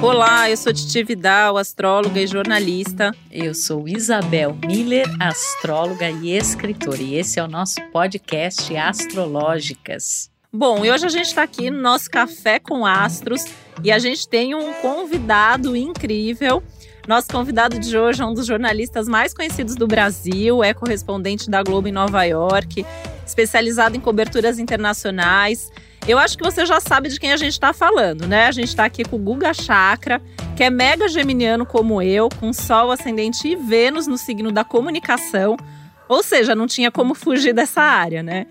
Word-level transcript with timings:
Olá, 0.00 0.48
eu 0.48 0.56
sou 0.56 0.72
Titi 0.72 1.02
Vidal, 1.02 1.56
astróloga 1.56 2.20
e 2.20 2.26
jornalista. 2.26 3.12
Eu 3.32 3.52
sou 3.52 3.88
Isabel 3.88 4.56
Miller, 4.64 5.04
astróloga 5.18 6.08
e 6.08 6.30
escritora, 6.30 7.02
e 7.02 7.16
esse 7.16 7.40
é 7.40 7.42
o 7.42 7.48
nosso 7.48 7.80
podcast 7.90 8.76
Astrológicas. 8.76 10.30
Bom, 10.52 10.84
e 10.84 10.90
hoje 10.90 11.04
a 11.04 11.08
gente 11.08 11.26
está 11.26 11.42
aqui 11.42 11.68
no 11.68 11.82
nosso 11.82 12.08
Café 12.08 12.60
com 12.60 12.86
Astros 12.86 13.44
e 13.82 13.90
a 13.90 13.98
gente 13.98 14.28
tem 14.28 14.54
um 14.54 14.72
convidado 14.74 15.74
incrível. 15.74 16.62
Nosso 17.08 17.26
convidado 17.28 17.76
de 17.76 17.98
hoje 17.98 18.22
é 18.22 18.24
um 18.24 18.32
dos 18.32 18.46
jornalistas 18.46 19.08
mais 19.08 19.34
conhecidos 19.34 19.74
do 19.74 19.88
Brasil, 19.88 20.62
é 20.62 20.72
correspondente 20.72 21.50
da 21.50 21.60
Globo 21.62 21.88
em 21.88 21.92
Nova 21.92 22.22
York, 22.22 22.86
especializado 23.26 23.96
em 23.96 24.00
coberturas 24.00 24.60
internacionais. 24.60 25.72
Eu 26.08 26.18
acho 26.18 26.38
que 26.38 26.42
você 26.42 26.64
já 26.64 26.80
sabe 26.80 27.10
de 27.10 27.20
quem 27.20 27.32
a 27.32 27.36
gente 27.36 27.52
está 27.52 27.74
falando, 27.74 28.26
né? 28.26 28.46
A 28.46 28.50
gente 28.50 28.68
está 28.68 28.86
aqui 28.86 29.04
com 29.04 29.16
o 29.16 29.18
Guga 29.18 29.52
Chakra, 29.52 30.22
que 30.56 30.64
é 30.64 30.70
mega 30.70 31.06
geminiano 31.06 31.66
como 31.66 32.00
eu, 32.00 32.30
com 32.30 32.50
Sol, 32.50 32.90
Ascendente 32.90 33.46
e 33.46 33.54
Vênus 33.54 34.06
no 34.06 34.16
signo 34.16 34.50
da 34.50 34.64
comunicação. 34.64 35.54
Ou 36.08 36.22
seja, 36.22 36.54
não 36.54 36.66
tinha 36.66 36.90
como 36.90 37.14
fugir 37.14 37.52
dessa 37.52 37.82
área, 37.82 38.22
né? 38.22 38.46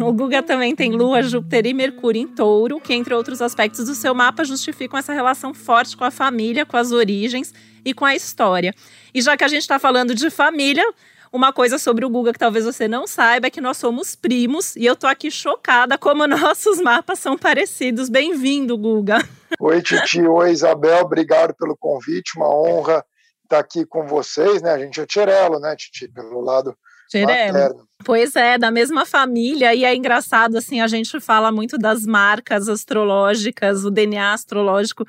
O 0.00 0.10
Guga 0.14 0.42
também 0.42 0.74
tem 0.74 0.90
Lua, 0.90 1.22
Júpiter 1.22 1.66
e 1.66 1.74
Mercúrio 1.74 2.22
em 2.22 2.26
touro, 2.26 2.80
que, 2.80 2.94
entre 2.94 3.12
outros 3.12 3.42
aspectos 3.42 3.84
do 3.84 3.94
seu 3.94 4.14
mapa, 4.14 4.42
justificam 4.42 4.98
essa 4.98 5.12
relação 5.12 5.52
forte 5.52 5.94
com 5.94 6.04
a 6.04 6.10
família, 6.10 6.64
com 6.64 6.78
as 6.78 6.90
origens 6.90 7.52
e 7.84 7.92
com 7.92 8.06
a 8.06 8.14
história. 8.14 8.74
E 9.12 9.20
já 9.20 9.36
que 9.36 9.44
a 9.44 9.48
gente 9.48 9.60
está 9.60 9.78
falando 9.78 10.14
de 10.14 10.30
família, 10.30 10.84
uma 11.32 11.52
coisa 11.52 11.78
sobre 11.78 12.04
o 12.04 12.10
Guga 12.10 12.32
que 12.32 12.38
talvez 12.38 12.64
você 12.64 12.88
não 12.88 13.06
saiba 13.06 13.46
é 13.46 13.50
que 13.50 13.60
nós 13.60 13.76
somos 13.76 14.14
primos 14.14 14.74
e 14.76 14.84
eu 14.86 14.96
tô 14.96 15.06
aqui 15.06 15.30
chocada 15.30 15.98
como 15.98 16.26
nossos 16.28 16.80
mapas 16.80 17.18
são 17.18 17.36
parecidos. 17.36 18.08
Bem-vindo, 18.08 18.76
Guga. 18.76 19.18
Oi, 19.60 19.82
Titi. 19.82 20.22
Oi, 20.22 20.50
Isabel. 20.50 21.04
Obrigado 21.04 21.54
pelo 21.54 21.76
convite. 21.76 22.36
Uma 22.36 22.48
honra 22.48 23.04
estar 23.44 23.58
aqui 23.58 23.84
com 23.84 24.06
vocês, 24.06 24.62
né? 24.62 24.72
A 24.72 24.78
gente 24.78 25.00
é 25.00 25.06
Tirelo, 25.06 25.58
né, 25.58 25.74
Titi? 25.76 26.08
Pelo 26.08 26.40
lado 26.40 26.76
Tirelo. 27.08 27.88
Pois 28.04 28.36
é, 28.36 28.58
da 28.58 28.70
mesma 28.70 29.04
família. 29.06 29.74
E 29.74 29.84
é 29.84 29.94
engraçado, 29.94 30.56
assim, 30.56 30.80
a 30.80 30.86
gente 30.86 31.18
fala 31.20 31.50
muito 31.50 31.78
das 31.78 32.04
marcas 32.04 32.68
astrológicas, 32.68 33.84
o 33.84 33.90
DNA 33.90 34.32
astrológico 34.32 35.04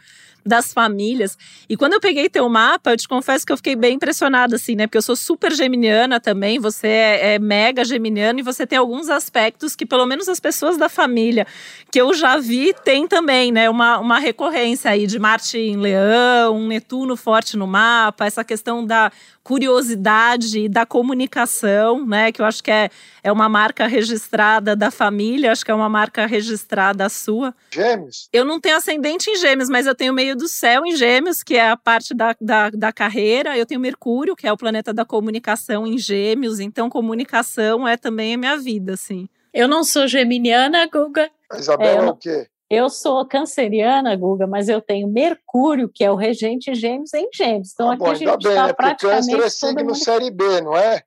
das 0.46 0.74
famílias. 0.74 1.38
E 1.68 1.76
quando 1.76 1.94
eu 1.94 2.00
peguei 2.00 2.30
teu 2.30 2.48
mapa, 2.50 2.92
eu 2.92 2.98
te 2.98 3.08
confesso 3.08 3.46
que 3.46 3.52
eu 3.52 3.58
fiquei 3.58 3.76
bem 3.76 3.96
impressionada, 3.96 4.56
assim, 4.56 4.76
né? 4.76 4.88
Porque 4.88 4.98
eu 4.98 5.02
sou 5.02 5.16
super 5.16 5.52
geminiana 5.52 6.20
também, 6.20 6.60
você 6.60 6.88
é, 6.88 7.36
é 7.36 7.40
mega 7.40 7.84
geminiana 7.84 8.40
e 8.40 8.44
você 8.44 8.66
tem 8.66 8.78
alguns 8.78 9.10
aspectos 9.10 9.76
que, 9.76 9.86
pelo 9.86 10.06
menos, 10.06 10.28
as 10.28 10.40
pessoas 10.40 10.78
da 10.78 10.90
família 10.90 11.46
que 11.92 12.00
eu 12.00 12.14
já 12.14 12.38
vi 12.38 12.74
tem 12.84 13.08
também, 13.08 13.52
né? 13.52 13.70
Uma, 13.70 14.00
uma 14.00 14.20
recorrência 14.20 14.92
aí 14.92 15.08
de 15.08 15.18
Marte 15.18 15.58
em 15.58 15.78
Leão, 15.78 16.56
um 16.56 16.68
Netuno 16.68 17.16
forte 17.16 17.58
no 17.58 17.66
mapa, 17.66 18.26
essa 18.26 18.44
questão 18.44 18.86
da 18.86 19.12
curiosidade 19.44 20.60
e 20.60 20.70
da 20.70 20.86
comunicação, 20.86 22.06
né? 22.06 22.32
Que 22.32 22.42
eu 22.42 22.46
acho 22.46 22.64
que 22.64 22.70
é, 22.70 22.90
é 23.24 23.32
uma 23.32 23.50
marca 23.50 23.88
registrada 23.88 24.76
da 24.76 24.92
família, 24.92 25.52
acho 25.52 25.66
que 25.66 25.72
é 25.72 25.74
uma 25.74 25.90
marca 25.90 26.26
registrada 26.28 27.10
sua. 27.10 27.56
Gêmeos? 27.74 28.30
Eu 28.32 28.46
não 28.46 28.60
tenho 28.60 28.78
ascendente 28.78 29.30
em 29.30 29.38
gêmeos, 29.38 29.70
mas 29.70 29.88
eu 29.88 29.96
tenho 29.96 30.14
meio 30.14 30.36
do 30.36 30.48
céu 30.48 30.86
em 30.86 30.96
gêmeos, 30.96 31.42
que 31.42 31.56
é 31.56 31.72
a 31.72 31.78
parte 31.78 32.14
da, 32.14 32.36
da, 32.40 32.70
da 32.70 32.92
carreira. 32.92 33.58
Eu 33.58 33.66
tenho 33.66 33.82
Mercúrio, 33.82 34.36
que 34.36 34.48
é 34.48 34.54
o 34.54 34.58
planeta 34.58 34.94
da 34.94 35.04
comunicação 35.04 35.88
em 35.88 35.98
gêmeos. 35.98 36.60
Então, 36.60 36.90
comunicação 36.90 37.88
é 37.88 37.98
também 37.98 38.36
a 38.36 38.38
minha 38.38 38.58
vida, 38.58 38.94
assim. 38.94 39.28
Eu 39.52 39.68
não 39.68 39.84
sou 39.84 40.08
geminiana, 40.08 40.86
Guga. 40.86 41.32
A 41.52 41.58
Isabel 41.58 41.88
é, 41.88 41.96
é 41.96 42.10
o 42.10 42.16
quê? 42.16 42.48
Eu 42.70 42.88
sou 42.88 43.26
canceriana, 43.26 44.16
Guga, 44.16 44.46
mas 44.46 44.70
eu 44.70 44.80
tenho 44.80 45.08
Mercúrio, 45.08 45.90
que 45.90 46.04
é 46.04 46.12
o 46.12 46.16
regente 46.16 46.76
Gêmeos, 46.76 47.14
em 47.16 47.28
Gêmeos. 47.34 47.72
Então 47.74 47.90
ah, 47.90 47.94
aqui 47.94 48.04
bom, 48.04 48.12
a 48.12 48.14
gente 48.14 48.48
está 48.48 48.74
praticamente. 48.74 49.32
Câncer 49.32 49.44
é 49.44 49.50
signo 49.50 49.84
mundo... 49.86 49.96
série 49.96 50.30
B, 50.30 50.62
não 50.62 50.76
é? 50.76 51.02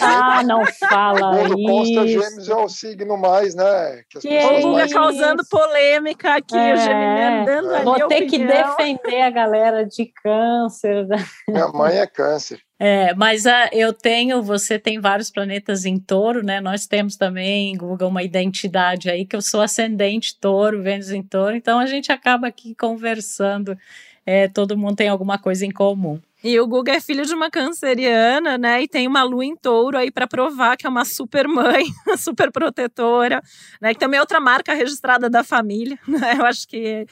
Ah, 0.00 0.42
não 0.42 0.64
fala 0.66 1.46
isso. 1.46 1.56
Consta 1.66 2.06
Gêmeos 2.06 2.48
é 2.48 2.54
o 2.54 2.68
signo 2.68 3.16
mais, 3.16 3.54
né? 3.54 4.02
Que, 4.08 4.20
que 4.20 4.38
o 4.38 4.60
Guga 4.60 4.88
causando 4.88 5.42
polêmica 5.48 6.34
aqui, 6.34 6.56
é, 6.56 6.74
o 6.74 6.76
Geminiano 6.76 7.46
dando 7.46 7.74
é. 7.74 7.82
Vou 7.82 7.94
ter 7.94 8.24
opinião. 8.24 8.28
que 8.28 8.38
defender 8.38 9.22
a 9.22 9.30
galera 9.30 9.84
de 9.84 10.12
câncer. 10.22 11.06
Minha 11.48 11.68
mãe 11.68 11.98
é 11.98 12.06
câncer. 12.06 12.60
É, 12.80 13.12
mas 13.14 13.44
a, 13.44 13.68
eu 13.72 13.92
tenho, 13.92 14.40
você 14.40 14.78
tem 14.78 15.00
vários 15.00 15.30
planetas 15.30 15.84
em 15.84 15.98
touro, 15.98 16.44
né? 16.44 16.60
Nós 16.60 16.86
temos 16.86 17.16
também, 17.16 17.76
Google, 17.76 18.08
uma 18.08 18.22
identidade 18.22 19.10
aí 19.10 19.26
que 19.26 19.34
eu 19.34 19.42
sou 19.42 19.60
ascendente 19.60 20.38
touro, 20.38 20.82
Vênus 20.82 21.10
em 21.10 21.22
touro, 21.22 21.56
então 21.56 21.80
a 21.80 21.86
gente 21.86 22.12
acaba 22.12 22.46
aqui 22.46 22.76
conversando, 22.76 23.76
é, 24.24 24.46
todo 24.46 24.78
mundo 24.78 24.94
tem 24.94 25.08
alguma 25.08 25.38
coisa 25.38 25.66
em 25.66 25.72
comum. 25.72 26.20
E 26.42 26.58
o 26.60 26.66
Guga 26.68 26.92
é 26.92 27.00
filho 27.00 27.26
de 27.26 27.34
uma 27.34 27.50
canceriana, 27.50 28.56
né? 28.56 28.82
E 28.82 28.88
tem 28.88 29.08
uma 29.08 29.24
lua 29.24 29.44
em 29.44 29.56
touro 29.56 29.98
aí 29.98 30.10
para 30.10 30.26
provar 30.26 30.76
que 30.76 30.86
é 30.86 30.88
uma 30.88 31.04
super 31.04 31.48
mãe, 31.48 31.86
super 32.16 32.52
protetora, 32.52 33.42
né? 33.80 33.92
Que 33.92 33.98
também 33.98 34.18
é 34.18 34.20
outra 34.20 34.38
marca 34.40 34.72
registrada 34.72 35.28
da 35.28 35.42
família, 35.42 35.98
né? 36.06 36.36
Eu 36.38 36.46
acho 36.46 36.66
que 36.68 37.06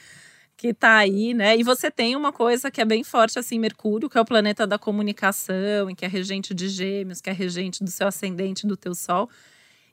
que 0.57 0.73
tá 0.73 0.97
aí, 0.97 1.35
né? 1.35 1.55
E 1.55 1.61
você 1.61 1.91
tem 1.91 2.15
uma 2.15 2.33
coisa 2.33 2.71
que 2.71 2.81
é 2.81 2.85
bem 2.85 3.03
forte, 3.03 3.37
assim, 3.37 3.59
Mercúrio, 3.59 4.09
que 4.09 4.17
é 4.17 4.21
o 4.21 4.25
planeta 4.25 4.65
da 4.65 4.79
comunicação, 4.79 5.87
e 5.87 5.93
que 5.93 6.03
é 6.03 6.07
regente 6.07 6.51
de 6.51 6.67
gêmeos, 6.67 7.21
que 7.21 7.29
é 7.29 7.33
regente 7.33 7.83
do 7.83 7.91
seu 7.91 8.07
ascendente, 8.07 8.65
do 8.65 8.75
teu 8.75 8.95
sol, 8.95 9.29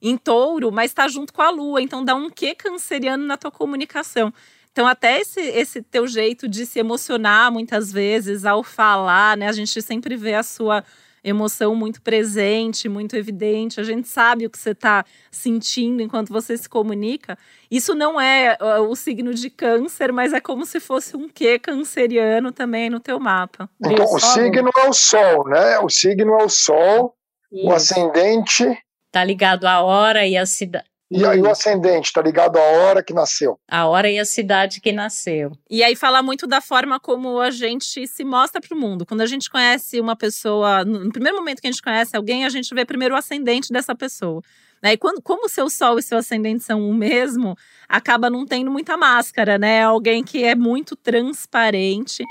em 0.00 0.17
touro, 0.17 0.73
mas 0.73 0.91
está 0.91 1.06
junto 1.06 1.34
com 1.34 1.43
a 1.43 1.50
lua, 1.50 1.83
então 1.83 2.03
dá 2.03 2.15
um 2.15 2.31
quê 2.31 2.55
canceriano 2.55 3.27
na 3.27 3.37
tua 3.37 3.50
comunicação. 3.50 4.33
Então, 4.75 4.89
até 4.89 5.21
esse, 5.21 5.41
esse 5.41 5.81
teu 5.81 6.05
jeito 6.05 6.49
de 6.49 6.67
se 6.67 6.81
emocionar 6.81 7.53
muitas 7.53 7.93
vezes 7.93 8.45
ao 8.45 8.65
falar, 8.65 9.37
né? 9.37 9.47
A 9.47 9.53
gente 9.53 9.81
sempre 9.81 10.17
vê 10.17 10.35
a 10.35 10.43
sua 10.43 10.83
emoção 11.23 11.77
muito 11.77 12.03
presente, 12.03 12.89
muito 12.89 13.15
evidente. 13.15 13.79
A 13.79 13.85
gente 13.85 14.09
sabe 14.09 14.47
o 14.47 14.51
que 14.51 14.59
você 14.59 14.71
está 14.71 15.05
sentindo 15.31 16.03
enquanto 16.03 16.33
você 16.33 16.59
se 16.59 16.69
comunica. 16.69 17.39
Isso 17.71 17.95
não 17.95 18.21
é 18.21 18.59
o 18.81 18.97
signo 18.97 19.33
de 19.33 19.49
câncer, 19.49 20.12
mas 20.12 20.33
é 20.33 20.41
como 20.41 20.67
se 20.67 20.81
fosse 20.81 21.17
um 21.17 21.29
quê 21.29 21.56
canceriano 21.56 22.51
também 22.51 22.91
no 22.91 22.99
teu 22.99 23.21
mapa. 23.21 23.71
Então, 23.81 24.05
o 24.12 24.19
signo 24.19 24.71
é 24.77 24.89
o 24.89 24.93
sol, 24.93 25.49
né? 25.49 25.79
O 25.79 25.89
signo 25.89 26.33
é 26.33 26.45
o 26.45 26.49
sol, 26.49 27.15
Isso. 27.53 27.65
o 27.65 27.73
ascendente. 27.73 28.77
Tá 29.12 29.23
ligado 29.23 29.67
à 29.67 29.83
hora 29.83 30.27
e 30.27 30.37
à 30.37 30.45
cidade. 30.45 30.94
E 31.11 31.25
aí 31.25 31.41
o 31.41 31.51
ascendente 31.51 32.07
está 32.07 32.23
ligado 32.23 32.57
à 32.57 32.63
hora 32.63 33.03
que 33.03 33.13
nasceu. 33.13 33.59
A 33.71 33.87
hora 33.87 34.11
e 34.11 34.19
a 34.19 34.25
cidade 34.25 34.81
que 34.81 34.91
nasceu. 34.91 35.53
E 35.71 35.83
aí 35.83 35.95
fala 35.95 36.23
muito 36.23 36.47
da 36.47 36.61
forma 36.61 36.99
como 36.99 37.41
a 37.41 37.51
gente 37.51 38.07
se 38.07 38.25
mostra 38.25 38.61
para 38.61 38.75
o 38.75 38.81
mundo. 38.81 39.05
Quando 39.05 39.21
a 39.21 39.27
gente 39.27 39.51
conhece 39.51 40.01
uma 40.01 40.17
pessoa, 40.17 40.85
no 40.85 41.13
primeiro 41.13 41.37
momento 41.37 41.61
que 41.61 41.67
a 41.67 41.71
gente 41.71 41.83
conhece 41.83 42.17
alguém, 42.17 42.45
a 42.45 42.49
gente 42.49 42.75
vê 42.75 42.85
primeiro 42.85 43.15
o 43.15 43.19
ascendente 43.19 43.73
dessa 43.73 43.95
pessoa. 43.95 44.43
Né? 44.83 44.95
E 44.95 44.97
quando, 44.97 45.23
como 45.23 45.47
o 45.47 45.49
seu 45.49 45.71
sol 45.71 45.99
e 45.99 46.03
seu 46.03 46.19
ascendente 46.19 46.65
são 46.65 46.89
o 46.89 46.93
mesmo, 46.93 47.57
acaba 47.89 48.29
não 48.29 48.45
tendo 48.45 48.71
muita 48.71 48.97
máscara, 48.97 49.57
né? 49.57 49.83
Alguém 49.83 50.23
que 50.23 50.43
é 50.45 50.55
muito 50.55 50.97
transparente. 50.97 52.25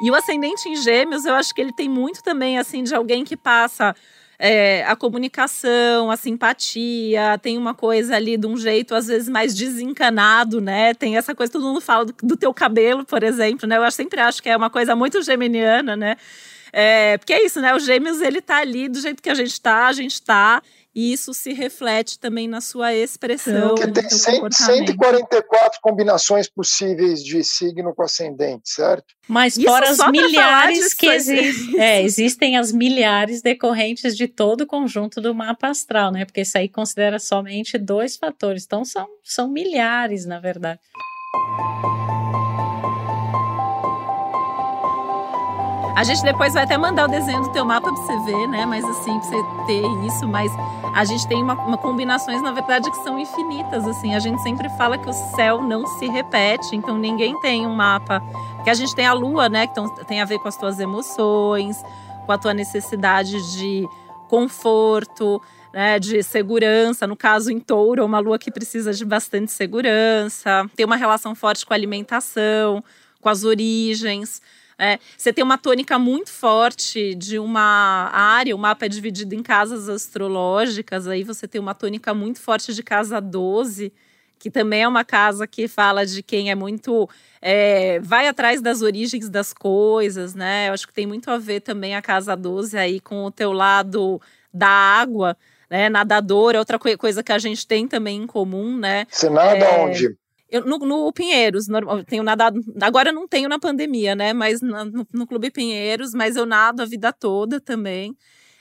E 0.00 0.10
o 0.10 0.14
ascendente 0.14 0.68
em 0.68 0.76
gêmeos, 0.76 1.24
eu 1.24 1.34
acho 1.34 1.52
que 1.54 1.60
ele 1.60 1.72
tem 1.72 1.88
muito 1.88 2.22
também, 2.22 2.56
assim, 2.56 2.82
de 2.82 2.94
alguém 2.94 3.24
que 3.24 3.36
passa 3.36 3.94
é, 4.38 4.84
a 4.86 4.94
comunicação, 4.94 6.10
a 6.10 6.16
simpatia, 6.16 7.38
tem 7.42 7.58
uma 7.58 7.74
coisa 7.74 8.14
ali 8.14 8.36
de 8.36 8.46
um 8.46 8.56
jeito, 8.56 8.94
às 8.94 9.08
vezes, 9.08 9.28
mais 9.28 9.54
desencanado, 9.54 10.60
né? 10.60 10.94
Tem 10.94 11.16
essa 11.16 11.34
coisa, 11.34 11.52
todo 11.52 11.64
mundo 11.64 11.80
fala 11.80 12.04
do, 12.04 12.14
do 12.22 12.36
teu 12.36 12.54
cabelo, 12.54 13.04
por 13.04 13.22
exemplo, 13.22 13.68
né? 13.68 13.76
Eu 13.76 13.90
sempre 13.90 14.20
acho 14.20 14.42
que 14.42 14.48
é 14.48 14.56
uma 14.56 14.70
coisa 14.70 14.94
muito 14.94 15.20
geminiana, 15.22 15.96
né? 15.96 16.16
É, 16.72 17.18
porque 17.18 17.32
é 17.32 17.44
isso, 17.44 17.60
né? 17.60 17.74
O 17.74 17.80
Gêmeos, 17.80 18.20
ele 18.20 18.40
tá 18.40 18.58
ali 18.58 18.88
do 18.88 19.00
jeito 19.00 19.22
que 19.22 19.30
a 19.30 19.34
gente 19.34 19.60
tá, 19.60 19.86
a 19.86 19.92
gente 19.92 20.20
tá. 20.22 20.62
E 20.98 21.12
isso 21.12 21.32
se 21.32 21.52
reflete 21.52 22.18
também 22.18 22.48
na 22.48 22.60
sua 22.60 22.92
expressão. 22.92 23.76
Porque 23.76 23.86
tem 23.92 24.10
100, 24.10 24.50
144 24.50 25.78
combinações 25.80 26.48
possíveis 26.48 27.22
de 27.22 27.44
signo 27.44 27.94
com 27.94 28.02
ascendente, 28.02 28.68
certo? 28.68 29.06
Mas 29.28 29.56
isso 29.56 29.64
fora 29.64 29.90
as 29.90 30.10
milhares 30.10 30.92
que 30.94 31.06
existem. 31.06 31.80
É, 31.80 32.02
existem 32.02 32.56
as 32.56 32.72
milhares 32.72 33.40
decorrentes 33.40 34.16
de 34.16 34.26
todo 34.26 34.62
o 34.62 34.66
conjunto 34.66 35.20
do 35.20 35.32
mapa 35.32 35.68
astral, 35.68 36.10
né? 36.10 36.24
Porque 36.24 36.40
isso 36.40 36.58
aí 36.58 36.68
considera 36.68 37.20
somente 37.20 37.78
dois 37.78 38.16
fatores. 38.16 38.64
Então 38.64 38.84
são, 38.84 39.06
são 39.22 39.48
milhares, 39.48 40.26
na 40.26 40.40
verdade. 40.40 40.80
A 45.98 46.04
gente 46.04 46.22
depois 46.22 46.54
vai 46.54 46.62
até 46.62 46.78
mandar 46.78 47.06
o 47.06 47.08
desenho 47.10 47.42
do 47.42 47.50
teu 47.50 47.64
mapa 47.64 47.92
pra 47.92 48.00
você 48.00 48.16
ver, 48.20 48.46
né? 48.46 48.64
Mas 48.64 48.84
assim, 48.84 49.18
pra 49.18 49.28
você 49.28 49.66
ter 49.66 50.06
isso, 50.06 50.28
mas 50.28 50.48
a 50.94 51.04
gente 51.04 51.26
tem 51.26 51.42
uma, 51.42 51.54
uma, 51.54 51.76
combinações, 51.76 52.40
na 52.40 52.52
verdade, 52.52 52.88
que 52.88 52.98
são 52.98 53.18
infinitas, 53.18 53.84
assim. 53.84 54.14
A 54.14 54.20
gente 54.20 54.40
sempre 54.40 54.68
fala 54.78 54.96
que 54.96 55.10
o 55.10 55.12
céu 55.12 55.60
não 55.60 55.84
se 55.98 56.06
repete, 56.06 56.76
então 56.76 56.96
ninguém 56.96 57.36
tem 57.40 57.66
um 57.66 57.74
mapa. 57.74 58.20
Porque 58.54 58.70
a 58.70 58.74
gente 58.74 58.94
tem 58.94 59.06
a 59.08 59.12
lua, 59.12 59.48
né? 59.48 59.66
Que 59.66 60.04
tem 60.04 60.20
a 60.20 60.24
ver 60.24 60.38
com 60.38 60.46
as 60.46 60.56
tuas 60.56 60.78
emoções, 60.78 61.82
com 62.24 62.30
a 62.30 62.38
tua 62.38 62.54
necessidade 62.54 63.56
de 63.56 63.84
conforto, 64.28 65.42
né, 65.72 65.98
de 65.98 66.22
segurança. 66.22 67.08
No 67.08 67.16
caso, 67.16 67.50
em 67.50 67.58
touro, 67.58 68.02
é 68.02 68.04
uma 68.04 68.20
lua 68.20 68.38
que 68.38 68.52
precisa 68.52 68.92
de 68.92 69.04
bastante 69.04 69.50
segurança. 69.50 70.64
Tem 70.76 70.86
uma 70.86 70.94
relação 70.94 71.34
forte 71.34 71.66
com 71.66 71.72
a 71.72 71.76
alimentação, 71.76 72.84
com 73.20 73.28
as 73.28 73.42
origens. 73.42 74.40
É, 74.78 74.98
você 75.16 75.32
tem 75.32 75.42
uma 75.42 75.58
tônica 75.58 75.98
muito 75.98 76.30
forte 76.30 77.12
de 77.16 77.36
uma 77.38 78.10
área, 78.12 78.54
o 78.54 78.58
mapa 78.58 78.86
é 78.86 78.88
dividido 78.88 79.34
em 79.34 79.42
casas 79.42 79.88
astrológicas, 79.88 81.08
aí 81.08 81.24
você 81.24 81.48
tem 81.48 81.60
uma 81.60 81.74
tônica 81.74 82.14
muito 82.14 82.40
forte 82.40 82.72
de 82.72 82.82
casa 82.82 83.20
12, 83.20 83.92
que 84.38 84.48
também 84.48 84.82
é 84.82 84.88
uma 84.88 85.04
casa 85.04 85.48
que 85.48 85.66
fala 85.66 86.06
de 86.06 86.22
quem 86.22 86.48
é 86.48 86.54
muito. 86.54 87.10
É, 87.42 87.98
vai 88.00 88.28
atrás 88.28 88.60
das 88.60 88.80
origens 88.80 89.28
das 89.28 89.52
coisas, 89.52 90.32
né? 90.34 90.68
Eu 90.68 90.74
acho 90.74 90.86
que 90.86 90.94
tem 90.94 91.08
muito 91.08 91.28
a 91.28 91.38
ver 91.38 91.60
também 91.60 91.96
a 91.96 92.02
casa 92.02 92.36
12 92.36 92.78
aí 92.78 93.00
com 93.00 93.24
o 93.24 93.32
teu 93.32 93.52
lado 93.52 94.20
da 94.54 94.68
água, 94.68 95.36
né? 95.68 95.88
Nadador 95.88 96.54
é 96.54 96.58
outra 96.60 96.78
coisa 96.78 97.20
que 97.20 97.32
a 97.32 97.38
gente 97.38 97.66
tem 97.66 97.88
também 97.88 98.22
em 98.22 98.26
comum, 98.28 98.76
né? 98.76 99.06
Você 99.10 99.28
nada 99.28 99.56
é, 99.56 99.84
onde? 99.84 100.16
Eu, 100.50 100.64
no, 100.64 100.78
no 100.78 101.12
Pinheiros, 101.12 101.66
tenho 102.06 102.22
nadado. 102.22 102.60
Agora 102.80 103.12
não 103.12 103.28
tenho 103.28 103.48
na 103.48 103.58
pandemia, 103.58 104.14
né? 104.14 104.32
Mas 104.32 104.60
no, 104.60 105.06
no 105.12 105.26
Clube 105.26 105.50
Pinheiros, 105.50 106.14
mas 106.14 106.36
eu 106.36 106.46
nado 106.46 106.82
a 106.82 106.86
vida 106.86 107.12
toda 107.12 107.60
também. 107.60 108.16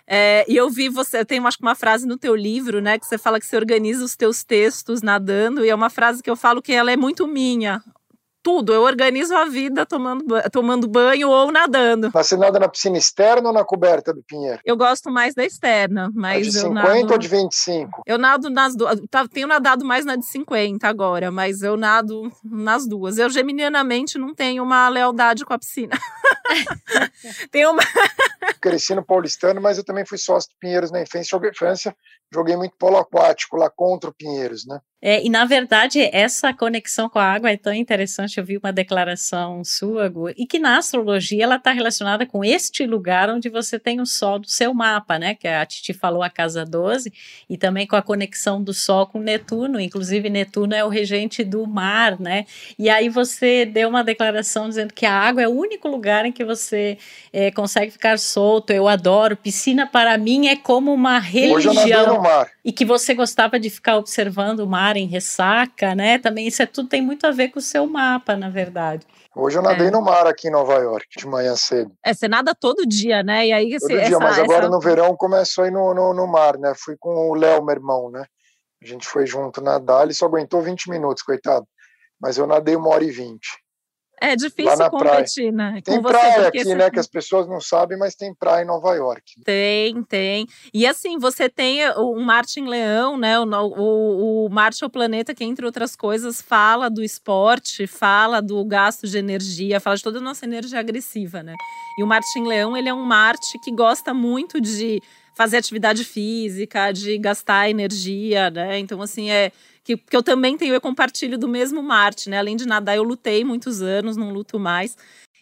É, 0.09 0.45
e 0.47 0.55
eu 0.55 0.69
vi 0.69 0.87
você, 0.87 1.25
eu 1.29 1.47
acho 1.47 1.57
que 1.57 1.63
uma 1.63 1.75
frase 1.75 2.07
no 2.07 2.17
teu 2.17 2.33
livro, 2.33 2.79
né, 2.79 2.97
que 2.97 3.05
você 3.05 3.17
fala 3.17 3.41
que 3.41 3.45
você 3.45 3.57
organiza 3.57 4.05
os 4.05 4.15
teus 4.15 4.41
textos 4.41 5.01
nadando, 5.01 5.65
e 5.65 5.69
é 5.69 5.75
uma 5.75 5.89
frase 5.89 6.23
que 6.23 6.29
eu 6.29 6.35
falo 6.37 6.61
que 6.61 6.71
ela 6.71 6.89
é 6.89 6.95
muito 6.95 7.27
minha 7.27 7.83
tudo. 8.47 8.73
Eu 8.73 8.83
organizo 8.83 9.35
a 9.35 9.43
vida 9.43 9.85
tomando, 9.85 10.23
tomando 10.53 10.87
banho 10.87 11.29
ou 11.29 11.51
nadando. 11.51 12.09
Você 12.11 12.37
nada 12.37 12.57
na 12.57 12.69
piscina 12.69 12.97
externa 12.97 13.49
ou 13.49 13.53
na 13.53 13.65
coberta 13.65 14.13
do 14.13 14.23
Pinheiro? 14.23 14.61
Eu 14.63 14.77
gosto 14.77 15.11
mais 15.11 15.35
da 15.35 15.43
externa, 15.43 16.09
mas 16.15 16.47
a 16.47 16.49
de 16.49 16.59
50 16.59 16.73
nado... 16.73 17.11
ou 17.11 17.17
de 17.17 17.27
25? 17.27 18.03
Eu 18.05 18.17
nado 18.17 18.49
nas 18.49 18.73
duas. 18.73 19.01
Tá, 19.11 19.27
tenho 19.27 19.49
nadado 19.49 19.83
mais 19.83 20.05
na 20.05 20.15
de 20.15 20.25
50 20.25 20.87
agora, 20.87 21.29
mas 21.29 21.61
eu 21.61 21.75
nado 21.75 22.31
nas 22.41 22.87
duas. 22.87 23.17
Eu 23.17 23.29
geminianamente 23.29 24.17
não 24.17 24.33
tenho 24.33 24.63
uma 24.63 24.87
lealdade 24.87 25.43
com 25.43 25.53
a 25.53 25.59
piscina. 25.59 25.99
tenho 27.51 27.71
uma 27.71 27.83
Cresci 28.61 28.95
no 28.95 29.03
paulistano, 29.03 29.59
mas 29.59 29.77
eu 29.77 29.83
também 29.83 30.05
fui 30.05 30.17
sócio 30.17 30.49
do 30.51 30.55
Pinheiros 30.57 30.89
na 30.89 31.01
infância, 31.01 31.37
infância, 31.51 31.95
joguei 32.33 32.55
muito 32.55 32.75
polo 32.77 32.97
aquático 32.97 33.57
lá 33.57 33.69
contra 33.69 34.09
o 34.09 34.13
Pinheiros, 34.13 34.65
né? 34.65 34.79
É, 34.99 35.23
e 35.23 35.29
na 35.29 35.45
verdade, 35.45 36.09
essa 36.11 36.51
conexão 36.51 37.07
com 37.07 37.19
a 37.19 37.23
água 37.23 37.51
é 37.51 37.57
tão 37.57 37.71
interessante. 37.71 38.39
Eu 38.39 38.43
vi 38.43 38.57
uma 38.57 38.73
declaração 38.73 39.63
sua, 39.63 40.09
Gu, 40.09 40.29
e 40.29 40.47
que 40.47 40.57
na 40.57 40.79
astrologia 40.79 41.43
ela 41.43 41.57
está 41.57 41.71
relacionada 41.71 42.25
com 42.25 42.43
este 42.43 42.83
lugar 42.87 43.29
onde 43.29 43.47
você 43.47 43.77
tem 43.77 44.01
o 44.01 44.07
Sol 44.07 44.39
do 44.39 44.49
seu 44.49 44.73
mapa, 44.73 45.19
né? 45.19 45.35
Que 45.35 45.47
a 45.47 45.63
Titi 45.67 45.93
falou 45.93 46.23
a 46.23 46.31
casa 46.31 46.65
12, 46.65 47.13
e 47.47 47.57
também 47.57 47.85
com 47.85 47.95
a 47.95 48.01
conexão 48.01 48.61
do 48.61 48.73
Sol 48.73 49.05
com 49.05 49.19
Netuno. 49.19 49.79
Inclusive, 49.79 50.31
Netuno 50.31 50.73
é 50.73 50.83
o 50.83 50.89
regente 50.89 51.43
do 51.43 51.67
mar, 51.67 52.19
né? 52.19 52.45
E 52.77 52.89
aí 52.89 53.07
você 53.07 53.65
deu 53.65 53.89
uma 53.89 54.03
declaração 54.03 54.67
dizendo 54.67 54.95
que 54.95 55.05
a 55.05 55.13
água 55.13 55.43
é 55.43 55.47
o 55.47 55.51
único 55.51 55.87
lugar 55.87 56.25
em 56.25 56.31
que 56.31 56.43
você 56.43 56.97
é, 57.31 57.51
consegue 57.51 57.91
ficar 57.91 58.17
solto. 58.17 58.71
Eu 58.71 58.87
adoro. 58.87 59.37
Piscina 59.37 59.85
para 59.85 60.17
mim 60.17 60.47
é 60.47 60.55
como 60.55 60.91
uma 60.91 61.19
religião. 61.19 62.16
No 62.17 62.23
mar. 62.23 62.49
E 62.63 62.71
que 62.71 62.85
você 62.85 63.13
gostava 63.13 63.59
de 63.59 63.69
ficar 63.69 63.97
observando 63.97 64.59
o 64.61 64.67
mar 64.67 64.97
em 64.97 65.05
ressaca, 65.07 65.95
né? 65.95 66.19
Também 66.19 66.47
isso 66.47 66.61
é 66.61 66.65
tudo 66.65 66.89
tem 66.89 67.01
muito 67.01 67.25
a 67.25 67.31
ver 67.31 67.49
com 67.49 67.59
o 67.59 67.61
seu 67.61 67.87
mapa, 67.87 68.35
na 68.35 68.49
verdade. 68.49 69.05
Hoje 69.35 69.57
eu 69.57 69.61
nadei 69.61 69.87
é. 69.87 69.91
no 69.91 70.01
mar 70.01 70.25
aqui 70.25 70.47
em 70.47 70.51
Nova 70.51 70.75
York, 70.75 71.05
de 71.17 71.27
manhã 71.27 71.55
cedo. 71.55 71.91
É, 72.03 72.13
você 72.13 72.27
nada 72.27 72.55
todo 72.55 72.87
dia, 72.87 73.21
né? 73.21 73.47
E 73.47 73.53
aí 73.53 73.77
todo 73.77 73.89
dia, 73.89 74.01
essa, 74.01 74.19
mas 74.19 74.39
agora 74.39 74.61
essa... 74.61 74.69
no 74.69 74.79
verão 74.79 75.15
começou 75.15 75.63
a 75.63 75.67
ir 75.67 75.71
no, 75.71 75.93
no, 75.93 76.13
no 76.13 76.27
mar, 76.27 76.57
né? 76.57 76.73
Fui 76.75 76.95
com 76.99 77.29
o 77.29 77.35
Léo, 77.35 77.63
meu 77.63 77.75
irmão, 77.75 78.09
né? 78.09 78.25
A 78.81 78.85
gente 78.85 79.07
foi 79.07 79.25
junto 79.25 79.61
nadar, 79.61 80.03
ele 80.03 80.13
só 80.13 80.25
aguentou 80.25 80.61
20 80.61 80.89
minutos, 80.89 81.23
coitado. 81.23 81.65
Mas 82.19 82.37
eu 82.37 82.47
nadei 82.47 82.75
uma 82.75 82.89
hora 82.89 83.03
e 83.03 83.11
vinte. 83.11 83.47
É 84.19 84.35
difícil 84.35 84.89
competir, 84.89 85.53
praia. 85.53 85.73
né? 85.73 85.81
Tem 85.83 86.01
praia 86.01 86.47
aqui, 86.47 86.75
né? 86.75 86.89
Que 86.89 86.99
as 86.99 87.07
pessoas 87.07 87.47
não 87.47 87.59
sabem, 87.59 87.97
mas 87.97 88.15
tem 88.15 88.33
praia 88.33 88.63
em 88.63 88.67
Nova 88.67 88.95
York. 88.95 89.41
Tem, 89.43 90.01
tem. 90.03 90.47
E 90.73 90.87
assim, 90.87 91.19
você 91.19 91.47
tem 91.47 91.87
o 91.91 92.19
Marte 92.19 92.59
em 92.59 92.67
Leão, 92.67 93.17
né? 93.17 93.39
O, 93.39 93.45
o, 93.45 94.45
o 94.45 94.49
Marte 94.49 94.83
é 94.83 94.87
o 94.87 94.89
planeta 94.89 95.35
que, 95.35 95.43
entre 95.43 95.65
outras 95.65 95.95
coisas, 95.95 96.41
fala 96.41 96.89
do 96.89 97.03
esporte, 97.03 97.85
fala 97.85 98.41
do 98.41 98.63
gasto 98.65 99.07
de 99.07 99.17
energia, 99.17 99.79
fala 99.79 99.95
de 99.95 100.03
toda 100.03 100.17
a 100.17 100.21
nossa 100.21 100.45
energia 100.45 100.79
agressiva, 100.79 101.43
né? 101.43 101.53
E 101.99 102.03
o 102.03 102.07
Marte 102.07 102.39
em 102.39 102.47
Leão, 102.47 102.75
ele 102.75 102.89
é 102.89 102.93
um 102.93 103.03
Marte 103.03 103.59
que 103.63 103.71
gosta 103.71 104.13
muito 104.13 104.59
de 104.59 105.01
fazer 105.35 105.57
atividade 105.57 106.03
física, 106.03 106.91
de 106.91 107.15
gastar 107.19 107.69
energia, 107.69 108.49
né? 108.49 108.79
Então, 108.79 108.99
assim, 108.99 109.29
é 109.29 109.51
que, 109.87 109.95
que 109.95 110.17
eu 110.17 110.21
também 110.21 110.57
tenho, 110.57 110.73
eu 110.73 110.81
compartilho 110.81 111.37
do 111.37 111.47
mesmo 111.47 111.81
Marte, 111.81 112.29
né? 112.29 112.39
Além 112.39 112.57
de 112.57 112.67
nadar, 112.67 112.97
eu 112.97 113.03
lutei 113.03 113.45
muitos 113.45 113.81
anos, 113.81 114.17
não 114.17 114.33
luto 114.33 114.59
mais. 114.59 114.97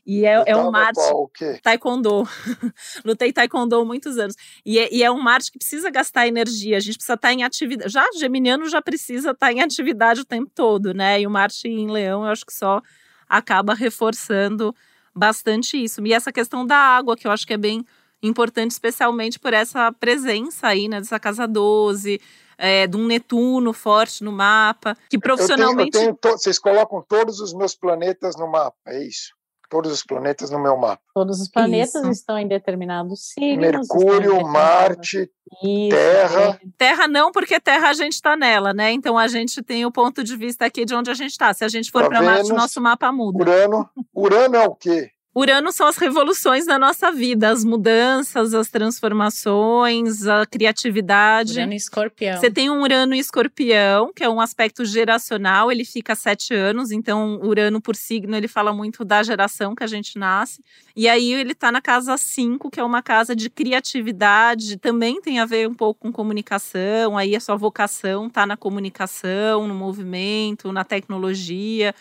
E 0.05 0.23
é, 0.23 0.43
é 0.45 0.55
um 0.55 0.69
Marte. 0.69 0.99
Qual, 0.99 1.31
taekwondo. 1.63 2.29
Lutei 3.03 3.33
taekwondo 3.33 3.83
muitos 3.83 4.19
anos. 4.19 4.35
E 4.63 4.77
é, 4.77 4.93
e 4.93 5.01
é, 5.01 5.09
um 5.09 5.19
Marte 5.19 5.51
que 5.51 5.57
precisa 5.57 5.89
gastar 5.89 6.27
energia. 6.27 6.77
A 6.77 6.79
gente 6.79 6.93
precisa 6.93 7.15
estar 7.15 7.33
em 7.33 7.43
atividade. 7.43 7.91
Já 7.91 8.05
Geminiano 8.19 8.69
já 8.69 8.79
precisa 8.83 9.31
estar 9.31 9.51
em 9.51 9.61
atividade 9.61 10.21
o 10.21 10.25
tempo 10.25 10.51
todo, 10.53 10.93
né? 10.93 11.19
E 11.19 11.25
o 11.25 11.29
Marte 11.31 11.67
em 11.67 11.89
Leão, 11.89 12.23
eu 12.23 12.29
acho 12.29 12.45
que 12.45 12.53
só 12.53 12.83
acaba 13.27 13.73
reforçando 13.73 14.75
bastante 15.15 15.83
isso. 15.83 16.05
E 16.05 16.13
essa 16.13 16.31
questão 16.31 16.67
da 16.67 16.77
água, 16.77 17.17
que 17.17 17.25
eu 17.25 17.31
acho 17.31 17.47
que 17.47 17.53
é 17.53 17.57
bem 17.57 17.83
importante, 18.21 18.71
especialmente 18.71 19.39
por 19.39 19.53
essa 19.53 19.91
presença 19.91 20.67
aí, 20.67 20.87
né? 20.87 20.99
Dessa 20.99 21.19
casa 21.19 21.47
12 21.47 22.21
é, 22.57 22.87
de 22.87 22.97
um 22.97 23.05
Netuno 23.05 23.73
forte 23.73 24.23
no 24.23 24.31
mapa, 24.31 24.97
que 25.09 25.19
profissionalmente. 25.19 25.97
Eu 25.97 26.01
tenho, 26.01 26.11
eu 26.11 26.15
tenho 26.15 26.33
to... 26.33 26.37
Vocês 26.39 26.59
colocam 26.59 27.03
todos 27.07 27.39
os 27.39 27.53
meus 27.53 27.75
planetas 27.75 28.35
no 28.35 28.47
mapa, 28.47 28.77
é 28.87 29.03
isso? 29.03 29.33
Todos 29.67 29.91
os 29.91 30.03
planetas 30.03 30.51
no 30.51 30.59
meu 30.59 30.77
mapa. 30.77 31.01
Todos 31.13 31.41
os 31.41 31.49
planetas 31.49 31.95
isso. 31.95 32.11
estão 32.11 32.37
em 32.37 32.47
determinados 32.47 33.31
signos. 33.33 33.87
Mercúrio, 33.89 34.39
Marte, 34.45 35.27
isso, 35.63 35.89
Terra. 35.89 36.41
É. 36.41 36.59
Terra 36.77 37.07
não, 37.07 37.31
porque 37.31 37.59
Terra 37.59 37.89
a 37.89 37.93
gente 37.93 38.13
está 38.13 38.37
nela, 38.37 38.73
né? 38.73 38.91
Então 38.91 39.17
a 39.17 39.27
gente 39.27 39.63
tem 39.63 39.83
o 39.83 39.91
ponto 39.91 40.23
de 40.23 40.37
vista 40.37 40.65
aqui 40.65 40.85
de 40.85 40.93
onde 40.93 41.09
a 41.09 41.15
gente 41.15 41.31
está. 41.31 41.51
Se 41.51 41.65
a 41.65 41.67
gente 41.67 41.91
for 41.91 42.07
para 42.07 42.21
Marte, 42.21 42.53
nosso 42.53 42.79
mapa 42.79 43.11
muda. 43.11 43.39
Urano. 43.39 43.89
Urano 44.13 44.55
é 44.55 44.65
o 44.67 44.75
quê? 44.75 45.09
Urano 45.37 45.69
são 45.73 45.85
as 45.85 45.97
revoluções 45.97 46.65
da 46.65 46.79
nossa 46.79 47.11
vida, 47.11 47.49
as 47.49 47.65
mudanças, 47.65 48.53
as 48.53 48.69
transformações, 48.69 50.25
a 50.25 50.45
criatividade. 50.45 51.59
Urano 51.59 51.73
e 51.73 51.75
escorpião. 51.75 52.39
Você 52.39 52.49
tem 52.49 52.69
um 52.69 52.81
Urano 52.81 53.13
e 53.13 53.19
escorpião, 53.19 54.13
que 54.15 54.23
é 54.23 54.29
um 54.29 54.39
aspecto 54.39 54.85
geracional, 54.85 55.69
ele 55.69 55.83
fica 55.83 56.15
sete 56.15 56.53
anos, 56.53 56.89
então 56.89 57.41
Urano 57.43 57.81
por 57.81 57.97
signo, 57.97 58.33
ele 58.33 58.47
fala 58.47 58.71
muito 58.71 59.03
da 59.03 59.21
geração 59.23 59.75
que 59.75 59.83
a 59.83 59.87
gente 59.87 60.17
nasce. 60.17 60.63
E 60.95 61.05
aí 61.09 61.33
ele 61.33 61.51
está 61.51 61.69
na 61.69 61.81
casa 61.81 62.15
5, 62.15 62.71
que 62.71 62.79
é 62.79 62.83
uma 62.83 63.01
casa 63.01 63.35
de 63.35 63.49
criatividade, 63.49 64.77
também 64.77 65.19
tem 65.19 65.39
a 65.39 65.45
ver 65.45 65.67
um 65.67 65.73
pouco 65.73 65.99
com 65.99 66.13
comunicação, 66.13 67.17
aí 67.17 67.35
a 67.35 67.41
sua 67.41 67.57
vocação 67.57 68.27
está 68.27 68.45
na 68.45 68.55
comunicação, 68.55 69.67
no 69.67 69.75
movimento, 69.75 70.71
na 70.71 70.85
tecnologia. 70.85 71.93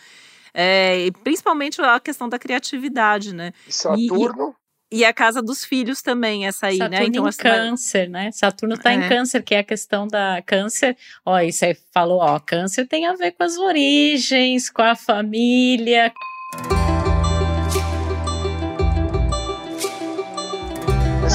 É, 0.57 1.09
principalmente 1.21 1.81
a 1.81 1.99
questão 1.99 2.29
da 2.29 2.39
criatividade, 2.39 3.35
né? 3.35 3.51
E 3.67 3.73
Saturno? 3.73 4.55
E, 4.89 4.99
e, 4.99 5.05
a 5.05 5.11
casa 5.11 5.41
dos 5.41 5.65
filhos 5.65 6.01
também, 6.01 6.47
essa 6.47 6.67
aí, 6.67 6.77
Saturno 6.77 6.97
né? 6.97 7.05
Então, 7.05 7.25
em 7.25 7.27
assim, 7.27 7.41
câncer, 7.41 8.09
né? 8.09 8.31
Saturno 8.31 8.75
está 8.75 8.93
é. 8.93 8.95
em 8.95 9.09
câncer, 9.09 9.43
que 9.43 9.53
é 9.53 9.59
a 9.59 9.63
questão 9.63 10.07
da 10.07 10.41
câncer. 10.45 10.95
Ó, 11.25 11.37
isso 11.39 11.65
aí 11.65 11.75
falou, 11.93 12.19
ó, 12.19 12.39
câncer 12.39 12.87
tem 12.87 13.05
a 13.05 13.13
ver 13.13 13.33
com 13.33 13.43
as 13.43 13.57
origens, 13.57 14.69
com 14.69 14.81
a 14.81 14.95
família. 14.95 16.13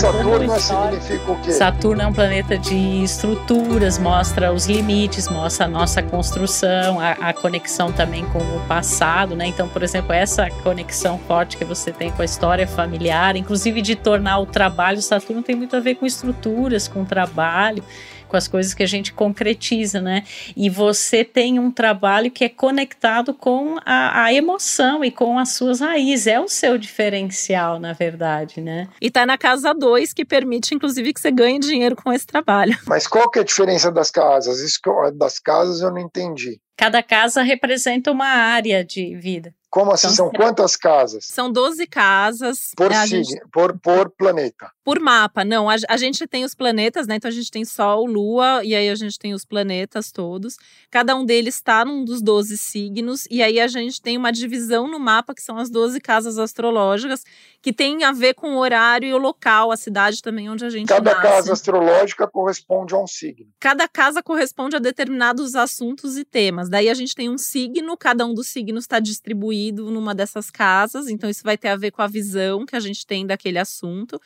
Saturno 0.00 0.58
significa 0.58 1.32
o 1.32 1.40
quê? 1.40 1.52
Saturno 1.52 2.02
é 2.02 2.06
um 2.06 2.12
planeta 2.12 2.56
de 2.56 3.02
estruturas, 3.04 3.98
mostra 3.98 4.52
os 4.52 4.66
limites, 4.66 5.28
mostra 5.28 5.66
a 5.66 5.68
nossa 5.68 6.02
construção, 6.02 6.98
a, 6.98 7.10
a, 7.12 7.32
conexão 7.34 7.92
também 7.92 8.24
com 8.26 8.38
o 8.38 8.60
passado, 8.66 9.36
né? 9.36 9.46
Então, 9.46 9.68
por 9.68 9.82
exemplo, 9.82 10.12
essa 10.12 10.48
conexão 10.62 11.18
forte 11.18 11.56
que 11.56 11.64
você 11.64 11.92
tem 11.92 12.10
com 12.10 12.22
a 12.22 12.24
história 12.24 12.66
familiar, 12.66 13.36
inclusive 13.36 13.82
de 13.82 13.94
tornar 13.94 14.38
o 14.38 14.46
trabalho, 14.46 15.02
Saturno 15.02 15.42
tem 15.42 15.54
muito 15.54 15.76
a 15.76 15.80
ver 15.80 15.96
com 15.96 16.06
estruturas, 16.06 16.88
com 16.88 17.04
trabalho 17.04 17.84
com 18.30 18.36
as 18.36 18.46
coisas 18.46 18.72
que 18.72 18.82
a 18.82 18.86
gente 18.86 19.12
concretiza, 19.12 20.00
né? 20.00 20.24
E 20.56 20.70
você 20.70 21.24
tem 21.24 21.58
um 21.58 21.70
trabalho 21.70 22.30
que 22.30 22.44
é 22.44 22.48
conectado 22.48 23.34
com 23.34 23.76
a, 23.84 24.24
a 24.24 24.32
emoção 24.32 25.04
e 25.04 25.10
com 25.10 25.38
as 25.38 25.50
suas 25.50 25.80
raízes. 25.80 26.28
É 26.28 26.40
o 26.40 26.48
seu 26.48 26.78
diferencial, 26.78 27.80
na 27.80 27.92
verdade, 27.92 28.60
né? 28.60 28.88
E 29.00 29.10
tá 29.10 29.26
na 29.26 29.36
casa 29.36 29.74
2, 29.74 30.12
que 30.12 30.24
permite, 30.24 30.74
inclusive, 30.74 31.12
que 31.12 31.20
você 31.20 31.30
ganhe 31.30 31.58
dinheiro 31.58 31.96
com 31.96 32.12
esse 32.12 32.26
trabalho. 32.26 32.78
Mas 32.86 33.06
qual 33.06 33.28
que 33.28 33.40
é 33.40 33.42
a 33.42 33.44
diferença 33.44 33.90
das 33.90 34.10
casas? 34.10 34.60
Isso 34.60 34.80
das 35.14 35.38
casas 35.38 35.80
eu 35.80 35.90
não 35.90 35.98
entendi. 35.98 36.60
Cada 36.80 37.02
casa 37.02 37.42
representa 37.42 38.10
uma 38.10 38.24
área 38.24 38.82
de 38.82 39.14
vida. 39.14 39.54
Como 39.68 39.92
assim? 39.92 40.08
Então, 40.08 40.16
são 40.16 40.30
quantas 40.32 40.76
casas? 40.76 41.26
São 41.26 41.52
12 41.52 41.86
casas. 41.86 42.72
Por, 42.76 42.90
é, 42.90 43.06
gente... 43.06 43.40
por, 43.52 43.78
por 43.78 44.10
planeta. 44.10 44.72
Por 44.82 44.98
mapa, 44.98 45.44
não. 45.44 45.70
A, 45.70 45.76
a, 45.88 45.96
gente 45.96 46.26
tem 46.26 46.42
os 46.42 46.56
planetas, 46.56 47.06
né? 47.06 47.14
Então 47.14 47.28
a 47.28 47.32
gente 47.32 47.50
tem 47.52 47.64
Sol, 47.64 48.04
Lua, 48.04 48.64
e 48.64 48.74
aí 48.74 48.88
a 48.88 48.94
gente 48.96 49.16
tem 49.16 49.32
os 49.32 49.44
planetas 49.44 50.10
todos. 50.10 50.56
Cada 50.90 51.14
um 51.14 51.24
deles 51.24 51.54
está 51.54 51.84
num 51.84 52.04
dos 52.04 52.20
12 52.20 52.58
signos, 52.58 53.28
e 53.30 53.40
aí 53.44 53.60
a 53.60 53.68
gente 53.68 54.02
tem 54.02 54.16
uma 54.16 54.32
divisão 54.32 54.88
no 54.88 54.98
mapa, 54.98 55.32
que 55.34 55.42
são 55.42 55.56
as 55.56 55.70
12 55.70 56.00
casas 56.00 56.36
astrológicas, 56.36 57.22
que 57.62 57.72
tem 57.72 58.02
a 58.02 58.10
ver 58.10 58.34
com 58.34 58.54
o 58.54 58.58
horário 58.58 59.08
e 59.08 59.14
o 59.14 59.18
local, 59.18 59.70
a 59.70 59.76
cidade 59.76 60.20
também 60.20 60.50
onde 60.50 60.64
a 60.64 60.70
gente 60.70 60.88
Cada 60.88 61.12
nasce. 61.12 61.22
casa 61.22 61.52
astrológica 61.52 62.26
corresponde 62.26 62.92
a 62.92 62.98
um 62.98 63.06
signo. 63.06 63.46
Cada 63.60 63.86
casa 63.86 64.20
corresponde 64.20 64.74
a 64.74 64.80
determinados 64.80 65.54
assuntos 65.54 66.16
e 66.16 66.24
temas. 66.24 66.68
Daí 66.70 66.88
a 66.88 66.94
gente 66.94 67.16
tem 67.16 67.28
um 67.28 67.36
signo, 67.36 67.96
cada 67.96 68.24
um 68.24 68.32
dos 68.32 68.46
signos 68.46 68.84
está 68.84 69.00
distribuído 69.00 69.90
numa 69.90 70.14
dessas 70.14 70.52
casas, 70.52 71.08
então 71.08 71.28
isso 71.28 71.42
vai 71.42 71.58
ter 71.58 71.66
a 71.66 71.74
ver 71.74 71.90
com 71.90 72.00
a 72.00 72.06
visão 72.06 72.64
que 72.64 72.76
a 72.76 72.80
gente 72.80 73.04
tem 73.04 73.26
daquele 73.26 73.58
assunto. 73.58 74.20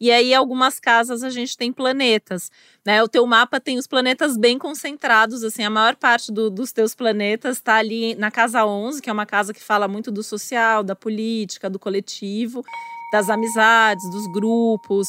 E 0.00 0.12
aí, 0.12 0.32
algumas 0.32 0.78
casas 0.78 1.24
a 1.24 1.30
gente 1.30 1.56
tem 1.56 1.72
planetas, 1.72 2.52
né? 2.86 3.02
O 3.02 3.08
teu 3.08 3.26
mapa 3.26 3.58
tem 3.58 3.78
os 3.78 3.88
planetas 3.88 4.36
bem 4.36 4.56
concentrados, 4.56 5.42
assim, 5.42 5.64
a 5.64 5.70
maior 5.70 5.96
parte 5.96 6.30
do, 6.30 6.48
dos 6.48 6.70
teus 6.70 6.94
planetas 6.94 7.56
está 7.56 7.74
ali 7.74 8.14
na 8.14 8.30
casa 8.30 8.64
11, 8.64 9.02
que 9.02 9.10
é 9.10 9.12
uma 9.12 9.26
casa 9.26 9.52
que 9.52 9.60
fala 9.60 9.88
muito 9.88 10.12
do 10.12 10.22
social, 10.22 10.84
da 10.84 10.94
política, 10.94 11.68
do 11.68 11.80
coletivo, 11.80 12.62
das 13.10 13.28
amizades, 13.28 14.08
dos 14.12 14.32
grupos. 14.32 15.08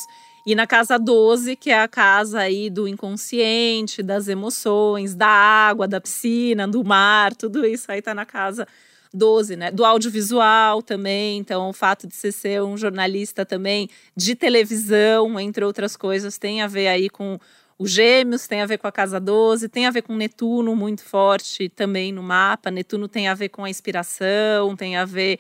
E 0.50 0.56
na 0.56 0.66
casa 0.66 0.98
12, 0.98 1.56
que 1.56 1.70
é 1.70 1.80
a 1.80 1.88
casa 1.88 2.40
aí 2.40 2.72
do 2.72 2.88
inconsciente, 2.88 4.02
das 4.02 4.28
emoções, 4.28 5.14
da 5.14 5.28
água, 5.28 5.88
da 5.88 6.02
piscina, 6.02 6.68
do 6.68 6.84
mar, 6.84 7.36
tudo 7.36 7.64
isso 7.64 7.92
aí 7.92 8.02
tá 8.02 8.16
na 8.16 8.26
casa 8.26 8.68
12, 9.14 9.56
né? 9.56 9.70
Do 9.70 9.86
audiovisual 9.86 10.82
também, 10.82 11.38
então 11.38 11.70
o 11.70 11.72
fato 11.72 12.08
de 12.08 12.16
você 12.16 12.32
ser 12.32 12.64
um 12.64 12.76
jornalista 12.76 13.46
também 13.46 13.92
de 14.18 14.34
televisão, 14.34 15.40
entre 15.40 15.64
outras 15.64 15.96
coisas, 15.96 16.40
tem 16.40 16.64
a 16.64 16.68
ver 16.68 16.88
aí 16.88 17.12
com 17.12 17.40
os 17.78 17.92
Gêmeos, 17.92 18.48
tem 18.48 18.64
a 18.64 18.66
ver 18.66 18.80
com 18.80 18.88
a 18.88 18.92
Casa 18.92 19.20
12, 19.20 19.70
tem 19.70 19.86
a 19.86 19.92
ver 19.92 20.02
com 20.02 20.16
Netuno 20.16 20.76
muito 20.76 21.04
forte 21.04 21.70
também 21.70 22.12
no 22.12 22.24
mapa. 22.24 22.72
Netuno 22.72 23.08
tem 23.08 23.28
a 23.28 23.36
ver 23.36 23.50
com 23.50 23.64
a 23.64 23.70
inspiração, 23.70 24.76
tem 24.76 24.98
a 24.98 25.06
ver 25.06 25.38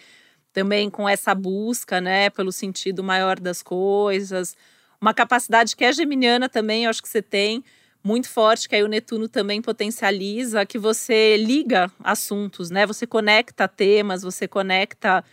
também 0.53 0.87
com 0.87 1.09
essa 1.09 1.33
busca, 1.33 1.99
né, 1.99 2.29
pelo 2.29 2.51
sentido 2.51 3.03
maior 3.03 3.39
das 3.39 3.63
coisas. 3.63 4.55
Uma 5.01 5.13
capacidade 5.13 5.75
que 5.75 5.83
é 5.83 5.93
geminiana 5.93 6.49
também, 6.49 6.83
eu 6.83 6.89
acho 6.89 7.01
que 7.01 7.09
você 7.09 7.21
tem, 7.21 7.63
muito 8.03 8.29
forte, 8.29 8.67
que 8.67 8.75
aí 8.75 8.83
o 8.83 8.87
Netuno 8.87 9.27
também 9.27 9.61
potencializa, 9.61 10.65
que 10.65 10.77
você 10.77 11.37
liga 11.37 11.91
assuntos, 12.03 12.69
né? 12.69 12.85
Você 12.85 13.05
conecta 13.05 13.67
temas, 13.67 14.21
você 14.21 14.47
conecta 14.47 15.23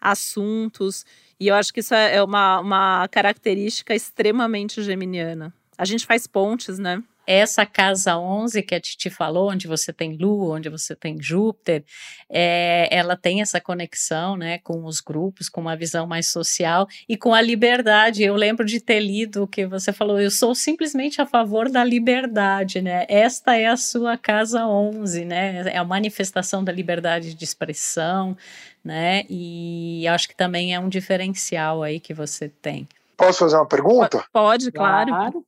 assuntos. 0.00 1.04
E 1.38 1.48
eu 1.48 1.54
acho 1.54 1.72
que 1.72 1.80
isso 1.80 1.94
é, 1.94 2.16
é 2.16 2.22
uma, 2.22 2.60
uma 2.60 3.08
característica 3.08 3.94
extremamente 3.94 4.82
geminiana. 4.82 5.52
A 5.78 5.84
gente 5.84 6.06
faz 6.06 6.26
pontes, 6.26 6.78
né? 6.78 7.02
Essa 7.26 7.66
casa 7.66 8.16
11 8.16 8.62
que 8.62 8.74
a 8.74 8.80
Titi 8.80 9.10
falou, 9.10 9.50
onde 9.50 9.66
você 9.66 9.92
tem 9.92 10.16
Lua, 10.16 10.56
onde 10.56 10.68
você 10.68 10.94
tem 10.94 11.20
Júpiter, 11.20 11.84
é, 12.30 12.88
ela 12.90 13.16
tem 13.16 13.40
essa 13.40 13.60
conexão 13.60 14.36
né, 14.36 14.58
com 14.58 14.84
os 14.84 15.00
grupos, 15.00 15.48
com 15.48 15.60
uma 15.60 15.76
visão 15.76 16.06
mais 16.06 16.28
social 16.28 16.86
e 17.08 17.16
com 17.16 17.34
a 17.34 17.40
liberdade. 17.40 18.22
Eu 18.22 18.36
lembro 18.36 18.64
de 18.64 18.80
ter 18.80 19.00
lido 19.00 19.42
o 19.42 19.48
que 19.48 19.66
você 19.66 19.92
falou, 19.92 20.20
eu 20.20 20.30
sou 20.30 20.54
simplesmente 20.54 21.20
a 21.20 21.26
favor 21.26 21.70
da 21.70 21.82
liberdade, 21.82 22.80
né? 22.80 23.04
Esta 23.08 23.56
é 23.56 23.66
a 23.66 23.76
sua 23.76 24.16
casa 24.16 24.66
11, 24.66 25.24
né? 25.24 25.68
É 25.68 25.78
a 25.78 25.84
manifestação 25.84 26.62
da 26.62 26.72
liberdade 26.72 27.34
de 27.34 27.44
expressão, 27.44 28.36
né? 28.84 29.24
E 29.28 30.06
acho 30.08 30.28
que 30.28 30.36
também 30.36 30.74
é 30.74 30.80
um 30.80 30.88
diferencial 30.88 31.82
aí 31.82 31.98
que 31.98 32.14
você 32.14 32.48
tem. 32.48 32.88
Posso 33.16 33.40
fazer 33.40 33.56
uma 33.56 33.66
pergunta? 33.66 34.24
Pode, 34.32 34.70
claro. 34.70 35.08
claro. 35.08 35.44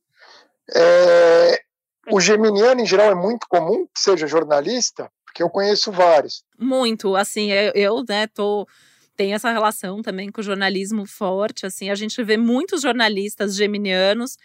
É, 0.75 1.61
o 2.11 2.19
geminiano, 2.19 2.81
em 2.81 2.85
geral, 2.85 3.11
é 3.11 3.15
muito 3.15 3.47
comum 3.49 3.85
que 3.93 3.99
seja 3.99 4.27
jornalista, 4.27 5.09
porque 5.25 5.43
eu 5.43 5.49
conheço 5.49 5.91
vários. 5.91 6.43
Muito, 6.57 7.15
assim, 7.15 7.51
eu, 7.51 7.71
eu 7.73 8.05
né, 8.07 8.27
tô 8.27 8.67
tenho 9.15 9.35
essa 9.35 9.51
relação 9.51 10.01
também 10.01 10.31
com 10.31 10.39
o 10.39 10.43
jornalismo 10.43 11.05
forte, 11.05 11.65
assim, 11.65 11.89
a 11.89 11.95
gente 11.95 12.23
vê 12.23 12.37
muitos 12.37 12.81
jornalistas 12.81 13.53
geminianos 13.53 14.37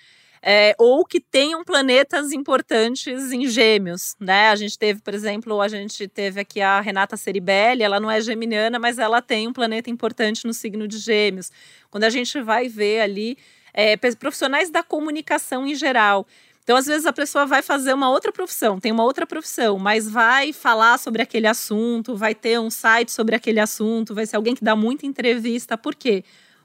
é, 0.47 0.75
ou 0.78 1.06
que 1.06 1.21
tenham 1.21 1.64
planetas 1.64 2.30
importantes 2.30 3.33
em 3.33 3.47
gêmeos, 3.47 4.14
né? 4.21 4.50
A 4.50 4.56
gente 4.56 4.78
teve, 4.78 5.00
por 5.00 5.14
exemplo, 5.14 5.59
a 5.59 5.68
gente 5.68 6.06
teve 6.06 6.38
aqui 6.38 6.61
a 6.61 6.83
Renata 6.83 7.16
Ceribelli, 7.16 7.83
ela 7.83 7.99
não 7.99 8.11
é 8.11 8.21
geminiana, 8.21 8.78
mas 8.78 8.99
ela 8.99 9.23
tem 9.23 9.49
um 9.49 9.54
planeta 9.54 9.88
importante 9.88 10.47
no 10.47 10.52
signo 10.52 10.87
de 10.87 10.99
gêmeos. 10.99 11.50
Quando 11.90 12.04
a 12.04 12.11
gente 12.11 12.42
vai 12.42 12.68
ver 12.68 13.00
ali 13.00 13.38
é, 13.73 13.97
profissionais 13.97 14.71
da 14.71 14.83
comunicação 14.83 15.66
em 15.66 15.75
geral, 15.75 16.26
então, 16.64 16.78
às 16.78 16.87
vezes, 16.87 17.04
a 17.04 17.12
pessoa 17.12 17.44
vai 17.44 17.61
fazer 17.61 17.92
uma 17.92 18.09
outra 18.09 18.33
profissão, 18.33 18.80
tem 18.80 18.90
uma 18.90 19.04
outra 19.04 19.26
profissão, 19.26 19.78
mas 19.78 20.09
vai 20.09 20.50
falar 20.50 20.99
sobre 20.99 21.21
aquele 21.21 21.47
assunto, 21.47 22.16
vai 22.16 22.35
ter 22.35 22.59
um 22.59 22.71
site 22.71 23.12
sobre 23.12 23.37
aquele 23.37 23.61
assunto, 23.61 24.14
vai 24.14 24.25
ser 24.25 24.37
alguém 24.37 24.54
que 24.54 24.64
dá 24.64 24.75
muita 24.75 25.04
entrevista. 25.04 25.76
Por 25.76 25.94
quê? 25.94 26.25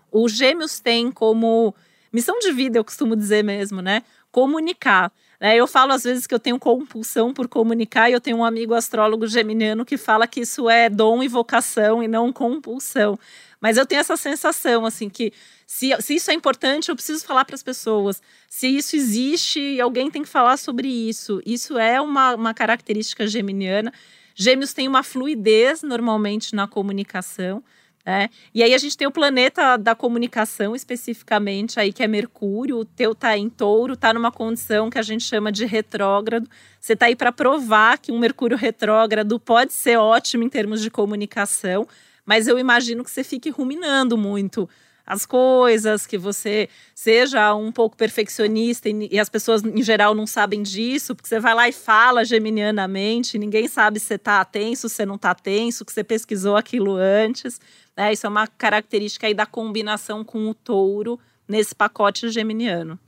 Os 0.09 0.31
gêmeos 0.31 0.79
têm 0.79 1.11
como 1.11 1.75
missão 2.13 2.39
de 2.39 2.49
vida, 2.53 2.79
eu 2.79 2.85
costumo 2.85 3.13
dizer 3.13 3.43
mesmo, 3.43 3.81
né? 3.81 4.03
Comunicar. 4.31 5.11
Né? 5.39 5.55
Eu 5.55 5.67
falo 5.67 5.93
às 5.93 6.03
vezes 6.03 6.27
que 6.27 6.33
eu 6.33 6.39
tenho 6.39 6.59
compulsão 6.59 7.33
por 7.33 7.47
comunicar 7.47 8.09
e 8.09 8.13
eu 8.13 8.21
tenho 8.21 8.37
um 8.37 8.45
amigo 8.45 8.73
astrólogo 8.73 9.25
geminiano 9.27 9.85
que 9.85 9.97
fala 9.97 10.27
que 10.27 10.41
isso 10.41 10.69
é 10.69 10.89
dom 10.89 11.23
e 11.23 11.27
vocação 11.27 12.03
e 12.03 12.07
não 12.07 12.33
compulsão. 12.33 13.17
Mas 13.61 13.77
eu 13.77 13.85
tenho 13.85 13.99
essa 13.99 14.15
sensação, 14.15 14.85
assim, 14.85 15.09
que 15.09 15.33
se, 15.67 15.95
se 16.01 16.15
isso 16.15 16.31
é 16.31 16.33
importante, 16.33 16.89
eu 16.89 16.95
preciso 16.95 17.25
falar 17.25 17.45
para 17.45 17.55
as 17.55 17.63
pessoas. 17.63 18.21
Se 18.47 18.67
isso 18.67 18.95
existe, 18.95 19.79
alguém 19.79 20.09
tem 20.09 20.23
que 20.23 20.29
falar 20.29 20.57
sobre 20.57 20.87
isso. 20.87 21.41
Isso 21.45 21.77
é 21.77 21.99
uma, 22.01 22.35
uma 22.35 22.53
característica 22.53 23.27
geminiana. 23.27 23.93
Gêmeos 24.33 24.73
têm 24.73 24.87
uma 24.87 25.03
fluidez 25.03 25.83
normalmente 25.83 26.55
na 26.55 26.67
comunicação. 26.67 27.61
Né? 28.09 28.27
E 28.55 28.63
aí 28.63 28.73
a 28.73 28.77
gente 28.79 28.97
tem 28.97 29.07
o 29.07 29.11
planeta 29.11 29.77
da 29.77 29.93
comunicação 29.93 30.75
especificamente 30.75 31.79
aí 31.79 31.93
que 31.93 32.01
é 32.01 32.07
Mercúrio, 32.07 32.77
o 32.77 32.83
teu 32.83 33.13
tá 33.13 33.37
em 33.37 33.47
Touro, 33.47 33.95
tá 33.95 34.11
numa 34.11 34.31
condição 34.31 34.89
que 34.89 34.97
a 34.97 35.03
gente 35.03 35.23
chama 35.23 35.51
de 35.51 35.63
retrógrado. 35.63 36.49
Você 36.81 36.95
tá 36.95 37.05
aí 37.05 37.15
para 37.15 37.31
provar 37.31 37.99
que 37.99 38.11
um 38.11 38.17
Mercúrio 38.17 38.57
retrógrado 38.57 39.39
pode 39.39 39.73
ser 39.73 39.97
ótimo 39.97 40.43
em 40.43 40.49
termos 40.49 40.81
de 40.81 40.89
comunicação, 40.89 41.87
mas 42.25 42.47
eu 42.47 42.57
imagino 42.57 43.03
que 43.03 43.11
você 43.11 43.23
fique 43.23 43.51
ruminando 43.51 44.17
muito 44.17 44.67
as 45.09 45.25
coisas, 45.25 46.05
que 46.05 46.19
você 46.19 46.69
seja 46.93 47.55
um 47.55 47.71
pouco 47.71 47.97
perfeccionista 47.97 48.87
e, 48.87 49.09
e, 49.11 49.19
as 49.19 49.27
pessoas 49.27 49.63
em 49.63 49.81
geral 49.81 50.13
não 50.13 50.27
sabem 50.27 50.61
disso, 50.61 51.15
porque 51.15 51.27
você 51.27 51.39
vai 51.39 51.55
lá 51.55 51.67
e 51.67 51.71
fala 51.71 52.23
geminianamente, 52.23 53.39
ninguém 53.39 53.67
sabe 53.67 53.99
se 53.99 54.05
você 54.05 54.13
está 54.13 54.45
tenso, 54.45 54.87
se 54.87 54.95
você 54.95 55.07
não 55.07 55.15
está 55.15 55.33
tenso, 55.33 55.83
que 55.83 55.91
você 55.91 56.03
pesquisou 56.03 56.55
aquilo 56.55 56.95
antes. 56.95 57.59
Né? 57.97 58.13
Isso 58.13 58.27
é 58.27 58.29
uma 58.29 58.45
característica 58.45 59.25
aí 59.25 59.33
da 59.33 59.47
combinação 59.47 60.23
com 60.23 60.47
o 60.47 60.53
touro 60.53 61.19
nesse 61.47 61.73
pacote 61.73 62.29
geminiano. 62.29 62.99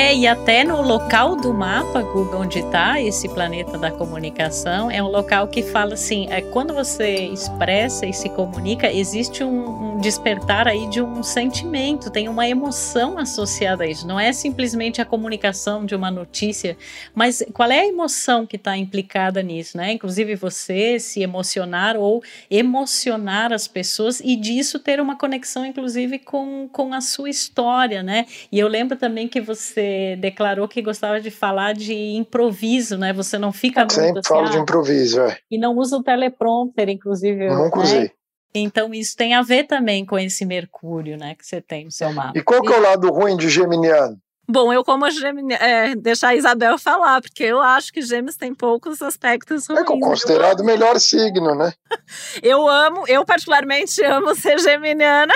É, 0.00 0.16
e 0.16 0.26
até 0.26 0.64
no 0.64 0.80
local 0.80 1.36
do 1.36 1.52
mapa, 1.52 2.00
Google, 2.00 2.40
onde 2.40 2.60
está 2.60 2.98
esse 2.98 3.28
planeta 3.28 3.76
da 3.76 3.90
comunicação, 3.90 4.90
é 4.90 5.02
um 5.02 5.08
local 5.08 5.46
que 5.46 5.62
fala 5.62 5.92
assim: 5.92 6.26
é, 6.30 6.40
quando 6.40 6.72
você 6.72 7.26
expressa 7.26 8.06
e 8.06 8.12
se 8.14 8.30
comunica, 8.30 8.90
existe 8.90 9.44
um, 9.44 9.68
um, 9.68 9.89
despertar 10.00 10.66
aí 10.66 10.88
de 10.88 11.02
um 11.02 11.22
sentimento, 11.22 12.10
tem 12.10 12.28
uma 12.28 12.48
emoção 12.48 13.18
associada 13.18 13.84
a 13.84 13.86
isso. 13.86 14.06
Não 14.06 14.18
é 14.18 14.32
simplesmente 14.32 15.00
a 15.00 15.04
comunicação 15.04 15.84
de 15.84 15.94
uma 15.94 16.10
notícia, 16.10 16.76
mas 17.14 17.44
qual 17.52 17.70
é 17.70 17.80
a 17.80 17.86
emoção 17.86 18.46
que 18.46 18.56
está 18.56 18.76
implicada 18.76 19.42
nisso, 19.42 19.76
né? 19.76 19.92
Inclusive 19.92 20.34
você 20.34 20.98
se 20.98 21.22
emocionar 21.22 21.96
ou 21.96 22.22
emocionar 22.50 23.52
as 23.52 23.68
pessoas 23.68 24.20
e 24.20 24.36
disso 24.36 24.78
ter 24.78 25.00
uma 25.00 25.18
conexão, 25.18 25.66
inclusive, 25.66 26.18
com, 26.18 26.68
com 26.72 26.94
a 26.94 27.00
sua 27.00 27.28
história, 27.28 28.02
né? 28.02 28.24
E 28.50 28.58
eu 28.58 28.68
lembro 28.68 28.96
também 28.96 29.28
que 29.28 29.40
você 29.40 30.16
declarou 30.18 30.66
que 30.66 30.80
gostava 30.80 31.20
de 31.20 31.30
falar 31.30 31.74
de 31.74 31.94
improviso, 31.94 32.96
né? 32.96 33.12
Você 33.12 33.38
não 33.38 33.52
fica 33.52 33.80
muito 33.80 33.92
Sempre 33.92 34.20
assim, 34.20 34.28
falo 34.28 34.46
ah, 34.46 34.50
de 34.50 34.58
improviso, 34.58 35.20
é. 35.20 35.36
E 35.50 35.58
não 35.58 35.76
usa 35.76 35.96
o 35.96 36.02
teleprompter, 36.02 36.88
inclusive. 36.88 37.48
Nunca 37.48 37.78
né? 37.78 37.84
usei. 37.84 38.19
Então 38.54 38.92
isso 38.92 39.16
tem 39.16 39.34
a 39.34 39.42
ver 39.42 39.64
também 39.64 40.04
com 40.04 40.18
esse 40.18 40.44
Mercúrio, 40.44 41.16
né, 41.16 41.34
que 41.34 41.46
você 41.46 41.60
tem 41.60 41.84
no 41.84 41.90
seu 41.90 42.12
mapa. 42.12 42.32
E 42.36 42.42
qual 42.42 42.62
que 42.62 42.72
é 42.72 42.78
o 42.78 42.82
lado 42.82 43.08
ruim 43.10 43.36
de 43.36 43.48
Geminiano? 43.48 44.18
Bom, 44.50 44.72
eu 44.72 44.82
como 44.82 45.08
Gemini, 45.08 45.54
é, 45.54 45.94
deixar 45.94 46.30
a 46.30 46.34
Isabel 46.34 46.76
falar, 46.76 47.20
porque 47.20 47.44
eu 47.44 47.60
acho 47.60 47.92
que 47.92 48.02
Gêmeos 48.02 48.36
tem 48.36 48.52
poucos 48.52 49.00
aspectos 49.00 49.68
ruins. 49.68 49.80
É 49.80 49.84
considerado 49.84 50.60
o 50.60 50.64
melhor 50.64 50.98
signo, 50.98 51.54
né? 51.54 51.72
eu 52.42 52.68
amo, 52.68 53.04
eu 53.06 53.24
particularmente 53.24 54.02
amo 54.02 54.34
ser 54.34 54.58
geminiana. 54.58 55.32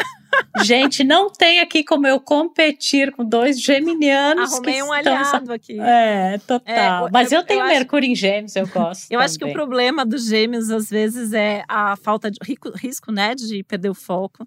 Gente, 0.63 1.03
não 1.03 1.31
tem 1.31 1.61
aqui 1.61 1.83
como 1.83 2.07
eu 2.07 2.21
competir 2.21 3.13
com 3.13 3.25
dois 3.25 3.61
geminianos. 3.61 4.53
Arrumei 4.53 4.83
um 4.83 4.95
estão... 4.95 5.15
aliado 5.15 5.53
aqui. 5.53 5.79
É, 5.81 6.39
total. 6.47 7.07
É, 7.07 7.11
Mas 7.13 7.33
eu, 7.33 7.41
eu 7.41 7.47
tenho 7.47 7.61
eu 7.61 7.67
Mercúrio 7.67 8.07
acho... 8.07 8.13
em 8.13 8.15
gêmeos, 8.15 8.57
eu 8.57 8.67
gosto. 8.67 9.05
eu 9.05 9.19
também. 9.19 9.25
acho 9.25 9.39
que 9.39 9.45
o 9.45 9.53
problema 9.53 10.05
dos 10.05 10.27
gêmeos, 10.27 10.71
às 10.71 10.89
vezes, 10.89 11.33
é 11.33 11.65
a 11.69 11.97
falta 11.97 12.31
de 12.31 12.39
risco, 12.77 13.11
né, 13.11 13.35
de 13.35 13.63
perder 13.65 13.91
o 13.91 13.95
foco. 13.95 14.47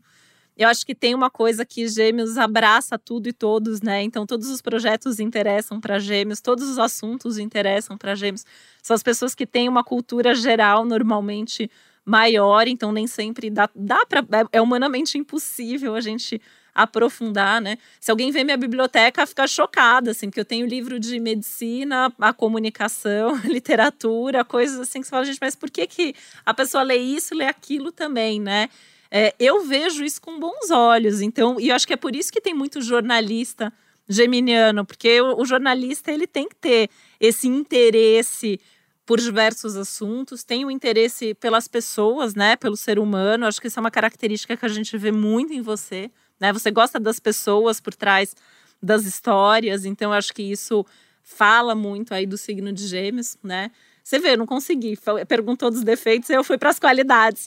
Eu 0.57 0.67
acho 0.67 0.83
que 0.83 0.95
tem 0.95 1.13
uma 1.13 1.29
coisa 1.29 1.63
que 1.63 1.87
Gêmeos 1.87 2.35
abraça 2.35 2.97
tudo 2.97 3.29
e 3.29 3.33
todos, 3.33 3.79
né? 3.79 4.01
Então 4.01 4.25
todos 4.25 4.49
os 4.49 4.59
projetos 4.59 5.19
interessam 5.19 5.79
para 5.79 5.99
Gêmeos, 5.99 6.41
todos 6.41 6.67
os 6.67 6.79
assuntos 6.79 7.37
interessam 7.37 7.95
para 7.95 8.15
Gêmeos. 8.15 8.43
São 8.81 8.95
as 8.95 9.03
pessoas 9.03 9.35
que 9.35 9.45
têm 9.45 9.69
uma 9.69 9.83
cultura 9.83 10.33
geral 10.33 10.83
normalmente 10.83 11.69
maior, 12.07 12.69
então 12.69 12.93
nem 12.93 13.05
sempre 13.05 13.49
dá, 13.49 13.69
dá 13.75 14.05
para 14.05 14.21
é, 14.21 14.59
é 14.59 14.61
humanamente 14.61 15.17
impossível 15.17 15.93
a 15.93 15.99
gente 15.99 16.41
aprofundar, 16.73 17.59
né? 17.59 17.77
Se 17.99 18.09
alguém 18.09 18.31
vê 18.31 18.45
minha 18.45 18.55
biblioteca, 18.55 19.25
fica 19.25 19.45
chocada, 19.45 20.11
assim, 20.11 20.29
porque 20.29 20.39
eu 20.39 20.45
tenho 20.45 20.65
livro 20.65 21.01
de 21.01 21.19
medicina, 21.19 22.13
a 22.17 22.31
comunicação, 22.31 23.35
literatura, 23.43 24.45
coisas 24.45 24.79
assim 24.79 25.01
que 25.01 25.07
você 25.07 25.09
fala, 25.09 25.25
gente, 25.25 25.39
mas 25.41 25.53
por 25.53 25.69
que, 25.69 25.85
que 25.85 26.15
a 26.45 26.53
pessoa 26.53 26.81
lê 26.81 26.95
isso, 26.95 27.35
lê 27.35 27.45
aquilo 27.45 27.91
também, 27.91 28.39
né? 28.39 28.69
É, 29.11 29.35
eu 29.37 29.65
vejo 29.65 30.05
isso 30.05 30.21
com 30.21 30.39
bons 30.39 30.71
olhos, 30.71 31.21
então, 31.21 31.59
e 31.59 31.69
eu 31.69 31.75
acho 31.75 31.85
que 31.85 31.93
é 31.93 31.97
por 31.97 32.15
isso 32.15 32.31
que 32.31 32.39
tem 32.39 32.53
muito 32.53 32.81
jornalista 32.81 33.73
geminiano, 34.07 34.85
porque 34.85 35.19
o, 35.19 35.41
o 35.41 35.45
jornalista 35.45 36.09
ele 36.09 36.27
tem 36.27 36.47
que 36.47 36.55
ter 36.55 36.89
esse 37.19 37.49
interesse 37.49 38.59
por 39.07 39.21
diversos 39.21 39.77
assuntos, 39.77 40.43
tem 40.43 40.65
o 40.65 40.69
interesse 40.69 41.33
pelas 41.33 41.65
pessoas, 41.65 42.35
né, 42.35 42.57
pelo 42.57 42.75
ser 42.75 42.99
humano. 42.99 43.45
Acho 43.45 43.61
que 43.61 43.67
isso 43.67 43.79
é 43.79 43.81
uma 43.81 43.89
característica 43.89 44.57
que 44.57 44.65
a 44.65 44.69
gente 44.69 44.97
vê 44.97 45.13
muito 45.13 45.53
em 45.53 45.61
você, 45.61 46.11
né? 46.37 46.51
Você 46.51 46.69
gosta 46.69 46.99
das 46.99 47.17
pessoas 47.17 47.79
por 47.79 47.95
trás 47.95 48.35
das 48.83 49.05
histórias, 49.05 49.85
então 49.85 50.11
acho 50.11 50.33
que 50.33 50.43
isso 50.43 50.85
fala 51.23 51.73
muito 51.73 52.13
aí 52.13 52.25
do 52.25 52.37
signo 52.37 52.71
de 52.73 52.85
Gêmeos, 52.85 53.37
né? 53.41 53.71
Você 54.03 54.19
vê, 54.19 54.33
eu 54.33 54.37
não 54.37 54.45
consegui. 54.45 54.97
Perguntou 55.25 55.71
dos 55.71 55.83
defeitos, 55.83 56.29
eu 56.29 56.43
fui 56.43 56.57
para 56.57 56.69
as 56.69 56.79
qualidades. 56.79 57.45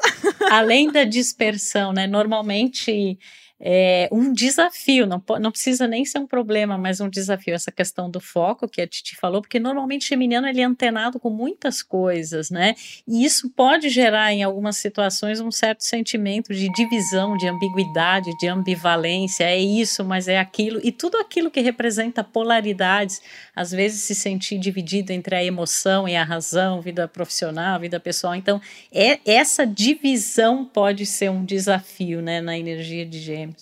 Além 0.51 0.91
da 0.91 1.05
dispersão, 1.05 1.93
né? 1.93 2.07
Normalmente 2.07 3.19
é 3.63 4.09
um 4.11 4.33
desafio, 4.33 5.07
não, 5.07 5.23
não 5.39 5.51
precisa 5.51 5.87
nem 5.87 6.05
ser 6.05 6.19
um 6.19 6.27
problema, 6.27 6.79
mas 6.79 7.01
um 7.01 7.11
desafio, 7.11 7.55
essa 7.55 7.71
questão 7.71 8.11
do 8.11 8.19
foco 8.19 8.67
que 8.67 8.81
a 8.81 8.87
Titi 8.87 9.15
falou, 9.17 9.43
porque 9.43 9.61
normalmente 9.61 10.07
o 10.07 10.09
geminiano 10.09 10.49
ele 10.49 10.63
é 10.63 10.65
antenado 10.65 11.21
com 11.21 11.29
muitas 11.29 11.83
coisas, 11.83 12.51
né? 12.51 12.75
E 13.07 13.23
isso 13.23 13.51
pode 13.51 13.91
gerar 13.91 14.33
em 14.33 14.43
algumas 14.43 14.79
situações 14.79 15.41
um 15.41 15.51
certo 15.51 15.85
sentimento 15.85 16.55
de 16.55 16.73
divisão, 16.73 17.37
de 17.37 17.47
ambiguidade, 17.47 18.31
de 18.39 18.49
ambivalência, 18.49 19.45
é 19.45 19.59
isso, 19.59 20.03
mas 20.05 20.27
é 20.27 20.39
aquilo, 20.39 20.81
e 20.83 20.91
tudo 20.91 21.19
aquilo 21.19 21.51
que 21.51 21.61
representa 21.61 22.25
polaridades, 22.25 23.21
às 23.55 23.71
vezes 23.71 24.01
se 24.01 24.15
sentir 24.15 24.59
dividido 24.59 25.13
entre 25.13 25.37
a 25.37 25.45
emoção 25.45 26.09
e 26.09 26.17
a 26.17 26.25
razão, 26.25 26.81
vida 26.81 27.07
profissional, 27.07 27.79
vida 27.79 28.01
pessoal. 28.01 28.35
Então, 28.35 28.61
é 28.91 29.19
essa 29.27 29.67
divisão 29.67 30.65
pode 30.65 31.05
ser 31.05 31.31
um 31.31 31.45
desafio, 31.45 32.23
né, 32.23 32.41
na 32.41 32.59
energia 32.59 33.05
de 33.05 33.21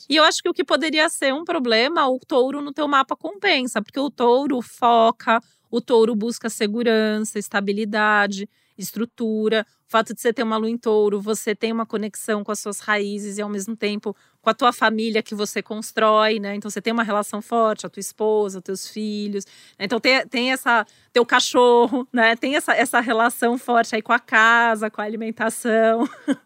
E 0.08 0.16
eu 0.16 0.24
acho 0.24 0.42
que 0.42 0.48
o 0.48 0.54
que 0.54 0.64
poderia 0.64 1.08
ser 1.08 1.32
um 1.32 1.44
problema, 1.44 2.08
o 2.08 2.18
touro 2.18 2.60
no 2.60 2.72
teu 2.72 2.86
mapa 2.88 3.16
compensa, 3.16 3.82
porque 3.82 3.98
o 4.00 4.10
touro 4.10 4.60
foca, 4.62 5.40
o 5.70 5.80
touro 5.80 6.14
busca 6.14 6.48
segurança, 6.48 7.38
estabilidade, 7.38 8.48
estrutura. 8.76 9.66
O 9.86 9.90
fato 9.90 10.14
de 10.14 10.20
você 10.20 10.32
ter 10.32 10.42
uma 10.42 10.56
lua 10.56 10.70
em 10.70 10.78
touro, 10.78 11.20
você 11.20 11.54
tem 11.54 11.72
uma 11.72 11.86
conexão 11.86 12.44
com 12.44 12.52
as 12.52 12.58
suas 12.58 12.78
raízes 12.80 13.38
e 13.38 13.42
ao 13.42 13.48
mesmo 13.48 13.74
tempo 13.74 14.14
com 14.40 14.50
a 14.50 14.54
tua 14.54 14.72
família 14.72 15.22
que 15.22 15.34
você 15.34 15.62
constrói, 15.62 16.38
né? 16.38 16.54
Então 16.54 16.70
você 16.70 16.80
tem 16.80 16.92
uma 16.92 17.02
relação 17.02 17.42
forte, 17.42 17.86
a 17.86 17.88
tua 17.88 18.00
esposa, 18.00 18.62
teus 18.62 18.88
filhos. 18.88 19.44
Né? 19.78 19.86
Então 19.86 19.98
tem, 19.98 20.26
tem 20.28 20.52
essa 20.52 20.86
teu 21.12 21.24
cachorro, 21.26 22.06
né? 22.12 22.36
Tem 22.36 22.54
essa, 22.54 22.74
essa 22.74 23.00
relação 23.00 23.58
forte 23.58 23.94
aí 23.94 24.02
com 24.02 24.12
a 24.12 24.18
casa, 24.18 24.90
com 24.90 25.00
a 25.00 25.04
alimentação. 25.04 26.08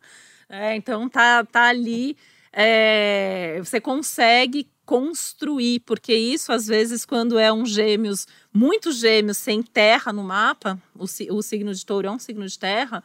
É, 0.55 0.77
então 0.77 1.09
tá, 1.09 1.43
tá 1.47 1.69
ali 1.69 2.15
é, 2.53 3.59
você 3.59 3.81
consegue 3.81 4.69
construir, 4.85 5.81
porque 5.81 6.15
isso 6.15 6.53
às 6.53 6.67
vezes 6.67 7.07
quando 7.07 7.39
é 7.39 7.53
um 7.53 7.65
gêmeos, 7.65 8.27
muitos 8.53 8.97
gêmeos 8.97 9.39
sem 9.39 9.63
terra 9.63 10.13
no 10.13 10.23
mapa, 10.23 10.79
o, 10.95 11.05
o 11.05 11.43
signo 11.43 11.73
de 11.73 11.87
touro 11.87 12.09
é 12.09 12.11
um 12.11 12.19
signo 12.19 12.47
de 12.47 12.59
terra, 12.59 13.03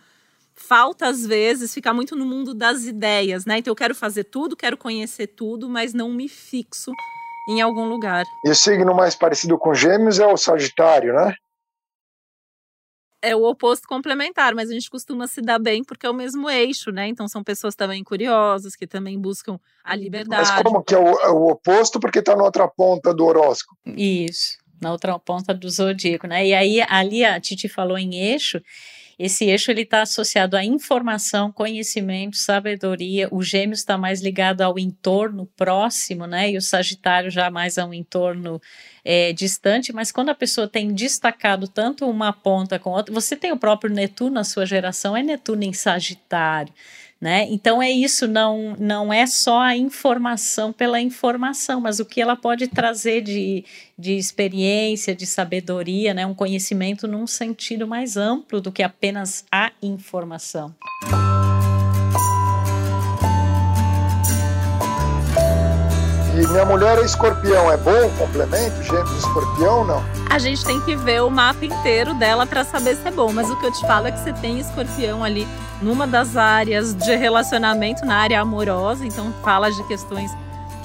falta 0.54 1.08
às 1.08 1.26
vezes 1.26 1.74
ficar 1.74 1.94
muito 1.94 2.16
no 2.16 2.26
mundo 2.26 2.54
das 2.54 2.86
ideias, 2.86 3.46
né? 3.46 3.60
Então 3.60 3.72
eu 3.72 3.76
quero 3.76 3.96
fazer 3.96 4.26
tudo, 4.26 4.56
quero 4.56 4.76
conhecer 4.76 5.28
tudo, 5.28 5.70
mas 5.70 5.94
não 5.94 6.12
me 6.12 6.28
fixo 6.28 6.92
em 7.48 7.62
algum 7.62 7.88
lugar. 7.88 8.26
E 8.44 8.50
o 8.50 8.56
signo 8.56 8.94
mais 8.94 9.16
parecido 9.16 9.58
com 9.58 9.74
gêmeos 9.74 10.20
é 10.20 10.26
o 10.26 10.36
Sagitário, 10.36 11.14
né? 11.14 11.36
É 13.28 13.36
o 13.36 13.44
oposto 13.44 13.88
complementar, 13.88 14.56
mas 14.56 14.70
a 14.70 14.74
gente 14.74 14.90
costuma 14.90 15.28
se 15.28 15.42
dar 15.42 15.60
bem 15.60 15.84
porque 15.84 16.06
é 16.06 16.10
o 16.10 16.14
mesmo 16.14 16.50
eixo, 16.50 16.92
né? 16.92 17.08
Então 17.08 17.28
são 17.28 17.44
pessoas 17.44 17.76
também 17.76 18.04
curiosas, 18.04 18.76
que 18.76 18.88
também 18.88 19.20
buscam 19.20 19.60
a 19.84 19.96
liberdade. 19.96 20.50
Mas 20.50 20.64
como 20.64 20.84
que 20.84 20.96
é 20.96 20.98
o, 20.98 21.20
é 21.20 21.30
o 21.30 21.48
oposto 21.50 22.00
porque 22.00 22.20
está 22.20 22.36
na 22.36 22.44
outra 22.44 22.68
ponta 22.68 23.14
do 23.14 23.26
horóscopo? 23.26 23.78
Isso, 23.86 24.58
na 24.82 24.92
outra 24.92 25.18
ponta 25.20 25.54
do 25.54 25.70
zodíaco, 25.70 26.28
né? 26.28 26.48
E 26.48 26.54
aí 26.54 26.82
ali 26.88 27.26
a 27.26 27.40
Titi 27.40 27.68
falou 27.68 27.98
em 27.98 28.16
eixo, 28.16 28.62
esse 29.20 29.46
eixo 29.46 29.72
ele 29.72 29.82
está 29.82 30.04
associado 30.04 30.56
à 30.56 30.64
informação, 30.64 31.52
conhecimento, 31.52 32.38
sabedoria. 32.38 33.28
O 33.32 33.42
Gêmeos 33.42 33.80
está 33.80 33.98
mais 33.98 34.22
ligado 34.22 34.62
ao 34.62 34.78
entorno 34.78 35.48
próximo, 35.56 36.28
né? 36.28 36.52
E 36.52 36.58
o 36.58 36.62
Sagitário 36.62 37.32
já 37.32 37.50
mais 37.50 37.80
a 37.80 37.86
um 37.86 37.94
entorno 37.94 38.62
é, 39.04 39.34
distante. 39.34 39.92
Mas 39.92 40.12
quando 40.12 40.30
a 40.30 40.36
pessoa 40.36 40.68
tem 40.68 40.94
destacado 40.94 41.68
tanto 41.68 42.08
uma 42.08 42.32
ponta 42.32 42.78
com 42.78 42.92
outra, 42.92 43.12
você 43.12 43.36
tem 43.36 43.52
o 43.52 43.58
próprio 43.58 43.92
Netuno 43.92 44.36
na 44.36 44.44
sua 44.44 44.68
geração, 44.68 45.18
é 45.18 45.24
Netuno 45.24 45.64
em 45.64 45.74
Sagitário. 45.74 46.72
Né? 47.20 47.48
Então 47.50 47.82
é 47.82 47.90
isso, 47.90 48.28
não, 48.28 48.76
não 48.78 49.12
é 49.12 49.26
só 49.26 49.60
a 49.60 49.76
informação 49.76 50.72
pela 50.72 51.02
informação, 51.02 51.82
mas 51.82 52.00
o 52.00 52.06
que 52.06 52.22
ela 52.22 52.36
pode 52.36 52.68
trazer 52.68 53.22
de, 53.22 53.66
de 53.98 54.14
experiência, 54.14 55.16
de 55.16 55.26
sabedoria, 55.26 56.14
né? 56.14 56.28
um 56.28 56.36
conhecimento 56.36 57.08
num 57.08 57.26
sentido 57.26 57.88
mais 57.88 58.18
amplo 58.18 58.62
do 58.62 58.72
que 58.72 58.84
apenas 58.84 59.46
a 59.52 59.72
informação. 59.82 60.76
Minha 66.50 66.64
mulher 66.64 66.98
é 66.98 67.04
escorpião, 67.04 67.70
é 67.70 67.76
bom 67.76 68.08
o 68.08 68.18
complemento? 68.18 68.82
Gêmeos 68.82 69.18
escorpião 69.18 69.86
não? 69.86 70.02
A 70.30 70.40
gente 70.40 70.64
tem 70.64 70.80
que 70.82 70.96
ver 70.96 71.22
o 71.22 71.30
mapa 71.30 71.66
inteiro 71.66 72.14
dela 72.14 72.46
para 72.46 72.64
saber 72.64 72.96
se 72.96 73.06
é 73.06 73.12
bom, 73.12 73.34
mas 73.34 73.50
o 73.50 73.60
que 73.60 73.66
eu 73.66 73.72
te 73.72 73.82
falo 73.82 74.08
é 74.08 74.12
que 74.14 74.20
você 74.20 74.32
tem 74.32 74.58
escorpião 74.58 75.26
ali 75.26 75.46
numa 75.82 76.08
das 76.08 76.38
áreas 76.38 76.96
de 76.96 77.16
relacionamento, 77.16 78.06
na 78.06 78.16
área 78.16 78.40
amorosa, 78.40 79.06
então 79.06 79.34
fala 79.44 79.70
de 79.70 79.86
questões 79.88 80.32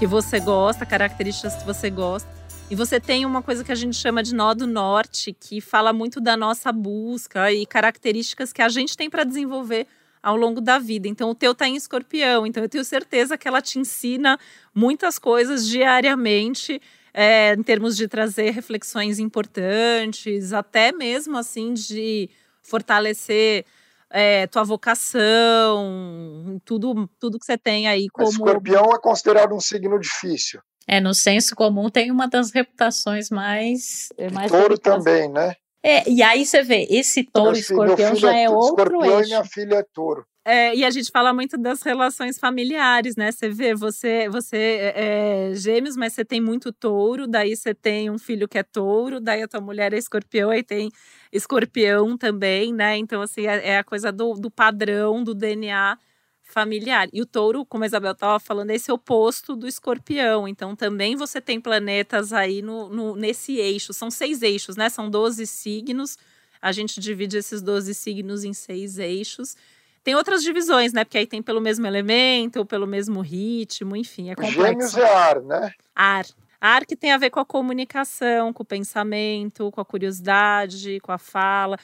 que 0.00 0.06
você 0.06 0.40
gosta, 0.40 0.84
características 0.84 1.54
que 1.54 1.64
você 1.64 1.88
gosta. 1.88 2.28
E 2.68 2.74
você 2.74 2.98
tem 2.98 3.24
uma 3.24 3.40
coisa 3.40 3.62
que 3.62 3.70
a 3.70 3.76
gente 3.76 3.96
chama 3.96 4.22
de 4.22 4.34
nó 4.34 4.54
do 4.54 4.66
norte, 4.66 5.32
que 5.38 5.60
fala 5.60 5.92
muito 5.92 6.20
da 6.20 6.36
nossa 6.36 6.72
busca 6.72 7.52
e 7.52 7.64
características 7.66 8.52
que 8.52 8.62
a 8.62 8.68
gente 8.68 8.96
tem 8.96 9.08
para 9.08 9.22
desenvolver 9.22 9.86
ao 10.22 10.36
longo 10.36 10.60
da 10.60 10.78
vida. 10.78 11.08
Então, 11.08 11.30
o 11.30 11.34
teu 11.34 11.52
está 11.52 11.66
em 11.66 11.74
escorpião. 11.74 12.46
Então, 12.46 12.62
eu 12.62 12.68
tenho 12.68 12.84
certeza 12.84 13.36
que 13.36 13.48
ela 13.48 13.60
te 13.60 13.78
ensina 13.78 14.38
muitas 14.74 15.18
coisas 15.18 15.66
diariamente, 15.66 16.80
é, 17.12 17.54
em 17.54 17.62
termos 17.62 17.96
de 17.96 18.06
trazer 18.06 18.50
reflexões 18.50 19.18
importantes, 19.18 20.52
até 20.52 20.92
mesmo 20.92 21.36
assim 21.36 21.74
de 21.74 22.30
fortalecer 22.62 23.64
é, 24.08 24.46
tua 24.46 24.62
vocação, 24.62 26.60
tudo, 26.64 27.08
tudo 27.18 27.38
que 27.38 27.46
você 27.46 27.58
tem 27.58 27.88
aí 27.88 28.08
como. 28.08 28.28
Escorpião 28.28 28.94
é 28.94 28.98
considerado 28.98 29.54
um 29.54 29.60
signo 29.60 29.98
difícil. 29.98 30.60
É, 30.86 31.00
no 31.00 31.14
senso 31.14 31.54
comum 31.54 31.88
tem 31.88 32.10
uma 32.10 32.28
das 32.28 32.52
reputações 32.52 33.30
mais. 33.30 34.08
mais 34.32 34.50
Touro 34.50 34.78
também, 34.78 35.30
né? 35.30 35.54
É, 35.82 36.08
e 36.08 36.22
aí 36.22 36.46
você 36.46 36.62
vê, 36.62 36.86
esse 36.88 37.24
touro 37.24 37.56
escorpião 37.56 38.14
já 38.14 38.36
é, 38.36 38.44
é 38.44 38.50
outro 38.50 38.84
escorpião 38.84 39.18
eixo. 39.18 39.24
e 39.24 39.26
minha 39.26 39.44
filha 39.44 39.74
é 39.76 39.82
touro. 39.82 40.24
É, 40.44 40.74
e 40.74 40.84
a 40.84 40.90
gente 40.90 41.10
fala 41.10 41.32
muito 41.32 41.56
das 41.56 41.82
relações 41.82 42.36
familiares, 42.36 43.14
né? 43.14 43.30
Você 43.30 43.48
vê, 43.48 43.74
você, 43.74 44.28
você 44.28 44.56
é, 44.56 45.50
é 45.50 45.54
gêmeos, 45.54 45.96
mas 45.96 46.12
você 46.12 46.24
tem 46.24 46.40
muito 46.40 46.72
touro, 46.72 47.28
daí 47.28 47.54
você 47.54 47.72
tem 47.72 48.10
um 48.10 48.18
filho 48.18 48.48
que 48.48 48.58
é 48.58 48.62
touro, 48.64 49.20
daí 49.20 49.42
a 49.42 49.48
tua 49.48 49.60
mulher 49.60 49.92
é 49.92 49.98
escorpião, 49.98 50.50
aí 50.50 50.64
tem 50.64 50.90
escorpião 51.32 52.16
também, 52.16 52.72
né? 52.72 52.96
Então, 52.96 53.22
assim, 53.22 53.46
é, 53.46 53.68
é 53.68 53.78
a 53.78 53.84
coisa 53.84 54.10
do, 54.10 54.34
do 54.34 54.50
padrão, 54.50 55.22
do 55.22 55.32
DNA 55.32 55.96
familiar. 56.52 57.08
E 57.12 57.22
o 57.22 57.26
touro, 57.26 57.64
como 57.64 57.84
a 57.84 57.86
Isabel 57.86 58.12
estava 58.12 58.38
falando, 58.38 58.70
é 58.70 58.74
esse 58.74 58.92
oposto 58.92 59.56
do 59.56 59.66
escorpião. 59.66 60.46
Então, 60.46 60.76
também 60.76 61.16
você 61.16 61.40
tem 61.40 61.60
planetas 61.60 62.32
aí 62.32 62.60
no, 62.60 62.88
no, 62.88 63.16
nesse 63.16 63.56
eixo. 63.56 63.92
São 63.92 64.10
seis 64.10 64.42
eixos, 64.42 64.76
né? 64.76 64.88
São 64.88 65.08
12 65.08 65.46
signos. 65.46 66.18
A 66.60 66.70
gente 66.70 67.00
divide 67.00 67.38
esses 67.38 67.62
12 67.62 67.94
signos 67.94 68.44
em 68.44 68.52
seis 68.52 68.98
eixos. 68.98 69.56
Tem 70.04 70.14
outras 70.14 70.42
divisões, 70.42 70.92
né? 70.92 71.04
Porque 71.04 71.18
aí 71.18 71.26
tem 71.26 71.42
pelo 71.42 71.60
mesmo 71.60 71.86
elemento, 71.86 72.66
pelo 72.66 72.86
mesmo 72.86 73.20
ritmo, 73.20 73.96
enfim, 73.96 74.30
é 74.30 74.34
complexo. 74.34 74.62
Gêmeos 74.62 74.96
é 74.96 75.14
ar, 75.14 75.40
né? 75.40 75.72
Ar. 75.94 76.26
Ar 76.60 76.86
que 76.86 76.94
tem 76.94 77.10
a 77.10 77.18
ver 77.18 77.30
com 77.30 77.40
a 77.40 77.44
comunicação, 77.44 78.52
com 78.52 78.62
o 78.62 78.66
pensamento, 78.66 79.70
com 79.72 79.80
a 79.80 79.84
curiosidade, 79.84 81.00
com 81.00 81.10
a 81.10 81.18
fala. 81.18 81.76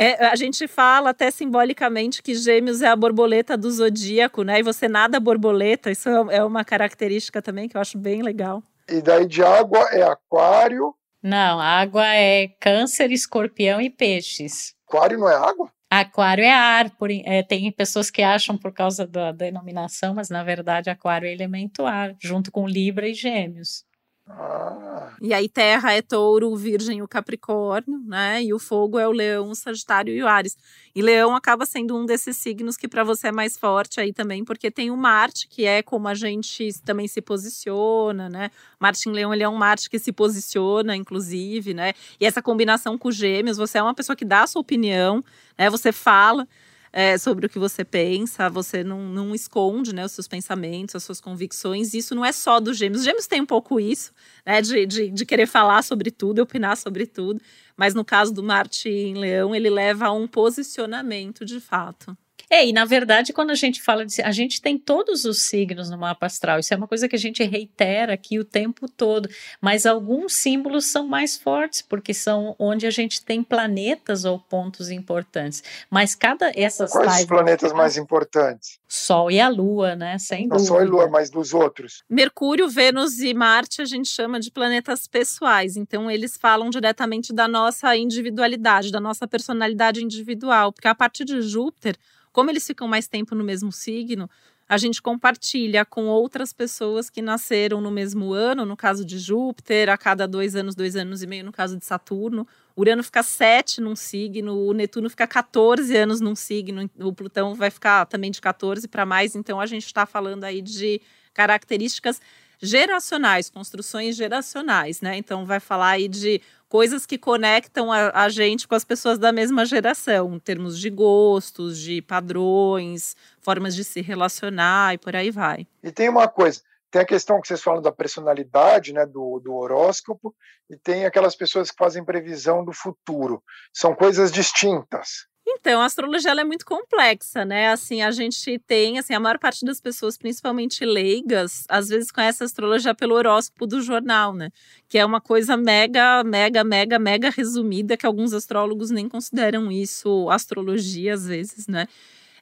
É, 0.00 0.26
a 0.26 0.36
gente 0.36 0.68
fala 0.68 1.10
até 1.10 1.28
simbolicamente 1.28 2.22
que 2.22 2.32
gêmeos 2.32 2.82
é 2.82 2.86
a 2.86 2.94
borboleta 2.94 3.56
do 3.56 3.68
zodíaco, 3.68 4.44
né? 4.44 4.60
E 4.60 4.62
você 4.62 4.86
nada 4.86 5.18
borboleta, 5.18 5.90
isso 5.90 6.08
é, 6.08 6.36
é 6.36 6.44
uma 6.44 6.64
característica 6.64 7.42
também 7.42 7.68
que 7.68 7.76
eu 7.76 7.80
acho 7.80 7.98
bem 7.98 8.22
legal. 8.22 8.62
E 8.88 9.02
daí 9.02 9.26
de 9.26 9.42
água 9.42 9.88
é 9.90 10.02
aquário. 10.02 10.94
Não, 11.20 11.58
água 11.58 12.06
é 12.06 12.46
câncer, 12.60 13.10
escorpião 13.10 13.80
e 13.80 13.90
peixes. 13.90 14.72
Aquário 14.86 15.18
não 15.18 15.28
é 15.28 15.34
água? 15.34 15.68
Aquário 15.90 16.44
é 16.44 16.52
ar, 16.52 16.90
por, 16.90 17.10
é, 17.10 17.42
tem 17.42 17.72
pessoas 17.72 18.08
que 18.08 18.22
acham 18.22 18.56
por 18.56 18.72
causa 18.72 19.04
da 19.04 19.32
denominação, 19.32 20.14
mas 20.14 20.28
na 20.28 20.44
verdade 20.44 20.90
aquário 20.90 21.26
é 21.26 21.32
elemento 21.32 21.84
ar, 21.84 22.14
junto 22.22 22.52
com 22.52 22.68
Libra 22.68 23.08
e 23.08 23.14
Gêmeos. 23.14 23.84
Ah. 24.30 25.16
E 25.20 25.32
aí 25.32 25.48
terra 25.48 25.92
é 25.92 26.02
touro, 26.02 26.54
virgem 26.54 27.00
o 27.02 27.08
capricórnio, 27.08 27.98
né? 28.06 28.42
E 28.42 28.52
o 28.52 28.58
fogo 28.58 28.98
é 28.98 29.08
o 29.08 29.10
leão, 29.10 29.50
o 29.50 29.54
sagitário 29.54 30.14
e 30.14 30.22
o 30.22 30.28
ares. 30.28 30.56
E 30.94 31.00
leão 31.00 31.34
acaba 31.34 31.64
sendo 31.64 31.96
um 31.96 32.04
desses 32.04 32.36
signos 32.36 32.76
que 32.76 32.86
para 32.86 33.02
você 33.02 33.28
é 33.28 33.32
mais 33.32 33.56
forte 33.56 34.00
aí 34.00 34.12
também, 34.12 34.44
porque 34.44 34.70
tem 34.70 34.90
o 34.90 34.96
Marte, 34.96 35.48
que 35.48 35.64
é 35.64 35.82
como 35.82 36.08
a 36.08 36.14
gente 36.14 36.68
também 36.84 37.08
se 37.08 37.22
posiciona, 37.22 38.28
né? 38.28 38.50
Marte 38.78 39.08
em 39.08 39.12
leão, 39.12 39.32
ele 39.32 39.42
é 39.42 39.48
um 39.48 39.56
Marte 39.56 39.88
que 39.88 39.98
se 39.98 40.12
posiciona, 40.12 40.94
inclusive, 40.94 41.72
né? 41.72 41.94
E 42.20 42.26
essa 42.26 42.42
combinação 42.42 42.98
com 42.98 43.10
gêmeos, 43.10 43.56
você 43.56 43.78
é 43.78 43.82
uma 43.82 43.94
pessoa 43.94 44.14
que 44.14 44.24
dá 44.24 44.42
a 44.42 44.46
sua 44.46 44.60
opinião, 44.60 45.24
né? 45.56 45.70
Você 45.70 45.90
fala, 45.90 46.46
é, 46.92 47.18
sobre 47.18 47.46
o 47.46 47.48
que 47.48 47.58
você 47.58 47.84
pensa, 47.84 48.48
você 48.48 48.82
não, 48.82 49.02
não 49.08 49.34
esconde 49.34 49.94
né, 49.94 50.04
os 50.04 50.12
seus 50.12 50.28
pensamentos, 50.28 50.94
as 50.94 51.02
suas 51.02 51.20
convicções. 51.20 51.94
Isso 51.94 52.14
não 52.14 52.24
é 52.24 52.32
só 52.32 52.60
dos 52.60 52.76
gêmeos. 52.76 53.00
Os 53.00 53.04
gêmeos 53.04 53.26
têm 53.26 53.40
um 53.40 53.46
pouco 53.46 53.78
isso, 53.78 54.12
né, 54.44 54.60
de, 54.60 54.86
de, 54.86 55.10
de 55.10 55.26
querer 55.26 55.46
falar 55.46 55.82
sobre 55.82 56.10
tudo, 56.10 56.40
opinar 56.40 56.76
sobre 56.76 57.06
tudo. 57.06 57.40
Mas 57.76 57.94
no 57.94 58.04
caso 58.04 58.32
do 58.32 58.42
Marte 58.42 58.88
em 58.88 59.14
Leão, 59.14 59.54
ele 59.54 59.70
leva 59.70 60.06
a 60.06 60.12
um 60.12 60.26
posicionamento 60.26 61.44
de 61.44 61.60
fato. 61.60 62.16
É, 62.50 62.66
e 62.66 62.72
na 62.72 62.84
verdade, 62.84 63.32
quando 63.32 63.50
a 63.50 63.54
gente 63.54 63.82
fala 63.82 64.06
de. 64.06 64.22
A 64.22 64.30
gente 64.30 64.60
tem 64.62 64.78
todos 64.78 65.24
os 65.24 65.42
signos 65.42 65.90
no 65.90 65.98
mapa 65.98 66.26
astral. 66.26 66.58
Isso 66.58 66.72
é 66.72 66.76
uma 66.76 66.88
coisa 66.88 67.08
que 67.08 67.16
a 67.16 67.18
gente 67.18 67.42
reitera 67.44 68.14
aqui 68.14 68.38
o 68.38 68.44
tempo 68.44 68.88
todo. 68.88 69.28
Mas 69.60 69.84
alguns 69.84 70.34
símbolos 70.34 70.86
são 70.86 71.06
mais 71.06 71.36
fortes, 71.36 71.82
porque 71.82 72.14
são 72.14 72.56
onde 72.58 72.86
a 72.86 72.90
gente 72.90 73.22
tem 73.24 73.42
planetas 73.42 74.24
ou 74.24 74.38
pontos 74.38 74.90
importantes. 74.90 75.62
Mas 75.90 76.14
cada. 76.14 76.50
Essas 76.54 76.90
Quais 76.92 77.20
os 77.20 77.26
planetas 77.26 77.72
mais 77.72 77.96
importantes? 77.96 78.78
Sol 78.88 79.30
e 79.30 79.38
a 79.38 79.48
Lua, 79.48 79.94
né? 79.94 80.18
Sem 80.18 80.46
Não 80.46 80.56
dúvida. 80.56 80.68
Sol 80.68 80.82
e 80.82 80.86
Lua, 80.86 81.08
mas 81.08 81.28
dos 81.28 81.52
outros. 81.52 82.02
Mercúrio, 82.08 82.68
Vênus 82.68 83.18
e 83.18 83.34
Marte 83.34 83.82
a 83.82 83.84
gente 83.84 84.08
chama 84.08 84.40
de 84.40 84.50
planetas 84.50 85.06
pessoais. 85.06 85.76
Então, 85.76 86.10
eles 86.10 86.38
falam 86.38 86.70
diretamente 86.70 87.32
da 87.34 87.46
nossa 87.46 87.94
individualidade, 87.94 88.90
da 88.90 89.00
nossa 89.00 89.28
personalidade 89.28 90.02
individual. 90.02 90.72
Porque 90.72 90.88
a 90.88 90.94
partir 90.94 91.24
de 91.26 91.42
Júpiter 91.42 91.96
como 92.38 92.52
eles 92.52 92.64
ficam 92.64 92.86
mais 92.86 93.08
tempo 93.08 93.34
no 93.34 93.42
mesmo 93.42 93.72
signo, 93.72 94.30
a 94.68 94.78
gente 94.78 95.02
compartilha 95.02 95.84
com 95.84 96.06
outras 96.06 96.52
pessoas 96.52 97.10
que 97.10 97.20
nasceram 97.20 97.80
no 97.80 97.90
mesmo 97.90 98.32
ano, 98.32 98.64
no 98.64 98.76
caso 98.76 99.04
de 99.04 99.18
Júpiter, 99.18 99.88
a 99.88 99.98
cada 99.98 100.24
dois 100.24 100.54
anos, 100.54 100.76
dois 100.76 100.94
anos 100.94 101.20
e 101.20 101.26
meio, 101.26 101.44
no 101.44 101.50
caso 101.50 101.76
de 101.76 101.84
Saturno. 101.84 102.46
Urano 102.76 103.02
fica 103.02 103.24
sete 103.24 103.80
num 103.80 103.96
signo, 103.96 104.56
o 104.56 104.72
Netuno 104.72 105.10
fica 105.10 105.26
14 105.26 105.96
anos 105.96 106.20
num 106.20 106.36
signo, 106.36 106.88
o 107.00 107.12
Plutão 107.12 107.56
vai 107.56 107.72
ficar 107.72 108.06
também 108.06 108.30
de 108.30 108.40
14 108.40 108.86
para 108.86 109.04
mais. 109.04 109.34
Então 109.34 109.60
a 109.60 109.66
gente 109.66 109.86
está 109.86 110.06
falando 110.06 110.44
aí 110.44 110.62
de 110.62 111.02
características 111.34 112.20
geracionais, 112.60 113.50
construções 113.50 114.16
geracionais, 114.16 115.00
né? 115.00 115.16
Então 115.16 115.46
vai 115.46 115.60
falar 115.60 115.90
aí 115.90 116.08
de 116.08 116.40
coisas 116.68 117.06
que 117.06 117.16
conectam 117.16 117.90
a, 117.90 118.10
a, 118.24 118.28
gente 118.28 118.68
com 118.68 118.74
as 118.74 118.84
pessoas 118.84 119.18
da 119.18 119.32
mesma 119.32 119.64
geração, 119.64 120.34
em 120.34 120.38
termos 120.38 120.78
de 120.78 120.90
gostos, 120.90 121.78
de 121.78 122.02
padrões, 122.02 123.16
formas 123.40 123.74
de 123.74 123.84
se 123.84 124.00
relacionar 124.00 124.94
e 124.94 124.98
por 124.98 125.16
aí 125.16 125.30
vai. 125.30 125.66
E 125.82 125.90
tem 125.90 126.08
uma 126.08 126.28
coisa, 126.28 126.60
tem 126.90 127.02
a 127.02 127.06
questão 127.06 127.40
que 127.40 127.48
vocês 127.48 127.62
falam 127.62 127.82
da 127.82 127.92
personalidade, 127.92 128.92
né, 128.92 129.06
do, 129.06 129.40
do 129.40 129.54
horóscopo, 129.54 130.34
e 130.70 130.76
tem 130.76 131.06
aquelas 131.06 131.34
pessoas 131.34 131.70
que 131.70 131.76
fazem 131.78 132.04
previsão 132.04 132.64
do 132.64 132.72
futuro. 132.72 133.42
São 133.72 133.94
coisas 133.94 134.30
distintas. 134.30 135.26
Então, 135.60 135.80
a 135.80 135.86
astrologia 135.86 136.30
é 136.30 136.44
muito 136.44 136.64
complexa, 136.64 137.44
né? 137.44 137.68
Assim, 137.70 138.00
a 138.00 138.12
gente 138.12 138.58
tem, 138.60 138.98
assim, 138.98 139.12
a 139.12 139.18
maior 139.20 139.38
parte 139.38 139.64
das 139.64 139.80
pessoas, 139.80 140.16
principalmente 140.16 140.84
leigas, 140.84 141.64
às 141.68 141.88
vezes 141.88 142.12
conhece 142.12 142.42
a 142.42 142.46
astrologia 142.46 142.94
pelo 142.94 143.14
horóscopo 143.14 143.66
do 143.66 143.82
jornal, 143.82 144.32
né? 144.32 144.50
Que 144.88 144.98
é 144.98 145.04
uma 145.04 145.20
coisa 145.20 145.56
mega, 145.56 146.22
mega, 146.22 146.62
mega, 146.62 146.98
mega 146.98 147.30
resumida, 147.30 147.96
que 147.96 148.06
alguns 148.06 148.32
astrólogos 148.32 148.90
nem 148.90 149.08
consideram 149.08 149.70
isso 149.70 150.30
astrologia, 150.30 151.14
às 151.14 151.26
vezes, 151.26 151.66
né? 151.66 151.88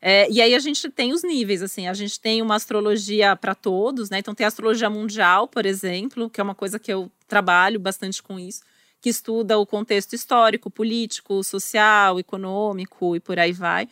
É, 0.01 0.31
e 0.31 0.43
aí 0.43 0.55
a 0.55 0.59
gente 0.59 0.89
tem 0.91 1.13
os 1.15 1.23
níveis, 1.23 1.63
assim, 1.63 1.89
a 1.89 1.95
gente 1.95 2.21
tem 2.21 2.43
uma 2.43 2.55
astrologia 2.55 3.35
para 3.35 3.55
todos, 3.55 4.11
né? 4.11 4.19
Então 4.19 4.35
tem 4.35 4.45
a 4.45 4.49
astrologia 4.49 4.91
mundial, 4.91 5.49
por 5.49 5.65
exemplo, 5.65 6.29
que 6.29 6.41
é 6.41 6.45
uma 6.45 6.55
coisa 6.55 6.79
que 6.79 6.93
eu 6.93 7.11
trabalho 7.27 7.81
bastante 7.81 8.23
com 8.23 8.39
isso 8.39 8.61
que 9.01 9.09
estuda 9.09 9.59
o 9.59 9.67
contexto 9.67 10.15
histórico, 10.15 10.71
político, 10.71 11.43
social, 11.45 12.19
econômico 12.19 13.15
e 13.15 13.21
por 13.21 13.39
aí 13.39 13.53
vai. 13.53 13.89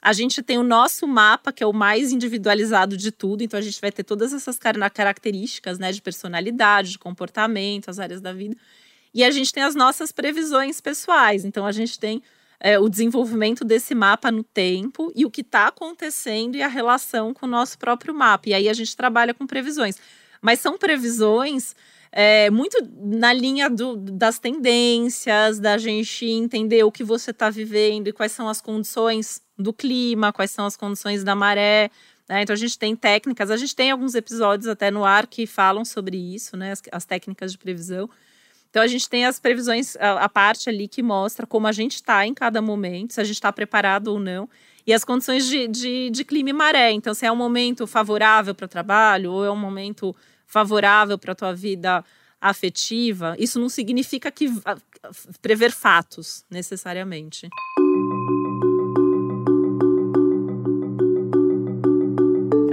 A 0.00 0.12
gente 0.12 0.42
tem 0.42 0.58
o 0.58 0.62
nosso 0.62 1.06
mapa, 1.06 1.52
que 1.52 1.62
é 1.62 1.66
o 1.66 1.72
mais 1.72 2.12
individualizado 2.12 2.96
de 2.96 3.10
tudo, 3.10 3.42
então 3.42 3.58
a 3.58 3.62
gente 3.62 3.80
vai 3.80 3.90
ter 3.90 4.04
todas 4.04 4.32
essas 4.32 4.58
características 4.58 5.78
né, 5.78 5.90
de 5.90 6.00
personalidade, 6.00 6.92
de 6.92 6.98
comportamento, 6.98 7.88
as 7.88 7.98
áreas 7.98 8.20
da 8.20 8.32
vida. 8.32 8.56
E 9.12 9.24
a 9.24 9.30
gente 9.30 9.52
tem 9.52 9.62
as 9.62 9.74
nossas 9.74 10.12
previsões 10.12 10.80
pessoais, 10.80 11.44
então 11.44 11.66
a 11.66 11.72
gente 11.72 11.98
tem 11.98 12.22
é, 12.60 12.78
o 12.78 12.88
desenvolvimento 12.88 13.64
desse 13.64 13.94
mapa 13.94 14.30
no 14.30 14.42
tempo 14.42 15.12
e 15.14 15.24
o 15.24 15.30
que 15.30 15.40
está 15.40 15.68
acontecendo 15.68 16.56
e 16.56 16.62
a 16.62 16.68
relação 16.68 17.32
com 17.32 17.46
o 17.46 17.48
nosso 17.48 17.78
próprio 17.78 18.14
mapa. 18.14 18.48
E 18.48 18.54
aí 18.54 18.68
a 18.68 18.72
gente 18.72 18.96
trabalha 18.96 19.34
com 19.34 19.46
previsões. 19.46 19.96
Mas 20.40 20.60
são 20.60 20.78
previsões 20.78 21.74
é, 22.10 22.50
muito 22.50 22.76
na 23.00 23.32
linha 23.32 23.68
do, 23.68 23.96
das 23.96 24.38
tendências, 24.38 25.58
da 25.58 25.76
gente 25.76 26.24
entender 26.26 26.82
o 26.84 26.92
que 26.92 27.04
você 27.04 27.30
está 27.30 27.50
vivendo 27.50 28.08
e 28.08 28.12
quais 28.12 28.32
são 28.32 28.48
as 28.48 28.60
condições 28.60 29.40
do 29.58 29.72
clima, 29.72 30.32
quais 30.32 30.50
são 30.50 30.66
as 30.66 30.76
condições 30.76 31.22
da 31.22 31.34
maré. 31.34 31.90
Né? 32.28 32.42
Então 32.42 32.54
a 32.54 32.58
gente 32.58 32.78
tem 32.78 32.94
técnicas, 32.96 33.50
a 33.50 33.56
gente 33.56 33.74
tem 33.74 33.90
alguns 33.90 34.14
episódios 34.14 34.68
até 34.68 34.90
no 34.90 35.04
ar 35.04 35.26
que 35.26 35.46
falam 35.46 35.84
sobre 35.84 36.16
isso, 36.16 36.56
né? 36.56 36.72
as, 36.72 36.82
as 36.92 37.04
técnicas 37.04 37.52
de 37.52 37.58
previsão. 37.58 38.08
Então 38.70 38.82
a 38.82 38.86
gente 38.86 39.08
tem 39.08 39.24
as 39.24 39.38
previsões, 39.38 39.96
a, 39.96 40.24
a 40.24 40.28
parte 40.28 40.68
ali 40.68 40.88
que 40.88 41.02
mostra 41.02 41.46
como 41.46 41.66
a 41.66 41.72
gente 41.72 41.96
está 41.96 42.26
em 42.26 42.34
cada 42.34 42.60
momento, 42.60 43.14
se 43.14 43.20
a 43.20 43.24
gente 43.24 43.36
está 43.36 43.52
preparado 43.52 44.08
ou 44.08 44.20
não 44.20 44.48
e 44.88 44.92
as 44.94 45.04
condições 45.04 45.46
de, 45.46 45.68
de, 45.68 46.08
de, 46.08 46.24
clima 46.24 46.48
e 46.48 46.52
maré. 46.54 46.90
Então, 46.92 47.12
se 47.12 47.26
é 47.26 47.30
um 47.30 47.36
momento 47.36 47.86
favorável 47.86 48.54
para 48.54 48.64
o 48.64 48.68
trabalho 48.68 49.30
ou 49.32 49.44
é 49.44 49.50
um 49.50 49.56
momento 49.56 50.16
favorável 50.48 51.18
para 51.18 51.32
a 51.32 51.36
tua 51.36 51.54
vida 51.54 52.04
afetiva, 52.40 53.36
isso 53.38 53.60
não 53.60 53.68
significa 53.68 54.30
que 54.30 54.48
prever 55.40 55.70
fatos 55.70 56.44
necessariamente. 56.50 57.48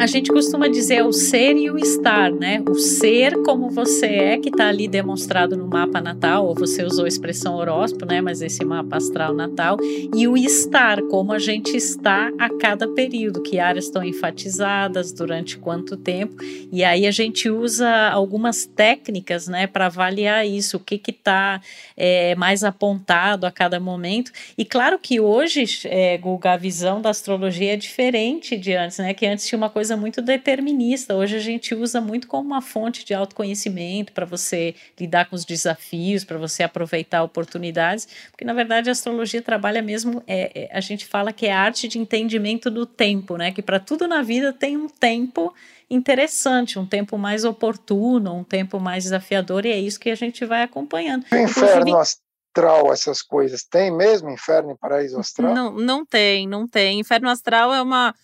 A 0.05 0.07
gente 0.07 0.31
costuma 0.31 0.67
dizer 0.67 1.03
o 1.03 1.11
ser 1.11 1.57
e 1.57 1.71
o 1.71 1.79
estar, 1.79 2.31
né? 2.31 2.61
O 2.69 2.75
ser 2.75 3.41
como 3.41 3.71
você 3.71 4.05
é, 4.05 4.37
que 4.37 4.49
está 4.49 4.67
ali 4.67 4.87
demonstrado 4.87 5.57
no 5.57 5.67
mapa 5.67 5.99
natal, 5.99 6.45
ou 6.45 6.53
você 6.53 6.83
usou 6.83 7.05
a 7.05 7.07
expressão 7.07 7.55
horóscopo, 7.55 8.05
né? 8.05 8.21
Mas 8.21 8.39
esse 8.39 8.63
mapa 8.63 8.97
astral 8.97 9.33
natal, 9.33 9.77
e 10.15 10.27
o 10.27 10.37
estar, 10.37 11.01
como 11.09 11.33
a 11.33 11.39
gente 11.39 11.75
está 11.75 12.31
a 12.37 12.51
cada 12.51 12.87
período, 12.87 13.41
que 13.41 13.57
áreas 13.57 13.85
estão 13.85 14.03
enfatizadas, 14.03 15.11
durante 15.11 15.57
quanto 15.57 15.97
tempo, 15.97 16.35
e 16.71 16.83
aí 16.83 17.07
a 17.07 17.11
gente 17.11 17.49
usa 17.49 17.89
algumas 18.09 18.63
técnicas, 18.63 19.47
né, 19.47 19.65
para 19.65 19.87
avaliar 19.87 20.45
isso, 20.45 20.77
o 20.77 20.79
que 20.79 20.99
que 20.99 21.09
está 21.09 21.59
é, 21.97 22.35
mais 22.35 22.63
apontado 22.63 23.47
a 23.47 23.51
cada 23.51 23.79
momento. 23.79 24.31
E 24.55 24.63
claro 24.63 24.99
que 24.99 25.19
hoje, 25.19 25.65
é, 25.85 26.15
Guga, 26.19 26.51
a 26.51 26.57
visão 26.57 27.01
da 27.01 27.09
astrologia 27.09 27.73
é 27.73 27.75
diferente 27.75 28.55
de 28.55 28.75
antes, 28.75 28.99
né? 28.99 29.11
Que 29.11 29.25
antes 29.25 29.47
tinha 29.47 29.57
uma 29.57 29.69
coisa 29.69 29.94
coisa 29.95 29.97
muito 29.97 30.21
determinista. 30.21 31.15
Hoje 31.15 31.37
a 31.37 31.39
gente 31.39 31.73
usa 31.73 31.99
muito 31.99 32.27
como 32.27 32.45
uma 32.45 32.61
fonte 32.61 33.03
de 33.03 33.13
autoconhecimento 33.13 34.11
para 34.11 34.25
você 34.25 34.75
lidar 34.99 35.29
com 35.29 35.35
os 35.35 35.45
desafios, 35.45 36.23
para 36.23 36.37
você 36.37 36.63
aproveitar 36.63 37.23
oportunidades, 37.23 38.07
porque 38.31 38.45
na 38.45 38.53
verdade 38.53 38.89
a 38.89 38.91
astrologia 38.91 39.41
trabalha 39.41 39.81
mesmo, 39.81 40.21
é, 40.27 40.63
é, 40.63 40.77
a 40.77 40.81
gente 40.81 41.05
fala 41.05 41.33
que 41.33 41.47
é 41.47 41.51
arte 41.51 41.87
de 41.87 41.97
entendimento 41.97 42.69
do 42.69 42.85
tempo, 42.85 43.37
né? 43.37 43.51
Que 43.51 43.61
para 43.61 43.79
tudo 43.79 44.07
na 44.07 44.21
vida 44.21 44.53
tem 44.53 44.77
um 44.77 44.87
tempo 44.87 45.53
interessante, 45.89 46.77
um 46.77 46.85
tempo 46.85 47.17
mais 47.17 47.45
oportuno, 47.45 48.33
um 48.33 48.43
tempo 48.43 48.79
mais 48.79 49.03
desafiador, 49.03 49.65
e 49.65 49.71
é 49.71 49.79
isso 49.79 49.99
que 49.99 50.09
a 50.09 50.15
gente 50.15 50.45
vai 50.45 50.63
acompanhando. 50.63 51.25
O 51.31 51.35
inferno, 51.35 51.97
astral, 51.97 52.91
essas 52.91 53.21
coisas, 53.21 53.63
tem 53.63 53.95
mesmo 53.95 54.29
inferno 54.29 54.71
e 54.71 54.77
paraíso 54.77 55.19
astral? 55.19 55.53
Não, 55.53 55.71
não 55.73 56.05
tem, 56.05 56.47
não 56.47 56.67
tem. 56.67 56.99
Inferno 56.99 57.29
astral 57.29 57.73
é 57.73 57.81
uma 57.81 58.15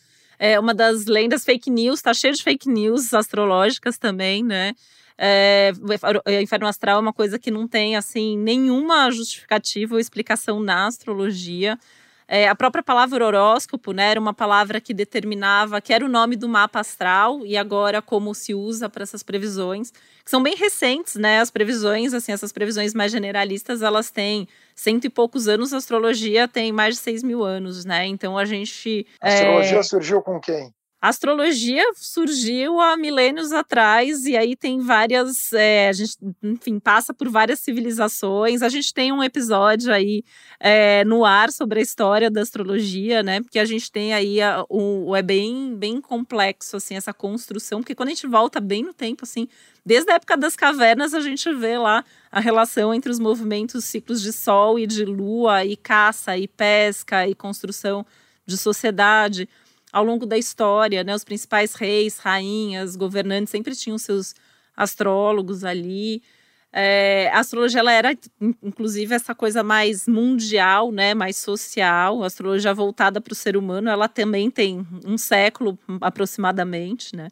é 0.42 0.60
uma 0.60 0.74
das 0.74 1.06
lendas 1.06 1.46
fake 1.46 1.70
news, 1.70 2.02
tá 2.02 2.16
cheio 2.16 2.34
de 2.34 2.42
fake 2.42 2.68
news 2.68 3.14
astrológicas 3.14 4.00
também, 4.00 4.44
né? 4.44 4.74
É, 5.16 5.72
o 6.26 6.32
inferno 6.42 6.66
astral 6.66 6.98
é 6.98 7.00
uma 7.00 7.14
coisa 7.14 7.38
que 7.38 7.52
não 7.52 7.68
tem 7.68 7.96
assim 7.96 8.36
nenhuma 8.40 9.12
justificativa 9.12 9.94
ou 9.94 10.00
explicação 10.00 10.60
na 10.60 10.88
astrologia. 10.88 11.78
É, 12.34 12.48
a 12.48 12.56
própria 12.56 12.82
palavra 12.82 13.26
horóscopo, 13.26 13.92
né, 13.92 14.12
era 14.12 14.18
uma 14.20 14.34
palavra 14.34 14.80
que 14.80 14.94
determinava 14.94 15.82
que 15.82 15.92
era 15.92 16.06
o 16.06 16.08
nome 16.08 16.38
do 16.38 16.48
mapa 16.48 16.80
astral 16.80 17.46
e 17.46 17.58
agora 17.58 18.02
como 18.02 18.34
se 18.34 18.56
usa 18.56 18.88
para 18.88 19.04
essas 19.04 19.22
previsões, 19.22 19.92
que 19.92 20.32
são 20.32 20.42
bem 20.42 20.56
recentes, 20.56 21.16
né? 21.16 21.42
As 21.42 21.52
previsões, 21.52 22.14
assim, 22.14 22.32
essas 22.32 22.54
previsões 22.54 22.94
mais 22.94 23.12
generalistas, 23.12 23.82
elas 23.82 24.12
têm 24.12 24.48
cento 24.74 25.04
e 25.04 25.10
poucos 25.10 25.50
anos, 25.50 25.74
a 25.74 25.78
astrologia 25.78 26.48
tem 26.48 26.72
mais 26.72 26.96
de 26.96 27.02
seis 27.02 27.22
mil 27.22 27.44
anos, 27.44 27.84
né? 27.84 28.06
Então 28.06 28.38
a 28.38 28.46
gente. 28.46 29.06
A 29.20 29.28
astrologia 29.28 29.80
é... 29.80 29.84
surgiu 29.84 30.22
com 30.22 30.40
quem? 30.40 30.74
A 31.02 31.10
astrologia 31.10 31.84
surgiu 31.96 32.80
há 32.80 32.96
milênios 32.96 33.52
atrás 33.52 34.28
e 34.28 34.38
aí 34.38 34.56
tem 34.56 34.80
várias, 34.80 35.52
é, 35.52 35.90
a 35.90 35.94
gente, 35.94 36.16
enfim, 36.44 36.78
passa 36.78 37.12
por 37.12 37.28
várias 37.28 37.60
civilizações. 37.60 38.62
A 38.62 38.70
gente 38.70 38.94
tem 38.94 39.12
um 39.12 39.24
episódio 39.24 39.92
aí 39.92 40.24
é, 40.60 41.04
no 41.04 41.26
ar 41.26 41.52
sobre 41.52 41.80
a 41.80 41.82
história 41.82 42.30
da 42.30 42.42
astrologia, 42.42 43.24
né? 43.24 43.42
Porque 43.42 43.58
a 43.58 43.66
gente 43.66 43.92
tem 43.92 44.14
aí 44.14 44.40
a, 44.40 44.64
o, 44.70 45.16
é 45.16 45.24
bem, 45.24 45.76
bem 45.76 46.00
complexo 46.00 46.78
assim 46.78 46.96
essa 46.96 47.12
construção, 47.12 47.80
porque 47.80 47.96
quando 47.96 48.10
a 48.10 48.14
gente 48.14 48.28
volta 48.28 48.60
bem 48.60 48.84
no 48.84 48.94
tempo, 48.94 49.24
assim, 49.24 49.48
desde 49.84 50.12
a 50.12 50.16
época 50.18 50.38
das 50.38 50.56
cavernas 50.56 51.16
a 51.16 51.20
gente 51.20 51.52
vê 51.52 51.80
lá 51.80 52.06
a 52.32 52.40
relação 52.40 52.94
entre 52.94 53.10
os 53.12 53.18
movimentos, 53.18 53.86
ciclos 53.86 54.22
de 54.22 54.32
sol 54.32 54.78
e 54.78 54.86
de 54.86 55.04
lua, 55.04 55.66
e 55.66 55.76
caça 55.76 56.38
e 56.38 56.48
pesca 56.48 57.28
e 57.28 57.34
construção 57.34 58.06
de 58.46 58.56
sociedade 58.56 59.50
ao 59.92 60.04
longo 60.04 60.26
da 60.26 60.38
história, 60.38 61.04
né? 61.04 61.14
Os 61.16 61.24
principais 61.24 61.74
reis, 61.76 62.18
rainhas, 62.18 62.96
governantes 62.96 63.52
sempre 63.52 63.76
tinham 63.76 63.98
seus 63.98 64.34
astrólogos 64.76 65.64
ali. 65.64 66.22
É, 66.74 67.30
a 67.34 67.40
astrologia 67.40 67.82
ela 67.82 67.92
era, 67.92 68.18
inclusive, 68.64 69.14
essa 69.14 69.36
coisa 69.36 69.62
mais 69.62 70.08
mundial, 70.08 70.92
né, 70.92 71.14
mais 71.14 71.36
social. 71.38 72.24
A 72.24 72.28
astrologia 72.28 72.74
voltada 72.74 73.20
para 73.20 73.34
o 73.34 73.36
ser 73.36 73.58
humano, 73.58 73.90
ela 73.90 74.08
também 74.08 74.50
tem 74.50 74.86
um 75.06 75.18
século 75.18 75.78
aproximadamente, 76.00 77.16
né? 77.16 77.28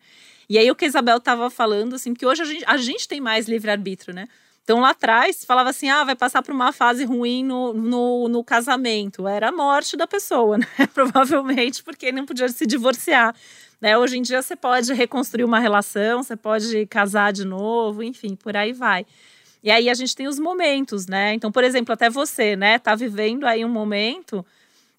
E 0.50 0.58
aí 0.58 0.69
o 0.69 0.76
que 0.76 0.84
a 0.84 0.88
Isabel 0.88 1.17
estava 1.17 1.50
falando, 1.50 1.95
assim, 1.95 2.13
que 2.13 2.26
hoje 2.26 2.41
a 2.41 2.45
gente, 2.45 2.65
a 2.65 2.78
gente 2.78 3.08
tem 3.08 3.22
mais 3.22 3.48
livre-arbítrio, 3.48 4.13
né? 4.13 4.28
Então 4.69 4.82
lá 4.82 4.91
atrás 4.91 5.43
falava 5.43 5.71
assim: 5.71 5.89
ah, 5.89 6.03
vai 6.03 6.15
passar 6.15 6.43
por 6.43 6.53
uma 6.53 6.71
fase 6.71 7.03
ruim 7.03 7.43
no, 7.43 7.73
no, 7.73 8.29
no 8.29 8.43
casamento. 8.43 9.27
Era 9.27 9.49
a 9.49 9.51
morte 9.51 9.97
da 9.97 10.05
pessoa, 10.05 10.60
né? 10.62 10.67
Provavelmente 10.93 11.82
porque 11.82 12.12
não 12.12 12.23
podia 12.23 12.47
se 12.49 12.67
divorciar. 12.67 13.36
Né? 13.82 13.97
Hoje 13.97 14.19
em 14.19 14.21
dia 14.21 14.43
você 14.43 14.55
pode 14.55 14.93
reconstruir 14.93 15.43
uma 15.43 15.58
relação, 15.58 16.21
você 16.21 16.36
pode 16.36 16.86
casar 16.86 17.34
de 17.34 17.45
novo, 17.45 18.03
enfim, 18.03 18.36
por 18.36 18.55
aí 18.55 18.71
vai. 18.71 19.08
E 19.63 19.71
aí 19.71 19.89
a 19.89 19.93
gente 19.95 20.15
tem 20.15 20.27
os 20.27 20.38
momentos, 20.38 21.08
né? 21.08 21.34
Então, 21.34 21.51
por 21.51 21.63
exemplo, 21.63 21.91
até 21.91 22.08
você, 22.08 22.55
né, 22.55 22.77
tá 22.77 22.93
vivendo 22.93 23.47
aí 23.47 23.65
um 23.65 23.69
momento 23.69 24.45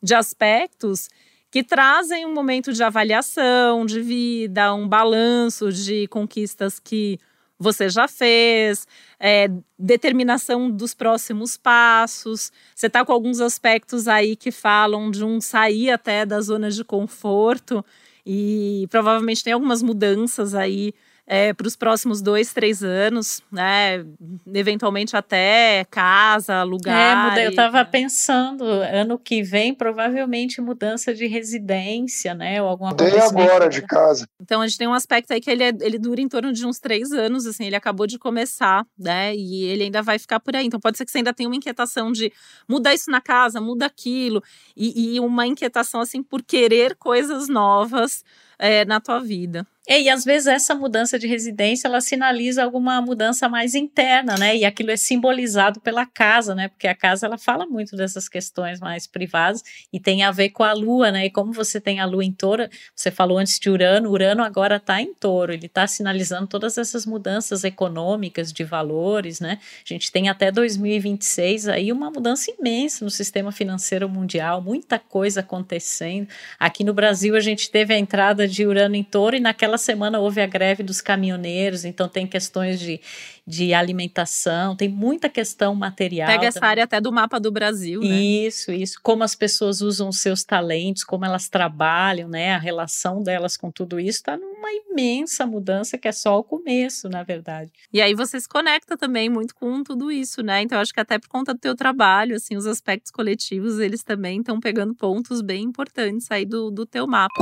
de 0.02 0.16
aspectos 0.16 1.08
que 1.48 1.62
trazem 1.62 2.26
um 2.26 2.34
momento 2.34 2.72
de 2.72 2.82
avaliação 2.82 3.86
de 3.86 4.00
vida, 4.00 4.74
um 4.74 4.88
balanço 4.88 5.72
de 5.72 6.08
conquistas 6.08 6.80
que 6.80 7.20
você 7.60 7.90
já 7.90 8.08
fez, 8.08 8.88
é, 9.20 9.48
determinação 9.78 10.70
dos 10.70 10.94
próximos 10.94 11.58
passos. 11.58 12.50
Você 12.74 12.86
está 12.86 13.04
com 13.04 13.12
alguns 13.12 13.38
aspectos 13.38 14.08
aí 14.08 14.34
que 14.34 14.50
falam 14.50 15.10
de 15.10 15.22
um 15.22 15.42
sair 15.42 15.90
até 15.90 16.24
da 16.24 16.40
zona 16.40 16.70
de 16.70 16.82
conforto 16.82 17.84
e 18.24 18.86
provavelmente 18.90 19.44
tem 19.44 19.52
algumas 19.52 19.82
mudanças 19.82 20.54
aí 20.54 20.94
é, 21.32 21.52
para 21.52 21.68
os 21.68 21.76
próximos 21.76 22.20
dois, 22.20 22.52
três 22.52 22.82
anos, 22.82 23.40
né? 23.52 24.04
Eventualmente 24.52 25.16
até 25.16 25.86
casa, 25.88 26.64
lugar. 26.64 27.38
É, 27.38 27.46
eu 27.46 27.50
estava 27.50 27.84
pensando, 27.84 28.64
ano 28.64 29.16
que 29.16 29.40
vem, 29.40 29.72
provavelmente 29.72 30.60
mudança 30.60 31.14
de 31.14 31.28
residência, 31.28 32.34
né? 32.34 32.60
Ou 32.60 32.68
alguma 32.68 32.96
coisa. 32.96 33.26
agora 33.26 33.68
de 33.68 33.80
casa. 33.82 34.26
Então 34.40 34.60
a 34.60 34.66
gente 34.66 34.76
tem 34.76 34.88
um 34.88 34.92
aspecto 34.92 35.32
aí 35.32 35.40
que 35.40 35.48
ele, 35.48 35.62
é, 35.62 35.72
ele 35.80 36.00
dura 36.00 36.20
em 36.20 36.28
torno 36.28 36.52
de 36.52 36.66
uns 36.66 36.80
três 36.80 37.12
anos, 37.12 37.46
assim, 37.46 37.64
ele 37.64 37.76
acabou 37.76 38.08
de 38.08 38.18
começar, 38.18 38.84
né? 38.98 39.32
E 39.32 39.62
ele 39.66 39.84
ainda 39.84 40.02
vai 40.02 40.18
ficar 40.18 40.40
por 40.40 40.56
aí. 40.56 40.66
Então 40.66 40.80
pode 40.80 40.98
ser 40.98 41.04
que 41.04 41.12
você 41.12 41.18
ainda 41.18 41.32
tenha 41.32 41.48
uma 41.48 41.54
inquietação 41.54 42.10
de 42.10 42.32
mudar 42.68 42.92
isso 42.92 43.08
na 43.08 43.20
casa, 43.20 43.60
muda 43.60 43.86
aquilo, 43.86 44.42
e, 44.76 45.14
e 45.14 45.20
uma 45.20 45.46
inquietação 45.46 46.00
assim 46.00 46.24
por 46.24 46.42
querer 46.42 46.96
coisas 46.96 47.48
novas 47.48 48.24
é, 48.58 48.84
na 48.84 49.00
tua 49.00 49.20
vida. 49.20 49.64
É, 49.92 50.00
e 50.00 50.08
às 50.08 50.24
vezes 50.24 50.46
essa 50.46 50.72
mudança 50.72 51.18
de 51.18 51.26
residência 51.26 51.88
ela 51.88 52.00
sinaliza 52.00 52.62
alguma 52.62 53.02
mudança 53.02 53.48
mais 53.48 53.74
interna, 53.74 54.36
né? 54.38 54.56
E 54.56 54.64
aquilo 54.64 54.92
é 54.92 54.96
simbolizado 54.96 55.80
pela 55.80 56.06
casa, 56.06 56.54
né? 56.54 56.68
Porque 56.68 56.86
a 56.86 56.94
casa 56.94 57.26
ela 57.26 57.36
fala 57.36 57.66
muito 57.66 57.96
dessas 57.96 58.28
questões 58.28 58.78
mais 58.78 59.08
privadas 59.08 59.64
e 59.92 59.98
tem 59.98 60.22
a 60.22 60.30
ver 60.30 60.50
com 60.50 60.62
a 60.62 60.72
lua, 60.72 61.10
né? 61.10 61.26
E 61.26 61.30
como 61.30 61.52
você 61.52 61.80
tem 61.80 61.98
a 61.98 62.06
lua 62.06 62.24
em 62.24 62.30
touro, 62.30 62.68
você 62.94 63.10
falou 63.10 63.36
antes 63.36 63.58
de 63.58 63.68
Urano, 63.68 64.10
Urano 64.10 64.44
agora 64.44 64.76
está 64.76 65.02
em 65.02 65.12
touro, 65.12 65.52
ele 65.52 65.66
está 65.66 65.84
sinalizando 65.88 66.46
todas 66.46 66.78
essas 66.78 67.04
mudanças 67.04 67.64
econômicas 67.64 68.52
de 68.52 68.62
valores, 68.62 69.40
né? 69.40 69.58
A 69.84 69.92
gente 69.92 70.12
tem 70.12 70.28
até 70.28 70.52
2026 70.52 71.66
aí 71.66 71.90
uma 71.90 72.12
mudança 72.12 72.48
imensa 72.56 73.04
no 73.04 73.10
sistema 73.10 73.50
financeiro 73.50 74.08
mundial, 74.08 74.62
muita 74.62 75.00
coisa 75.00 75.40
acontecendo. 75.40 76.28
Aqui 76.60 76.84
no 76.84 76.94
Brasil 76.94 77.34
a 77.34 77.40
gente 77.40 77.68
teve 77.72 77.92
a 77.92 77.98
entrada 77.98 78.46
de 78.46 78.64
Urano 78.64 78.94
em 78.94 79.02
touro 79.02 79.34
e 79.34 79.40
naquela 79.40 79.79
semana 79.80 80.20
houve 80.20 80.40
a 80.40 80.46
greve 80.46 80.84
dos 80.84 81.00
caminhoneiros, 81.00 81.84
então 81.84 82.08
tem 82.08 82.26
questões 82.26 82.78
de, 82.78 83.00
de 83.44 83.74
alimentação, 83.74 84.76
tem 84.76 84.88
muita 84.88 85.28
questão 85.28 85.74
material. 85.74 86.28
Pega 86.28 86.46
essa 86.46 86.64
área 86.64 86.84
até 86.84 87.00
do 87.00 87.10
mapa 87.10 87.40
do 87.40 87.50
Brasil, 87.50 88.00
né? 88.00 88.20
Isso, 88.20 88.70
isso. 88.70 89.00
Como 89.02 89.24
as 89.24 89.34
pessoas 89.34 89.80
usam 89.80 90.08
os 90.08 90.20
seus 90.20 90.44
talentos, 90.44 91.02
como 91.02 91.24
elas 91.24 91.48
trabalham, 91.48 92.28
né? 92.28 92.54
A 92.54 92.58
relação 92.58 93.22
delas 93.22 93.56
com 93.56 93.70
tudo 93.70 93.98
isso 93.98 94.18
está 94.18 94.36
numa 94.36 94.70
imensa 94.70 95.46
mudança 95.46 95.98
que 95.98 96.06
é 96.06 96.12
só 96.12 96.38
o 96.38 96.44
começo, 96.44 97.08
na 97.08 97.22
verdade. 97.22 97.72
E 97.92 98.00
aí 98.00 98.14
você 98.14 98.40
se 98.40 98.48
conecta 98.48 98.96
também 98.96 99.28
muito 99.28 99.54
com 99.54 99.82
tudo 99.82 100.12
isso, 100.12 100.42
né? 100.42 100.62
Então 100.62 100.78
acho 100.78 100.92
que 100.92 101.00
até 101.00 101.18
por 101.18 101.28
conta 101.28 101.52
do 101.52 101.60
teu 101.60 101.74
trabalho, 101.74 102.36
assim, 102.36 102.56
os 102.56 102.66
aspectos 102.66 103.10
coletivos, 103.10 103.78
eles 103.78 104.02
também 104.02 104.40
estão 104.40 104.60
pegando 104.60 104.94
pontos 104.94 105.40
bem 105.40 105.64
importantes 105.64 106.30
aí 106.30 106.44
do, 106.44 106.70
do 106.70 106.86
teu 106.86 107.06
mapa. 107.06 107.40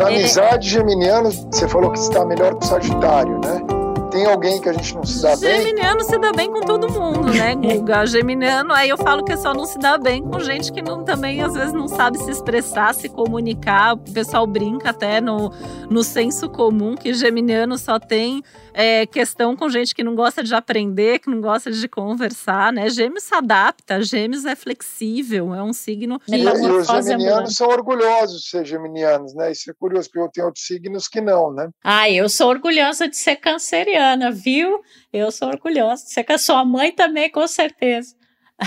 Para 0.00 0.08
amizade 0.08 0.66
geminiano, 0.66 1.30
você 1.30 1.68
falou 1.68 1.90
que 1.90 1.98
está 1.98 2.24
melhor 2.24 2.54
que 2.54 2.64
o 2.64 2.68
Sagitário, 2.68 3.38
né? 3.38 3.60
Tem 4.10 4.26
alguém 4.26 4.60
que 4.60 4.68
a 4.68 4.72
gente 4.72 4.94
não 4.94 5.04
se 5.04 5.22
dá 5.22 5.36
bem? 5.36 5.60
Geminiano 5.60 6.00
se 6.02 6.18
dá 6.18 6.32
bem 6.32 6.50
com 6.50 6.60
todo 6.60 6.90
mundo, 6.90 7.32
né, 7.32 7.54
Guga? 7.54 8.04
Geminiano, 8.10 8.72
aí 8.72 8.88
eu 8.88 8.98
falo 8.98 9.24
que 9.24 9.32
é 9.32 9.36
só 9.36 9.54
não 9.54 9.64
se 9.64 9.78
dá 9.78 9.96
bem 9.96 10.22
com 10.22 10.40
gente 10.40 10.72
que 10.72 10.82
não, 10.82 11.04
também 11.04 11.40
às 11.40 11.54
vezes 11.54 11.72
não 11.72 11.86
sabe 11.86 12.18
se 12.18 12.30
expressar, 12.30 12.92
se 12.92 13.08
comunicar. 13.08 13.94
O 13.94 13.98
pessoal 13.98 14.46
brinca 14.46 14.90
até 14.90 15.20
no, 15.20 15.52
no 15.88 16.02
senso 16.02 16.48
comum 16.48 16.96
que 16.96 17.14
geminiano 17.14 17.78
só 17.78 18.00
tem 18.00 18.42
é, 18.74 19.06
questão 19.06 19.56
com 19.56 19.68
gente 19.68 19.94
que 19.94 20.02
não 20.02 20.14
gosta 20.14 20.42
de 20.42 20.54
aprender, 20.54 21.20
que 21.20 21.30
não 21.30 21.40
gosta 21.40 21.70
de 21.70 21.88
conversar, 21.88 22.72
né? 22.72 22.88
Gêmeos 22.88 23.24
se 23.24 23.34
adapta, 23.34 24.02
Gêmeos 24.02 24.44
é 24.44 24.56
flexível, 24.56 25.54
é 25.54 25.62
um 25.62 25.72
signo. 25.72 26.20
E, 26.28 26.36
e 26.36 26.48
os 26.48 26.86
geminianos 26.86 27.54
são 27.54 27.68
orgulhosos 27.68 28.42
de 28.42 28.48
ser 28.48 28.64
geminianos, 28.64 29.34
né? 29.34 29.52
Isso 29.52 29.70
é 29.70 29.74
curioso, 29.74 30.08
porque 30.08 30.20
eu 30.20 30.28
tenho 30.28 30.46
outros 30.46 30.66
signos 30.66 31.06
que 31.06 31.20
não, 31.20 31.52
né? 31.52 31.68
Ah, 31.84 32.10
eu 32.10 32.28
sou 32.28 32.48
orgulhosa 32.48 33.08
de 33.08 33.16
ser 33.16 33.36
canceriana, 33.36 33.99
viu? 34.32 34.80
Eu 35.12 35.30
sou 35.30 35.48
orgulhosa 35.48 36.04
de 36.04 36.10
ser 36.10 36.24
canceriana. 36.24 36.38
Sua 36.40 36.64
mãe 36.64 36.92
também, 36.92 37.30
com 37.30 37.46
certeza. 37.46 38.14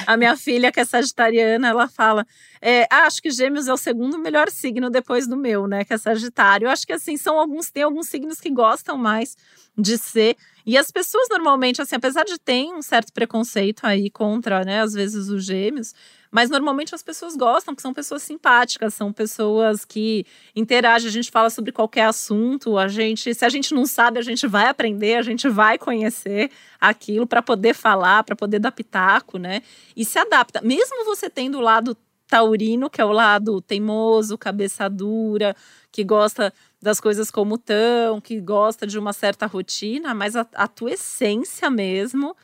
A 0.08 0.18
minha 0.18 0.36
filha, 0.36 0.72
que 0.72 0.80
é 0.80 0.86
sagitariana, 0.86 1.68
ela 1.68 1.88
fala: 1.88 2.26
é, 2.60 2.88
ah, 2.92 3.06
acho 3.06 3.22
que 3.22 3.30
Gêmeos 3.30 3.68
é 3.68 3.74
o 3.74 3.78
segundo 3.78 4.18
melhor 4.18 4.50
signo 4.50 4.90
depois 4.90 5.28
do 5.28 5.38
meu, 5.38 5.68
né? 5.68 5.86
Que 5.86 5.94
é 5.94 5.98
Sagitário. 5.98 6.66
Eu 6.66 6.72
acho 6.72 6.86
que 6.86 6.94
assim, 6.94 7.16
são 7.16 7.40
alguns, 7.40 7.70
tem 7.70 7.84
alguns 7.84 8.08
signos 8.08 8.42
que 8.42 8.50
gostam 8.50 8.98
mais 8.98 9.38
de 9.78 9.98
ser. 9.98 10.36
E 10.66 10.78
as 10.78 10.90
pessoas 10.90 11.28
normalmente, 11.30 11.82
assim, 11.82 11.96
apesar 11.96 12.24
de 12.24 12.40
ter 12.40 12.66
um 12.66 12.82
certo 12.82 13.14
preconceito 13.14 13.86
aí 13.86 14.10
contra, 14.10 14.64
né, 14.64 14.82
às 14.82 14.94
vezes 14.94 15.28
os 15.28 15.46
gêmeos, 15.46 15.94
mas 16.34 16.50
normalmente 16.50 16.96
as 16.96 17.04
pessoas 17.04 17.36
gostam, 17.36 17.76
que 17.76 17.82
são 17.84 17.94
pessoas 17.94 18.24
simpáticas, 18.24 18.96
são 18.96 19.14
pessoas 19.14 19.86
que 19.86 20.26
interagem, 20.56 21.08
a 21.08 21.12
gente 21.12 21.30
fala 21.30 21.48
sobre 21.52 21.72
qualquer 21.72 22.06
assunto, 22.06 22.76
a 22.76 22.88
gente, 22.88 23.36
se 23.36 23.46
a 23.46 23.50
gente 23.50 23.72
não 23.72 23.86
sabe, 23.86 24.18
a 24.18 24.24
gente 24.24 24.48
vai 24.48 24.68
aprender, 24.68 25.14
a 25.14 25.22
gente 25.22 25.48
vai 25.48 25.78
conhecer 25.78 26.50
aquilo 26.82 27.28
para 27.28 27.44
poder 27.44 27.76
falar, 27.76 28.24
para 28.24 28.36
poder 28.36 28.58
dar 28.58 28.72
pitaco, 28.72 29.38
né? 29.38 29.62
E 29.96 30.04
se 30.04 30.18
adapta. 30.18 30.60
Mesmo 30.64 31.06
você 31.06 31.30
tendo 31.30 31.60
o 31.60 31.62
lado 31.62 31.96
taurino, 32.28 32.90
que 32.90 33.00
é 33.00 33.06
o 33.06 33.12
lado 33.12 33.62
teimoso, 33.62 34.36
cabeça 34.36 34.90
dura, 34.90 35.56
que 35.92 36.04
gosta 36.04 36.52
das 36.82 37.00
coisas 37.00 37.30
como 37.30 37.60
tão, 37.60 38.20
que 38.20 38.42
gosta 38.42 38.88
de 38.88 38.98
uma 38.98 39.14
certa 39.14 39.46
rotina, 39.46 40.16
mas 40.16 40.36
a, 40.36 40.48
a 40.56 40.68
tua 40.68 40.94
essência 40.94 41.70
mesmo 41.70 42.36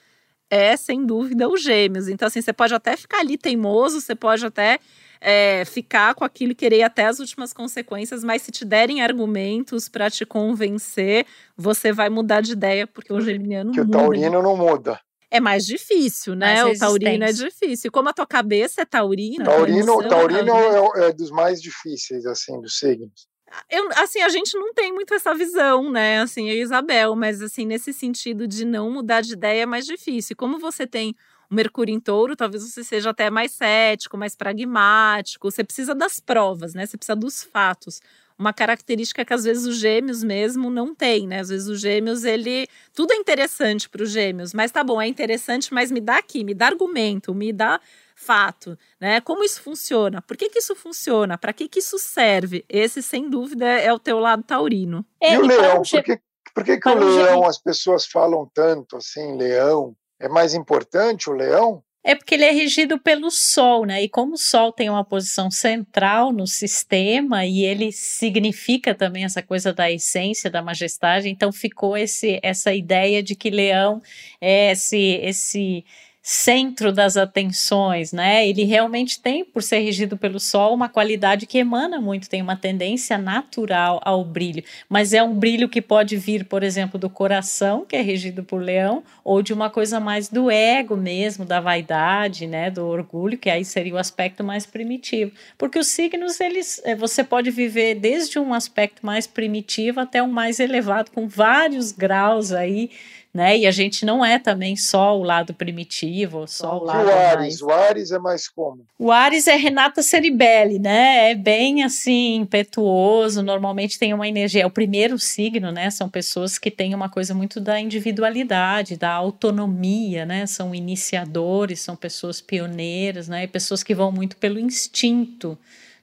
é, 0.49 0.75
sem 0.75 1.05
dúvida, 1.05 1.47
os 1.47 1.61
gêmeos. 1.61 2.07
Então, 2.07 2.27
assim, 2.27 2.41
você 2.41 2.51
pode 2.53 2.73
até 2.73 2.97
ficar 2.97 3.19
ali 3.19 3.37
teimoso, 3.37 4.01
você 4.01 4.15
pode 4.15 4.45
até 4.45 4.79
é, 5.21 5.63
ficar 5.65 6.15
com 6.15 6.23
aquilo 6.23 6.53
e 6.53 6.55
querer 6.55 6.83
até 6.83 7.05
as 7.05 7.19
últimas 7.19 7.53
consequências, 7.53 8.23
mas 8.23 8.41
se 8.41 8.51
te 8.51 8.65
derem 8.65 9.01
argumentos 9.01 9.89
para 9.89 10.09
te 10.09 10.25
convencer, 10.25 11.25
você 11.55 11.91
vai 11.91 12.09
mudar 12.09 12.41
de 12.41 12.53
ideia, 12.53 12.87
porque 12.87 13.13
o 13.13 13.21
geminiano 13.21 13.71
Que 13.71 13.81
muda. 13.81 13.97
o 13.97 14.01
taurino 14.01 14.41
não 14.41 14.57
muda. 14.57 14.99
É 15.31 15.39
mais 15.39 15.63
difícil, 15.63 16.33
né? 16.33 16.63
Mais 16.63 16.77
o 16.77 16.79
taurino 16.79 17.23
é 17.23 17.31
difícil. 17.31 17.91
Como 17.91 18.09
a 18.09 18.13
tua 18.13 18.25
cabeça 18.25 18.81
é 18.81 18.85
taurina, 18.85 19.45
Taurino, 19.45 19.93
a 19.93 19.97
tua 19.97 20.09
taurino 20.09 20.39
emoção 20.39 20.95
é, 20.95 21.09
é 21.09 21.13
dos 21.13 21.29
mais 21.29 21.61
difíceis, 21.61 22.25
assim, 22.25 22.59
dos 22.59 22.79
signos. 22.79 23.28
Eu, 23.69 23.89
assim, 23.95 24.21
a 24.21 24.29
gente 24.29 24.57
não 24.57 24.73
tem 24.73 24.91
muito 24.93 25.13
essa 25.13 25.33
visão, 25.33 25.89
né? 25.91 26.21
Assim, 26.21 26.49
e 26.49 26.61
Isabel, 26.61 27.15
mas 27.15 27.41
assim, 27.41 27.65
nesse 27.65 27.93
sentido 27.93 28.47
de 28.47 28.65
não 28.65 28.89
mudar 28.91 29.21
de 29.21 29.33
ideia 29.33 29.63
é 29.63 29.65
mais 29.65 29.85
difícil. 29.85 30.35
Como 30.35 30.59
você 30.59 30.85
tem 30.87 31.15
o 31.49 31.55
Mercúrio 31.55 31.93
em 31.93 31.99
touro, 31.99 32.35
talvez 32.35 32.63
você 32.63 32.83
seja 32.83 33.09
até 33.09 33.29
mais 33.29 33.51
cético, 33.51 34.17
mais 34.17 34.35
pragmático. 34.35 35.49
Você 35.49 35.63
precisa 35.63 35.95
das 35.95 36.19
provas, 36.19 36.73
né? 36.73 36.85
Você 36.85 36.97
precisa 36.97 37.15
dos 37.15 37.43
fatos. 37.43 38.01
Uma 38.37 38.53
característica 38.53 39.25
que 39.25 39.33
às 39.33 39.43
vezes 39.43 39.65
os 39.65 39.77
gêmeos 39.77 40.23
mesmo 40.23 40.69
não 40.69 40.95
tem, 40.95 41.27
né? 41.27 41.39
Às 41.39 41.49
vezes 41.49 41.67
os 41.67 41.81
gêmeos, 41.81 42.23
ele. 42.23 42.67
Tudo 42.93 43.11
é 43.13 43.15
interessante 43.15 43.89
para 43.89 44.03
os 44.03 44.11
gêmeos, 44.11 44.53
mas 44.53 44.71
tá 44.71 44.83
bom, 44.83 45.01
é 45.01 45.07
interessante, 45.07 45.73
mas 45.73 45.91
me 45.91 45.99
dá 45.99 46.17
aqui, 46.17 46.43
me 46.43 46.53
dá 46.53 46.67
argumento, 46.67 47.33
me 47.33 47.51
dá 47.51 47.81
fato, 48.19 48.77
né? 48.99 49.21
Como 49.21 49.43
isso 49.43 49.61
funciona? 49.61 50.21
Por 50.21 50.35
que, 50.35 50.49
que 50.49 50.59
isso 50.59 50.75
funciona? 50.75 51.37
Para 51.37 51.53
que, 51.53 51.69
que 51.69 51.79
isso 51.79 51.97
serve? 51.97 52.65
Esse, 52.67 53.01
sem 53.01 53.29
dúvida, 53.29 53.65
é 53.65 53.91
o 53.93 53.97
teu 53.97 54.19
lado 54.19 54.43
taurino. 54.43 55.05
É, 55.21 55.35
e 55.35 55.37
o 55.37 55.45
e 55.45 55.47
para 55.47 55.61
leão, 55.61 55.79
um 55.79 55.81
por 55.81 56.03
que, 56.03 56.19
por 56.53 56.63
que, 56.63 56.77
que 56.77 56.89
o 56.89 56.91
um 56.91 56.99
leão, 56.99 57.45
as 57.45 57.57
pessoas 57.57 58.05
falam 58.05 58.49
tanto 58.53 58.97
assim, 58.97 59.37
leão? 59.37 59.95
É 60.19 60.27
mais 60.27 60.53
importante 60.53 61.29
o 61.29 61.33
leão? 61.33 61.81
É 62.03 62.13
porque 62.15 62.35
ele 62.35 62.45
é 62.45 62.51
regido 62.51 62.97
pelo 62.99 63.29
Sol, 63.31 63.85
né? 63.85 64.03
E 64.03 64.09
como 64.09 64.33
o 64.33 64.37
Sol 64.37 64.71
tem 64.71 64.89
uma 64.89 65.03
posição 65.03 65.49
central 65.49 66.33
no 66.33 66.47
sistema 66.47 67.45
e 67.45 67.63
ele 67.63 67.91
significa 67.91 68.93
também 68.93 69.23
essa 69.23 69.41
coisa 69.41 69.73
da 69.73 69.89
essência, 69.91 70.49
da 70.49 70.61
majestade, 70.61 71.29
então 71.29 71.51
ficou 71.51 71.97
esse, 71.97 72.39
essa 72.43 72.73
ideia 72.73 73.23
de 73.23 73.35
que 73.35 73.49
Leão 73.49 74.01
é 74.41 74.71
esse, 74.71 75.19
esse 75.21 75.85
centro 76.21 76.91
das 76.91 77.15
atenções, 77.15 78.11
né? 78.11 78.47
Ele 78.47 78.63
realmente 78.63 79.21
tem, 79.21 79.43
por 79.45 79.63
ser 79.63 79.79
regido 79.79 80.17
pelo 80.17 80.39
Sol, 80.39 80.73
uma 80.73 80.89
qualidade 80.89 81.45
que 81.45 81.57
emana 81.57 81.99
muito, 81.99 82.29
tem 82.29 82.41
uma 82.41 82.55
tendência 82.55 83.17
natural 83.17 84.01
ao 84.03 84.23
brilho, 84.23 84.63
mas 84.89 85.13
é 85.13 85.23
um 85.23 85.33
brilho 85.33 85.69
que 85.69 85.81
pode 85.81 86.17
vir, 86.17 86.45
por 86.45 86.61
exemplo, 86.61 86.99
do 86.99 87.09
coração, 87.09 87.85
que 87.85 87.95
é 87.95 88.01
regido 88.01 88.43
por 88.43 88.61
Leão, 88.61 89.03
ou 89.23 89.41
de 89.41 89.53
uma 89.53 89.69
coisa 89.69 89.99
mais 89.99 90.27
do 90.27 90.51
ego 90.51 90.97
mesmo, 90.97 91.45
da 91.45 91.59
vaidade, 91.61 92.45
né, 92.47 92.69
do 92.69 92.85
orgulho, 92.85 93.37
que 93.37 93.49
aí 93.49 93.63
seria 93.63 93.93
o 93.93 93.97
aspecto 93.97 94.43
mais 94.43 94.65
primitivo. 94.65 95.31
Porque 95.57 95.79
os 95.79 95.87
signos, 95.87 96.39
eles, 96.39 96.81
eh, 96.83 96.95
você 96.95 97.23
pode 97.23 97.49
viver 97.49 97.95
desde 97.95 98.37
um 98.39 98.53
aspecto 98.53 99.05
mais 99.05 99.25
primitivo 99.25 99.99
até 99.99 100.21
um 100.21 100.27
mais 100.27 100.59
elevado, 100.59 101.11
com 101.11 101.27
vários 101.27 101.91
graus 101.91 102.51
aí, 102.51 102.89
né? 103.33 103.57
E 103.57 103.67
a 103.67 103.71
gente 103.71 104.05
não 104.05 104.25
é 104.25 104.39
também 104.39 104.75
só 104.75 105.17
o 105.17 105.23
lado 105.23 105.53
primitivo, 105.53 106.47
só 106.47 106.79
o 106.79 106.83
e 106.83 106.87
lado 106.87 107.07
o 107.07 107.11
Ares? 107.11 107.37
mais 107.37 107.61
O 107.61 107.69
Ares 107.69 108.11
é 108.11 108.19
mais 108.19 108.47
como? 108.47 108.85
o 108.97 109.11
Ares 109.11 109.47
é 109.47 109.55
Renata 109.55 110.01
Ceribelli, 110.01 110.79
né? 110.79 111.31
É 111.31 111.35
bem 111.35 111.83
assim, 111.83 112.35
impetuoso, 112.35 113.43
normalmente 113.43 113.99
tem 113.99 114.13
uma 114.13 114.27
energia. 114.27 114.63
É 114.63 114.65
o 114.65 114.71
primeiro 114.71 115.17
signo, 115.19 115.71
né? 115.71 115.89
São 115.89 116.09
pessoas 116.09 116.57
que 116.57 116.71
têm 116.71 116.95
uma 116.95 117.09
coisa 117.09 117.33
muito 117.33 117.59
da 117.59 117.79
individualidade, 117.79 118.97
da 118.97 119.11
autonomia, 119.11 120.25
né? 120.25 120.45
São 120.45 120.73
iniciadores, 120.73 121.81
são 121.81 121.95
pessoas 121.95 122.41
pioneiras, 122.41 123.27
né? 123.27 123.43
E 123.43 123.47
pessoas 123.47 123.83
que 123.83 123.93
vão 123.93 124.11
muito 124.11 124.37
pelo 124.37 124.59
instinto. 124.59 125.57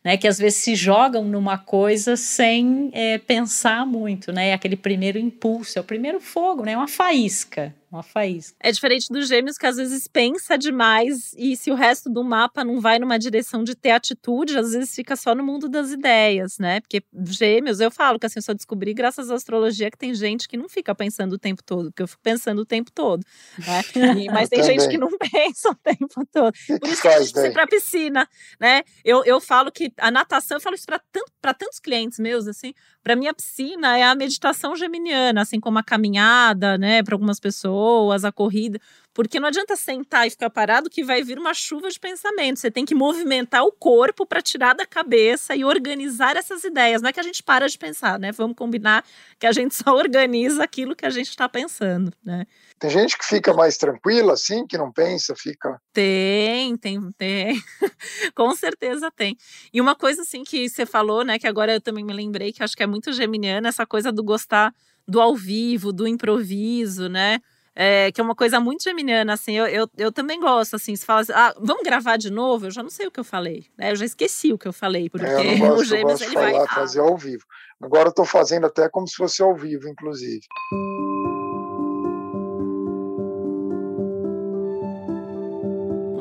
Né, 0.07 0.17
que 0.17 0.29
às 0.29 0.39
vezes 0.39 0.61
se 0.61 0.77
jogam 0.77 1.25
numa 1.25 1.59
coisa 1.59 2.17
sem 2.17 2.91
é, 2.93 3.19
pensar 3.19 3.85
muito, 3.85 4.31
né? 4.31 4.51
É 4.51 4.55
aquele 4.55 4.77
primeiro 4.77 5.19
impulso, 5.19 5.77
é 5.77 5.81
o 5.81 5.85
primeiro 5.85 6.21
fogo, 6.21 6.65
né? 6.65 6.77
Uma 6.77 6.87
faísca, 6.87 7.75
uma 7.91 8.03
faísca. 8.03 8.57
É 8.61 8.71
diferente 8.73 9.07
dos 9.13 9.29
gêmeos 9.29 9.57
que 9.57 9.67
às 9.67 9.77
vezes 9.77 10.07
pensa 10.09 10.59
demais 10.59 11.33
e 11.37 11.57
se 11.57 11.71
o 11.71 11.75
resto 11.75 12.11
do 12.11 12.23
mapa 12.25 12.65
não 12.65 12.81
vai 12.81 12.99
numa 12.99 13.19
direção 13.19 13.63
de 13.63 13.75
ter 13.75 13.91
atitude, 13.91 14.59
às 14.59 14.73
vezes 14.73 14.95
fica 14.95 15.15
só 15.17 15.35
no 15.35 15.45
mundo 15.45 15.69
das 15.69 15.91
ideias, 15.93 16.59
né? 16.59 16.81
Porque 16.81 17.03
gêmeos, 17.29 17.81
eu 17.81 17.91
falo 17.91 18.19
que 18.19 18.27
assim, 18.27 18.39
eu 18.39 18.43
só 18.43 18.53
descobri 18.53 18.93
graças 18.93 19.31
à 19.31 19.35
astrologia 19.35 19.91
que 19.91 19.99
tem 19.99 20.15
gente 20.15 20.49
que 20.49 20.57
não 20.57 20.69
fica 20.69 20.95
pensando 20.95 21.35
o 21.35 21.39
tempo 21.39 21.63
todo, 21.63 21.91
porque 21.91 22.03
eu 22.03 22.09
fico 22.09 22.23
pensando 22.23 22.59
o 22.61 22.67
tempo 22.67 22.91
todo, 22.93 23.23
né? 23.67 23.83
E- 24.17 24.27
mas 24.33 24.49
tem 24.49 24.63
gente 24.63 24.81
também. 24.85 24.91
que 24.91 24.99
não 24.99 25.11
pensa 25.31 25.71
o 25.71 25.75
tempo 25.75 26.27
todo. 26.33 26.49
O 26.49 26.53
que, 26.53 26.79
Por 26.81 26.89
isso 26.89 27.03
que 27.03 27.09
a 27.09 27.19
gente 27.21 27.33
precisa 27.33 27.47
ir 27.49 27.53
pra 27.53 27.67
piscina, 27.67 28.29
né? 28.61 28.83
Eu, 29.05 29.25
eu 29.25 29.41
falo 29.41 29.71
que 29.71 29.93
a 29.99 30.11
natação, 30.11 30.57
eu 30.57 30.61
falo 30.61 30.75
isso 30.75 30.87
para 30.87 31.01
tanto, 31.13 31.31
pra 31.41 31.55
tantos 31.55 31.79
clientes 31.79 32.19
meus, 32.19 32.47
assim, 32.49 32.75
para 33.03 33.15
mim 33.15 33.29
a 33.29 33.35
piscina 33.35 33.97
é 33.97 34.03
a 34.03 34.15
meditação 34.15 34.75
geminiana, 34.75 35.43
assim 35.43 35.61
como 35.61 35.79
a 35.79 35.83
caminhada, 35.83 36.77
né, 36.77 37.03
para 37.03 37.15
algumas 37.15 37.39
pessoas, 37.39 37.76
a 38.25 38.33
corrida, 38.33 38.81
porque 39.17 39.41
não 39.41 39.49
adianta 39.49 39.77
sentar 39.77 40.27
e 40.27 40.31
ficar 40.31 40.51
parado 40.51 40.91
que 40.91 41.03
vai 41.03 41.23
vir 41.23 41.39
uma 41.39 41.55
chuva 41.55 41.89
de 41.89 41.99
pensamento. 41.99 42.59
Você 42.59 42.71
tem 42.71 42.85
que 42.85 42.95
movimentar 42.95 43.65
o 43.65 43.73
corpo 43.73 44.27
para 44.27 44.43
tirar 44.43 44.75
da 44.75 44.85
cabeça 44.85 45.57
e 45.57 45.65
organizar 45.65 46.37
essas 46.37 46.65
ideias. 46.65 47.01
Não 47.01 47.09
é 47.09 47.13
que 47.15 47.21
a 47.21 47.23
gente 47.23 47.43
para 47.43 47.67
de 47.67 47.79
pensar, 47.79 48.19
né? 48.19 48.31
Vamos 48.33 48.57
combinar 48.57 49.03
que 49.39 49.47
a 49.47 49.53
gente 49.53 49.75
só 49.75 49.93
organiza 49.97 50.63
aquilo 50.63 50.95
que 50.95 51.07
a 51.07 51.11
gente 51.11 51.31
está 51.31 51.49
pensando, 51.49 52.13
né? 52.23 52.45
Tem 52.79 52.91
gente 52.91 53.17
que 53.17 53.25
fica 53.25 53.55
mais 53.55 53.79
tranquila, 53.79 54.35
assim, 54.35 54.67
que 54.67 54.77
não 54.77 54.93
pensa, 54.93 55.35
fica. 55.35 55.81
Tem, 55.95 56.77
tem, 56.77 57.01
tem. 57.17 57.63
Com 58.37 58.55
certeza 58.55 59.11
tem. 59.11 59.35
E 59.73 59.81
uma 59.81 59.95
coisa 59.95 60.23
assim 60.23 60.45
que 60.45 60.69
você 60.69 60.85
falou, 60.85 61.25
né, 61.25 61.39
que 61.39 61.47
agora 61.47 61.73
eu 61.73 61.81
também 61.81 62.05
me 62.05 62.13
lembrei, 62.13 62.53
que 62.53 62.63
acho 62.63 62.77
que 62.77 62.83
é 62.83 62.87
muito 62.87 63.13
geminiana, 63.13 63.69
essa 63.69 63.87
coisa 63.87 64.13
do 64.13 64.23
gostar 64.23 64.75
do 65.09 65.21
ao 65.21 65.35
vivo, 65.35 65.93
do 65.93 66.07
improviso, 66.07 67.09
né? 67.09 67.41
É, 67.79 68.11
que 68.11 68.23
é 68.23 68.25
uma 68.25 68.35
coisa 68.35 68.59
muito 68.59 68.83
geminiana, 68.83 69.35
assim, 69.35 69.53
eu, 69.53 69.67
eu, 69.67 69.87
eu 69.99 70.11
também 70.11 70.41
gosto, 70.41 70.77
assim, 70.77 70.97
se 70.97 71.05
fala 71.05 71.21
assim, 71.21 71.33
ah, 71.35 71.55
vamos 71.61 71.83
gravar 71.83 72.17
de 72.17 72.31
novo? 72.31 72.67
Eu 72.67 72.71
já 72.71 72.83
não 72.83 72.89
sei 72.89 73.07
o 73.07 73.11
que 73.11 73.21
eu 73.21 73.25
falei, 73.25 73.67
né? 73.77 73.93
Eu 73.93 73.97
já 73.97 74.07
esqueci 74.07 74.51
o 74.51 74.57
que 74.57 74.67
eu 74.67 74.73
falei, 74.73 75.11
porque 75.11 75.27
É, 75.27 75.55
eu 75.55 75.59
gosto, 75.61 75.77
o 75.77 75.83
eu 75.83 75.85
gêmeos, 75.85 76.13
gosto 76.13 76.19
de 76.21 76.25
ele 76.25 76.35
vai... 76.35 76.53
falar, 76.53 76.65
ah, 76.65 76.75
fazer 76.75 77.01
ao 77.01 77.17
vivo. 77.19 77.45
Agora 77.83 78.09
eu 78.09 78.15
tô 78.15 78.25
fazendo 78.25 78.67
até 78.67 78.89
como 78.89 79.07
se 79.07 79.15
fosse 79.15 79.43
ao 79.43 79.55
vivo, 79.55 79.87
inclusive. 79.89 80.41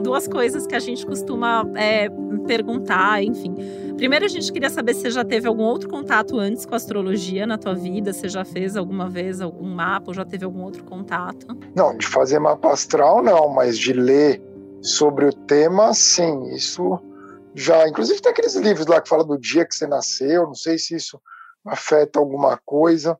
Duas 0.06 0.28
coisas 0.28 0.68
que 0.68 0.76
a 0.76 0.80
gente 0.80 1.04
costuma 1.04 1.66
é, 1.76 2.08
perguntar, 2.46 3.24
enfim. 3.24 3.56
Primeiro, 3.98 4.24
a 4.24 4.28
gente 4.28 4.54
queria 4.54 4.70
saber 4.70 4.94
se 4.94 5.02
você 5.02 5.10
já 5.10 5.26
teve 5.26 5.48
algum 5.48 5.64
outro 5.64 5.90
contato 5.90 6.40
antes 6.40 6.64
com 6.64 6.76
astrologia 6.76 7.48
na 7.48 7.58
tua 7.58 7.74
vida, 7.74 8.14
se 8.14 8.30
já 8.30 8.46
fez 8.46 8.78
alguma 8.78 9.10
vez 9.10 9.42
algum 9.42 9.68
mapa 9.68 10.10
ou 10.10 10.14
já 10.14 10.24
teve 10.24 10.46
algum 10.46 10.62
outro 10.62 10.84
contato. 10.84 11.48
Não, 11.76 11.98
de 11.98 12.06
fazer 12.06 12.38
mapa 12.38 12.72
astral 12.72 13.24
não, 13.24 13.50
mas 13.50 13.80
de 13.80 13.94
ler 13.94 14.42
sobre 14.80 15.26
o 15.26 15.34
tema, 15.34 15.92
sim. 15.96 16.54
Isso 16.54 17.00
já. 17.56 17.88
Inclusive 17.90 18.22
tem 18.22 18.32
aqueles 18.32 18.56
livros 18.56 18.86
lá 18.86 19.02
que 19.02 19.10
falam 19.10 19.26
do 19.26 19.40
dia 19.40 19.66
que 19.66 19.74
você 19.74 19.88
nasceu, 19.88 20.44
não 20.44 20.56
sei 20.56 20.78
se 20.78 20.96
isso 20.96 21.20
afeta 21.66 22.20
alguma 22.20 22.60
coisa, 22.64 23.18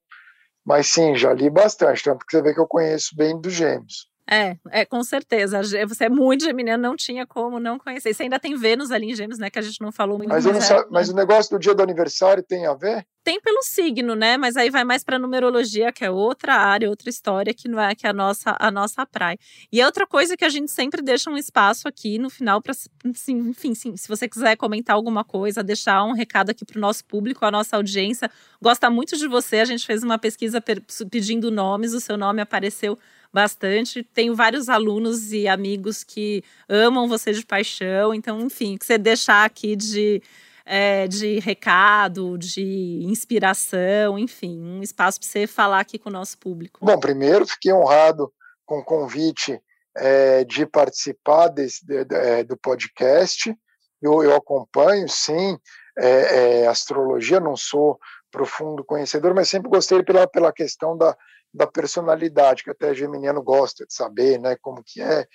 mas 0.64 0.86
sim, 0.86 1.16
já 1.16 1.34
li 1.34 1.50
bastante, 1.50 2.04
tanto 2.04 2.24
que 2.24 2.32
você 2.32 2.44
vê 2.44 2.54
que 2.54 2.60
eu 2.60 2.68
conheço 2.68 3.16
bem 3.16 3.42
dos 3.42 3.54
gêmeos. 3.54 4.08
É, 4.30 4.58
é, 4.72 4.86
com 4.86 5.04
certeza. 5.04 5.62
Você 5.88 6.06
é 6.06 6.10
muito 6.10 6.44
geminiano, 6.44 6.82
não 6.82 6.96
tinha 6.96 7.28
como 7.28 7.60
não 7.60 7.78
conhecer. 7.78 8.14
Você 8.14 8.24
ainda 8.24 8.40
tem 8.40 8.56
Vênus 8.56 8.90
ali 8.92 9.12
em 9.12 9.16
Gêmeos, 9.16 9.38
né? 9.38 9.50
Que 9.52 9.60
a 9.60 9.62
gente 9.62 9.80
não 9.82 9.92
falou 9.92 10.18
muito. 10.18 10.30
Mas, 10.30 10.46
não 10.46 10.54
é- 10.54 10.62
sa- 10.62 10.88
mas 10.90 11.10
o 11.10 11.16
negócio 11.16 11.52
do 11.56 11.60
dia 11.60 11.76
do 11.76 11.84
aniversário 11.84 12.42
tem 12.42 12.66
a 12.66 12.74
ver? 12.74 13.06
Tem 13.24 13.40
pelo 13.42 13.62
signo, 13.64 14.16
né? 14.16 14.38
Mas 14.38 14.56
aí 14.58 14.70
vai 14.70 14.84
mais 14.84 15.04
para 15.04 15.18
numerologia, 15.20 15.92
que 15.92 16.04
é 16.06 16.10
outra 16.12 16.54
área, 16.56 16.90
outra 16.90 17.10
história, 17.10 17.54
que 17.54 17.68
não 17.68 17.80
é 17.80 17.94
que 17.96 18.06
é 18.06 18.10
a 18.10 18.14
nossa, 18.14 18.56
a 18.60 18.70
nossa 18.72 19.06
praia. 19.06 19.38
E 19.72 19.80
é 19.82 19.86
outra 19.86 20.06
coisa 20.08 20.36
que 20.38 20.46
a 20.46 20.50
gente 20.50 20.72
sempre 20.72 21.02
deixa 21.02 21.30
um 21.30 21.38
espaço 21.38 21.88
aqui 21.88 22.18
no 22.20 22.30
final 22.30 22.62
para, 22.62 22.74
enfim, 23.04 23.74
sim, 23.76 23.96
se 23.98 24.08
você 24.08 24.28
quiser 24.28 24.56
comentar 24.58 24.96
alguma 24.96 25.24
coisa, 25.24 25.64
deixar 25.64 26.04
um 26.04 26.14
recado 26.14 26.50
aqui 26.52 26.64
para 26.66 26.78
o 26.78 26.82
nosso 26.82 27.04
público, 27.06 27.44
a 27.46 27.52
nossa 27.52 27.76
audiência 27.76 28.30
gosta 28.62 28.90
muito 28.90 29.18
de 29.18 29.28
você. 29.28 29.58
A 29.60 29.66
gente 29.66 29.86
fez 29.86 30.04
uma 30.04 30.18
pesquisa 30.20 30.64
pedindo 31.10 31.50
nomes, 31.50 31.94
o 31.94 32.00
seu 32.02 32.18
nome 32.18 32.42
apareceu 32.42 32.98
bastante. 33.36 34.02
Tenho 34.02 34.34
vários 34.34 34.70
alunos 34.70 35.34
e 35.34 35.46
amigos 35.46 36.04
que 36.04 36.42
amam 36.70 37.08
você 37.08 37.34
de 37.34 37.46
paixão. 37.46 38.14
Então, 38.14 38.40
enfim, 38.40 38.78
que 38.78 38.86
você 38.86 38.98
deixar 38.98 39.44
aqui 39.44 39.76
de 39.76 40.24
é, 40.66 41.08
de 41.08 41.38
recado, 41.40 42.40
de 42.40 43.02
inspiração, 43.04 44.18
enfim, 44.18 44.60
um 44.60 44.82
espaço 44.82 45.20
para 45.20 45.30
você 45.30 45.46
falar 45.46 45.80
aqui 45.80 46.00
com 46.00 46.10
o 46.10 46.12
nosso 46.12 46.40
público. 46.40 46.84
Bom, 46.84 47.00
primeiro 47.00 47.46
fiquei 47.46 47.72
honrado 47.72 48.34
com 48.66 48.80
o 48.80 48.84
convite 48.84 49.62
é, 49.96 50.44
de 50.44 50.66
participar 50.66 51.50
desse, 51.50 51.86
de, 51.86 52.04
de, 52.04 52.16
é, 52.16 52.44
do 52.44 52.58
podcast. 52.58 53.56
Eu, 54.02 54.24
eu 54.24 54.36
acompanho, 54.36 55.08
sim, 55.08 55.56
é, 56.00 56.64
é, 56.64 56.68
astrologia, 56.68 57.40
não 57.40 57.56
sou 57.56 58.00
profundo 58.32 58.84
conhecedor, 58.84 59.36
mas 59.36 59.48
sempre 59.48 59.70
gostei 59.70 60.02
pela, 60.02 60.28
pela 60.28 60.52
questão 60.52 60.98
da, 60.98 61.16
da 61.56 61.66
personalidade, 61.66 62.64
que 62.64 62.70
até 62.70 62.94
Geminiano 62.94 63.42
gosta 63.42 63.86
de 63.86 63.94
saber, 63.94 64.40
né, 64.40 64.56
como 64.62 64.84
que 64.86 65.02
é, 65.02 65.26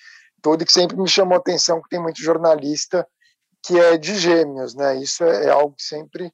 todo 0.43 0.63
e 0.63 0.67
que 0.67 0.73
sempre 0.73 0.97
me 0.97 1.09
chamou 1.09 1.35
a 1.35 1.39
atenção 1.39 1.81
que 1.83 1.89
tem 1.89 2.01
muito 2.01 2.23
jornalista 2.23 3.07
que 3.63 3.79
é 3.79 3.99
de 3.99 4.15
gêmeos, 4.15 4.75
né, 4.75 4.97
isso 4.97 5.23
é, 5.25 5.47
é 5.47 5.51
algo 5.51 5.75
que 5.75 5.83
sempre 5.83 6.33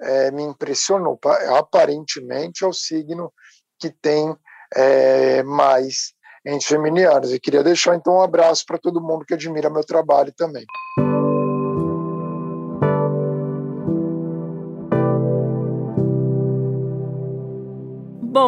é, 0.00 0.30
me 0.30 0.42
impressionou, 0.42 1.18
aparentemente 1.56 2.64
é 2.64 2.66
o 2.66 2.72
signo 2.72 3.32
que 3.78 3.90
tem 3.90 4.36
é, 4.74 5.42
mais 5.44 6.14
entre 6.44 6.68
geminianos, 6.68 7.32
e 7.32 7.40
queria 7.40 7.62
deixar 7.62 7.94
então 7.94 8.16
um 8.16 8.22
abraço 8.22 8.64
para 8.66 8.78
todo 8.78 9.00
mundo 9.00 9.24
que 9.24 9.34
admira 9.34 9.70
meu 9.70 9.84
trabalho 9.84 10.32
também. 10.36 10.66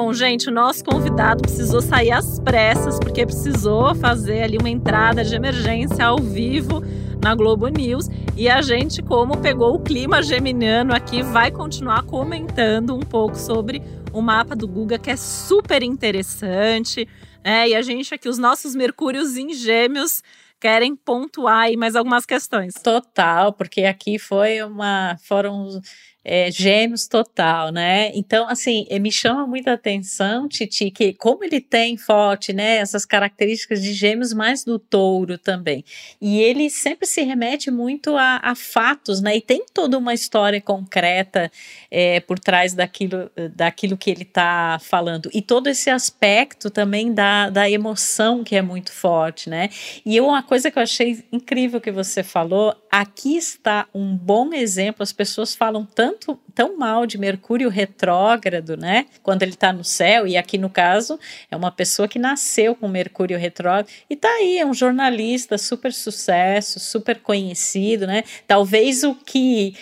Bom, 0.07 0.15
gente, 0.15 0.49
o 0.49 0.53
nosso 0.53 0.85
convidado 0.85 1.43
precisou 1.43 1.83
sair 1.83 2.13
às 2.13 2.39
pressas, 2.39 2.97
porque 2.97 3.27
precisou 3.27 3.93
fazer 3.93 4.45
ali 4.45 4.57
uma 4.57 4.71
entrada 4.71 5.25
de 5.25 5.35
emergência 5.35 6.07
ao 6.07 6.19
vivo 6.19 6.81
na 7.21 7.35
Globo 7.35 7.67
News. 7.67 8.07
E 8.37 8.49
a 8.49 8.63
gente, 8.63 9.03
como 9.03 9.37
pegou 9.39 9.75
o 9.75 9.81
clima 9.81 10.23
geminiano 10.23 10.95
aqui, 10.95 11.25
vai 11.25 11.51
continuar 11.51 12.05
comentando 12.05 12.95
um 12.95 13.01
pouco 13.01 13.37
sobre 13.37 13.83
o 14.13 14.23
mapa 14.23 14.55
do 14.55 14.69
Guga, 14.69 14.97
que 14.97 15.11
é 15.11 15.17
super 15.17 15.83
interessante. 15.83 17.09
É, 17.43 17.71
e 17.71 17.75
a 17.75 17.83
gente 17.83 18.15
aqui, 18.15 18.29
os 18.29 18.39
nossos 18.39 18.77
Mercúrios 18.77 19.37
em 19.37 19.53
Gêmeos, 19.55 20.23
querem 20.61 20.95
pontuar 20.95 21.63
aí 21.63 21.77
mais 21.77 21.97
algumas 21.97 22.25
questões. 22.25 22.75
Total, 22.75 23.53
porque 23.53 23.83
aqui 23.83 24.21
foi 24.21 24.63
uma. 24.63 25.17
Foram 25.25 25.81
é, 26.29 26.51
gêmeos 26.51 27.07
total, 27.07 27.71
né? 27.71 28.11
Então, 28.13 28.49
assim, 28.49 28.85
eh, 28.91 28.99
me 28.99 29.13
chama 29.13 29.47
muita 29.47 29.75
atenção, 29.75 30.49
Titi, 30.49 30.91
que 30.91 31.15
como 31.15 31.45
ele 31.45 31.61
tem 31.61 31.97
forte, 31.97 32.53
né, 32.53 32.79
essas 32.79 33.05
características 33.05 33.81
de 33.81 33.93
gêmeos, 33.93 34.33
mais 34.33 34.65
do 34.65 34.77
touro 34.77 35.39
também. 35.39 35.85
E 36.21 36.41
ele 36.41 36.69
sempre 36.69 37.07
se 37.07 37.23
remete 37.23 37.71
muito 37.71 38.17
a, 38.17 38.41
a 38.43 38.57
fatos, 38.57 39.21
né? 39.21 39.37
E 39.37 39.41
tem 39.41 39.65
toda 39.73 39.97
uma 39.97 40.13
história 40.13 40.61
concreta 40.61 41.49
é, 41.89 42.19
por 42.19 42.41
trás 42.41 42.75
daquilo, 42.75 43.31
daquilo 43.55 43.97
que 43.97 44.11
ele 44.11 44.23
está 44.23 44.81
falando. 44.83 45.31
E 45.33 45.41
todo 45.41 45.69
esse 45.69 45.89
aspecto 45.91 46.71
também 46.71 47.15
da, 47.15 47.51
da 47.51 47.71
emoção 47.71 48.43
que 48.43 48.57
é 48.57 48.63
muito 48.63 48.91
forte, 48.91 49.49
né? 49.49 49.69
E 50.05 50.21
uma 50.21 50.43
coisa 50.43 50.73
que 50.73 50.79
eu 50.79 50.83
achei 50.83 51.25
incrível 51.31 51.81
que 51.81 51.93
você 51.93 52.25
falou, 52.25 52.75
aqui 53.01 53.37
está 53.37 53.87
um 53.95 54.17
bom 54.17 54.55
exemplo, 54.55 55.03
as 55.03 55.13
pessoas 55.13 55.55
falam 55.55 55.85
tanto 55.85 56.41
tão 56.55 56.79
mal 56.79 57.07
de 57.07 57.19
Mercúrio 57.19 57.69
retrógrado, 57.69 58.75
né? 58.75 59.07
Quando 59.23 59.43
ele 59.43 59.53
está 59.53 59.71
no 59.71 59.85
céu, 59.85 60.27
e 60.27 60.35
aqui 60.35 60.57
no 60.57 60.71
caso 60.71 61.21
é 61.51 61.57
uma 61.57 61.71
pessoa 61.71 62.09
que 62.09 62.19
nasceu 62.19 62.75
com 62.75 62.89
Mercúrio 62.89 63.39
retrógrado 63.39 63.89
e 64.09 64.17
tá 64.17 64.29
aí, 64.29 64.59
é 64.59 64.65
um 64.65 64.73
jornalista 64.73 65.59
super 65.59 65.93
sucesso, 65.93 66.81
super 66.81 67.21
conhecido, 67.21 68.07
né? 68.07 68.25
Talvez 68.47 69.05
o 69.05 69.15
que 69.15 69.75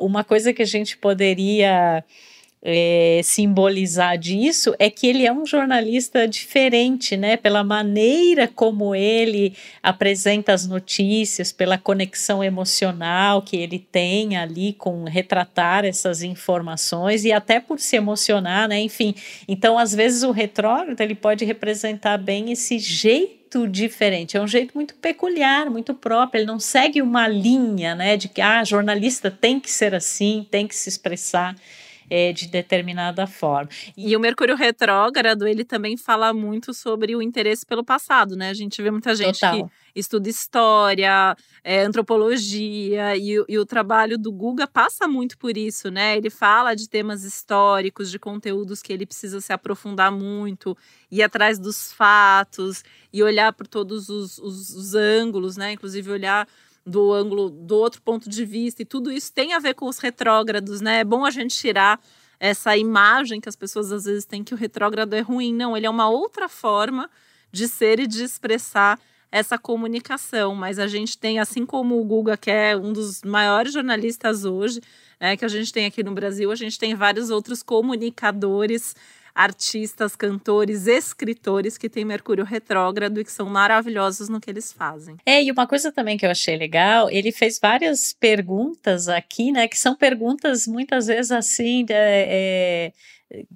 uma 0.00 0.24
coisa 0.24 0.54
que 0.54 0.62
a 0.62 0.66
gente 0.66 0.96
poderia 0.96 2.02
é, 2.66 3.20
simbolizar 3.22 4.16
disso 4.16 4.74
é 4.78 4.88
que 4.88 5.06
ele 5.06 5.26
é 5.26 5.32
um 5.32 5.44
jornalista 5.44 6.26
diferente, 6.26 7.14
né? 7.14 7.36
Pela 7.36 7.62
maneira 7.62 8.48
como 8.48 8.94
ele 8.94 9.54
apresenta 9.82 10.54
as 10.54 10.66
notícias, 10.66 11.52
pela 11.52 11.76
conexão 11.76 12.42
emocional 12.42 13.42
que 13.42 13.58
ele 13.58 13.78
tem 13.78 14.38
ali 14.38 14.72
com 14.72 15.04
retratar 15.04 15.84
essas 15.84 16.22
informações 16.22 17.26
e 17.26 17.32
até 17.32 17.60
por 17.60 17.78
se 17.78 17.96
emocionar, 17.96 18.66
né? 18.66 18.80
Enfim, 18.80 19.14
então 19.46 19.78
às 19.78 19.94
vezes 19.94 20.22
o 20.22 20.30
retrógrado 20.30 20.98
ele 21.02 21.14
pode 21.14 21.44
representar 21.44 22.16
bem 22.16 22.50
esse 22.50 22.78
jeito 22.78 23.68
diferente, 23.68 24.38
é 24.38 24.40
um 24.40 24.48
jeito 24.48 24.72
muito 24.74 24.94
peculiar, 24.94 25.68
muito 25.70 25.92
próprio. 25.92 26.40
Ele 26.40 26.46
não 26.46 26.58
segue 26.58 27.02
uma 27.02 27.28
linha, 27.28 27.94
né, 27.94 28.16
de 28.16 28.28
que 28.28 28.40
ah, 28.40 28.64
jornalista 28.64 29.30
tem 29.30 29.60
que 29.60 29.70
ser 29.70 29.94
assim, 29.94 30.46
tem 30.50 30.66
que 30.66 30.74
se 30.74 30.88
expressar 30.88 31.54
é, 32.08 32.32
de 32.32 32.48
determinada 32.48 33.26
forma. 33.26 33.70
E 33.96 34.16
o 34.16 34.20
Mercúrio 34.20 34.56
retrógrado, 34.56 35.46
ele 35.46 35.64
também 35.64 35.96
fala 35.96 36.32
muito 36.32 36.72
sobre 36.74 37.14
o 37.16 37.22
interesse 37.22 37.64
pelo 37.64 37.84
passado, 37.84 38.36
né? 38.36 38.50
A 38.50 38.54
gente 38.54 38.80
vê 38.82 38.90
muita 38.90 39.14
gente 39.14 39.40
Total. 39.40 39.64
que 39.64 39.74
estuda 39.94 40.28
história, 40.28 41.36
é, 41.62 41.82
antropologia, 41.82 43.16
e, 43.16 43.42
e, 43.48 43.58
o 43.58 43.64
trabalho 43.64 44.18
do 44.18 44.32
Guga 44.32 44.66
passa 44.66 45.06
muito 45.06 45.38
por 45.38 45.56
isso, 45.56 45.90
né? 45.90 46.16
Ele 46.16 46.30
fala 46.30 46.74
de 46.74 46.88
temas 46.88 47.24
históricos, 47.24 48.10
de 48.10 48.18
conteúdos 48.18 48.82
que 48.82 48.92
ele 48.92 49.06
precisa 49.06 49.40
se 49.40 49.52
aprofundar 49.52 50.10
muito, 50.10 50.76
ir 51.10 51.22
atrás 51.22 51.58
dos 51.58 51.92
fatos 51.92 52.82
e 53.12 53.22
olhar 53.22 53.52
por 53.52 53.66
todos 53.66 54.08
os, 54.08 54.38
os, 54.38 54.70
os 54.70 54.94
ângulos, 54.94 55.56
né? 55.56 55.72
Inclusive 55.72 56.10
olhar 56.10 56.48
do 56.86 57.12
ângulo 57.12 57.48
do 57.50 57.76
outro 57.76 58.02
ponto 58.02 58.28
de 58.28 58.44
vista, 58.44 58.82
e 58.82 58.84
tudo 58.84 59.10
isso 59.10 59.32
tem 59.32 59.54
a 59.54 59.58
ver 59.58 59.74
com 59.74 59.86
os 59.86 59.98
retrógrados, 59.98 60.80
né? 60.80 61.00
É 61.00 61.04
bom 61.04 61.24
a 61.24 61.30
gente 61.30 61.56
tirar 61.56 62.00
essa 62.38 62.76
imagem 62.76 63.40
que 63.40 63.48
as 63.48 63.56
pessoas 63.56 63.90
às 63.90 64.04
vezes 64.04 64.24
têm 64.24 64.44
que 64.44 64.52
o 64.52 64.56
retrógrado 64.56 65.14
é 65.14 65.20
ruim. 65.20 65.54
Não, 65.54 65.76
ele 65.76 65.86
é 65.86 65.90
uma 65.90 66.08
outra 66.08 66.48
forma 66.48 67.10
de 67.50 67.68
ser 67.68 68.00
e 68.00 68.06
de 68.06 68.22
expressar 68.22 69.00
essa 69.32 69.58
comunicação. 69.58 70.54
Mas 70.54 70.78
a 70.78 70.86
gente 70.86 71.16
tem, 71.16 71.38
assim 71.38 71.64
como 71.64 71.98
o 71.98 72.04
Guga, 72.04 72.36
que 72.36 72.50
é 72.50 72.76
um 72.76 72.92
dos 72.92 73.22
maiores 73.22 73.72
jornalistas 73.72 74.44
hoje, 74.44 74.80
né, 75.20 75.36
que 75.36 75.44
a 75.44 75.48
gente 75.48 75.72
tem 75.72 75.86
aqui 75.86 76.02
no 76.02 76.12
Brasil, 76.12 76.50
a 76.52 76.56
gente 76.56 76.78
tem 76.78 76.94
vários 76.94 77.30
outros 77.30 77.62
comunicadores 77.62 78.94
artistas, 79.34 80.14
cantores, 80.14 80.86
escritores 80.86 81.76
que 81.76 81.88
têm 81.88 82.04
Mercúrio 82.04 82.44
retrógrado 82.44 83.20
e 83.20 83.24
que 83.24 83.32
são 83.32 83.46
maravilhosos 83.46 84.28
no 84.28 84.40
que 84.40 84.50
eles 84.50 84.72
fazem. 84.72 85.16
É, 85.26 85.42
e 85.42 85.50
uma 85.50 85.66
coisa 85.66 85.90
também 85.90 86.16
que 86.16 86.24
eu 86.24 86.30
achei 86.30 86.56
legal, 86.56 87.10
ele 87.10 87.32
fez 87.32 87.58
várias 87.58 88.12
perguntas 88.12 89.08
aqui, 89.08 89.50
né, 89.50 89.66
que 89.66 89.78
são 89.78 89.96
perguntas 89.96 90.66
muitas 90.66 91.06
vezes 91.06 91.32
assim, 91.32 91.84
é, 91.90 92.92
é 92.92 92.92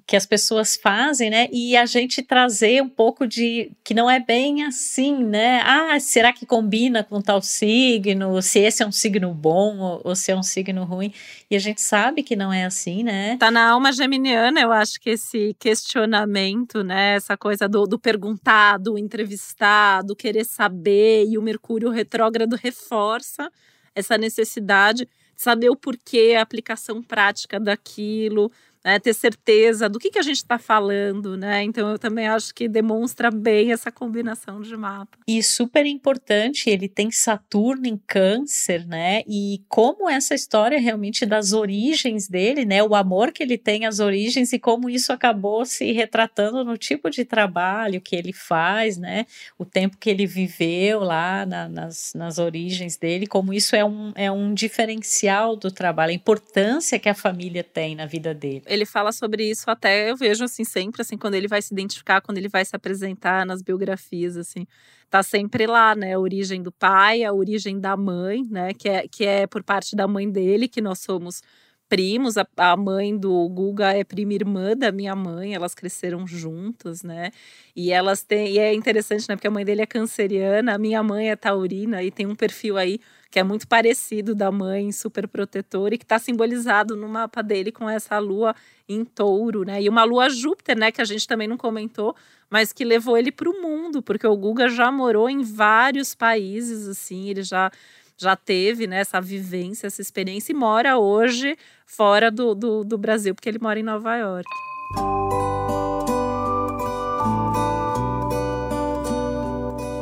que 0.05 0.15
as 0.15 0.25
pessoas 0.25 0.75
fazem, 0.75 1.29
né? 1.29 1.47
E 1.51 1.77
a 1.77 1.85
gente 1.85 2.21
trazer 2.21 2.81
um 2.81 2.89
pouco 2.89 3.27
de 3.27 3.71
que 3.83 3.93
não 3.93 4.09
é 4.09 4.19
bem 4.19 4.63
assim, 4.63 5.23
né? 5.23 5.61
Ah, 5.63 5.99
será 5.99 6.33
que 6.33 6.45
combina 6.45 7.03
com 7.03 7.21
tal 7.21 7.41
signo? 7.41 8.41
Se 8.41 8.59
esse 8.59 8.83
é 8.83 8.87
um 8.87 8.91
signo 8.91 9.33
bom 9.33 9.77
ou, 9.77 10.01
ou 10.03 10.15
se 10.15 10.31
é 10.31 10.35
um 10.35 10.43
signo 10.43 10.83
ruim? 10.83 11.13
E 11.49 11.55
a 11.55 11.59
gente 11.59 11.81
sabe 11.81 12.23
que 12.23 12.35
não 12.35 12.51
é 12.51 12.65
assim, 12.65 13.03
né? 13.03 13.37
Tá 13.37 13.51
na 13.51 13.69
alma 13.69 13.91
geminiana, 13.91 14.59
eu 14.59 14.71
acho 14.71 14.99
que 14.99 15.11
esse 15.11 15.55
questionamento, 15.59 16.83
né? 16.83 17.15
Essa 17.15 17.37
coisa 17.37 17.67
do, 17.69 17.85
do 17.85 17.99
perguntar, 17.99 18.77
do 18.77 18.97
entrevistar, 18.97 20.01
do 20.01 20.15
querer 20.15 20.45
saber, 20.45 21.25
e 21.27 21.37
o 21.37 21.41
Mercúrio 21.41 21.89
retrógrado 21.89 22.55
reforça 22.55 23.49
essa 23.95 24.17
necessidade 24.17 25.05
de 25.05 25.11
saber 25.35 25.69
o 25.69 25.75
porquê, 25.75 26.35
a 26.37 26.41
aplicação 26.41 27.01
prática 27.01 27.59
daquilo 27.59 28.51
né, 28.83 28.97
ter 28.97 29.13
certeza 29.13 29.89
do 29.89 29.99
que, 29.99 30.09
que 30.09 30.19
a 30.19 30.23
gente 30.23 30.37
está 30.37 30.57
falando, 30.57 31.35
né? 31.35 31.63
Então 31.63 31.89
eu 31.89 31.99
também 31.99 32.27
acho 32.27 32.53
que 32.53 32.67
demonstra 32.67 33.29
bem 33.29 33.71
essa 33.71 33.91
combinação 33.91 34.61
de 34.61 34.75
mapa. 34.75 35.17
E 35.27 35.43
super 35.43 35.85
importante, 35.85 36.69
ele 36.69 36.87
tem 36.87 37.11
Saturno 37.11 37.85
em 37.85 37.97
câncer, 37.97 38.87
né? 38.87 39.21
E 39.27 39.61
como 39.67 40.09
essa 40.09 40.33
história 40.33 40.79
realmente 40.79 41.25
das 41.25 41.51
origens 41.51 42.27
dele, 42.27 42.63
né? 42.63 42.81
O 42.81 42.95
amor 42.95 43.33
que 43.33 43.43
ele 43.43 43.57
tem 43.57 43.85
às 43.85 43.99
origens 43.99 44.53
e 44.53 44.59
como 44.59 44.89
isso 44.89 45.11
acabou 45.11 45.65
se 45.65 45.91
retratando 45.91 46.63
no 46.63 46.77
tipo 46.77 47.09
de 47.09 47.25
trabalho 47.25 47.99
que 47.99 48.15
ele 48.15 48.31
faz, 48.31 48.97
né? 48.97 49.25
O 49.57 49.65
tempo 49.65 49.97
que 49.97 50.09
ele 50.09 50.25
viveu 50.25 51.01
lá 51.01 51.45
na, 51.45 51.67
nas, 51.67 52.13
nas 52.15 52.37
origens 52.37 52.95
dele, 52.95 53.27
como 53.27 53.53
isso 53.53 53.75
é 53.75 53.83
um, 53.83 54.13
é 54.15 54.31
um 54.31 54.53
diferencial 54.53 55.57
do 55.57 55.69
trabalho, 55.69 56.11
a 56.11 56.15
importância 56.15 56.97
que 56.97 57.09
a 57.09 57.13
família 57.13 57.63
tem 57.63 57.93
na 57.93 58.05
vida 58.05 58.33
dele 58.33 58.68
ele 58.69 58.85
fala 58.85 59.11
sobre 59.11 59.49
isso 59.49 59.69
até 59.69 60.11
eu 60.11 60.15
vejo 60.15 60.43
assim 60.43 60.63
sempre 60.63 61.01
assim 61.01 61.17
quando 61.17 61.35
ele 61.35 61.47
vai 61.47 61.61
se 61.61 61.73
identificar, 61.73 62.21
quando 62.21 62.37
ele 62.37 62.47
vai 62.47 62.63
se 62.63 62.75
apresentar 62.75 63.45
nas 63.45 63.61
biografias 63.61 64.37
assim, 64.37 64.65
tá 65.09 65.23
sempre 65.23 65.65
lá, 65.67 65.95
né, 65.95 66.13
a 66.13 66.19
origem 66.19 66.61
do 66.61 66.71
pai, 66.71 67.23
a 67.23 67.33
origem 67.33 67.79
da 67.79 67.97
mãe, 67.97 68.43
né, 68.49 68.73
que 68.73 68.87
é 68.87 69.07
que 69.07 69.25
é 69.25 69.47
por 69.47 69.63
parte 69.63 69.95
da 69.95 70.07
mãe 70.07 70.29
dele 70.29 70.67
que 70.67 70.81
nós 70.81 70.99
somos 70.99 71.41
primos, 71.89 72.37
a, 72.37 72.47
a, 72.55 72.77
mãe 72.77 73.17
do 73.17 73.49
Guga 73.49 73.91
é 73.91 74.03
prima 74.03 74.33
irmã 74.33 74.77
da 74.77 74.91
minha 74.91 75.15
mãe, 75.15 75.55
elas 75.55 75.73
cresceram 75.73 76.25
juntas, 76.27 77.01
né? 77.01 77.31
E 77.75 77.91
elas 77.91 78.21
têm, 78.21 78.53
e 78.53 78.59
é 78.59 78.73
interessante, 78.73 79.27
né? 79.27 79.35
Porque 79.35 79.47
a 79.47 79.51
mãe 79.51 79.65
dele 79.65 79.81
é 79.81 79.87
canceriana, 79.87 80.75
a 80.75 80.77
minha 80.77 81.01
mãe 81.01 81.31
é 81.31 81.35
taurina 81.35 82.03
e 82.03 82.11
tem 82.11 82.27
um 82.27 82.35
perfil 82.35 82.77
aí 82.77 82.99
que 83.31 83.39
é 83.39 83.43
muito 83.43 83.67
parecido 83.67 84.33
da 84.33 84.51
mãe 84.51 84.91
super 84.91 85.27
protetora 85.27 85.95
e 85.95 85.97
que 85.97 86.05
está 86.05 86.19
simbolizado 86.19 86.95
no 86.95 87.07
mapa 87.07 87.41
dele 87.41 87.71
com 87.71 87.89
essa 87.89 88.17
lua 88.19 88.55
em 88.87 89.03
touro, 89.03 89.63
né? 89.63 89.81
E 89.81 89.89
uma 89.89 90.03
lua 90.03 90.29
Júpiter, 90.29 90.77
né? 90.77 90.91
Que 90.91 91.01
a 91.01 91.05
gente 91.05 91.27
também 91.27 91.47
não 91.47 91.57
comentou, 91.57 92.15
mas 92.49 92.71
que 92.71 92.85
levou 92.85 93.17
ele 93.17 93.31
para 93.31 93.49
o 93.49 93.61
mundo, 93.61 94.01
porque 94.01 94.27
o 94.27 94.37
Guga 94.37 94.69
já 94.69 94.91
morou 94.91 95.29
em 95.29 95.41
vários 95.41 96.13
países, 96.13 96.87
assim, 96.87 97.29
ele 97.29 97.43
já 97.43 97.71
já 98.19 98.35
teve 98.35 98.85
né, 98.85 98.99
essa 98.99 99.21
vivência, 99.21 99.87
essa 99.87 100.01
experiência 100.01 100.51
e 100.51 100.55
mora 100.55 100.97
hoje 100.97 101.57
fora 101.85 102.29
do, 102.29 102.53
do, 102.53 102.83
do 102.83 102.97
Brasil, 102.97 103.33
porque 103.33 103.47
ele 103.47 103.59
mora 103.59 103.79
em 103.79 103.83
Nova 103.83 104.15
York. 104.17 104.49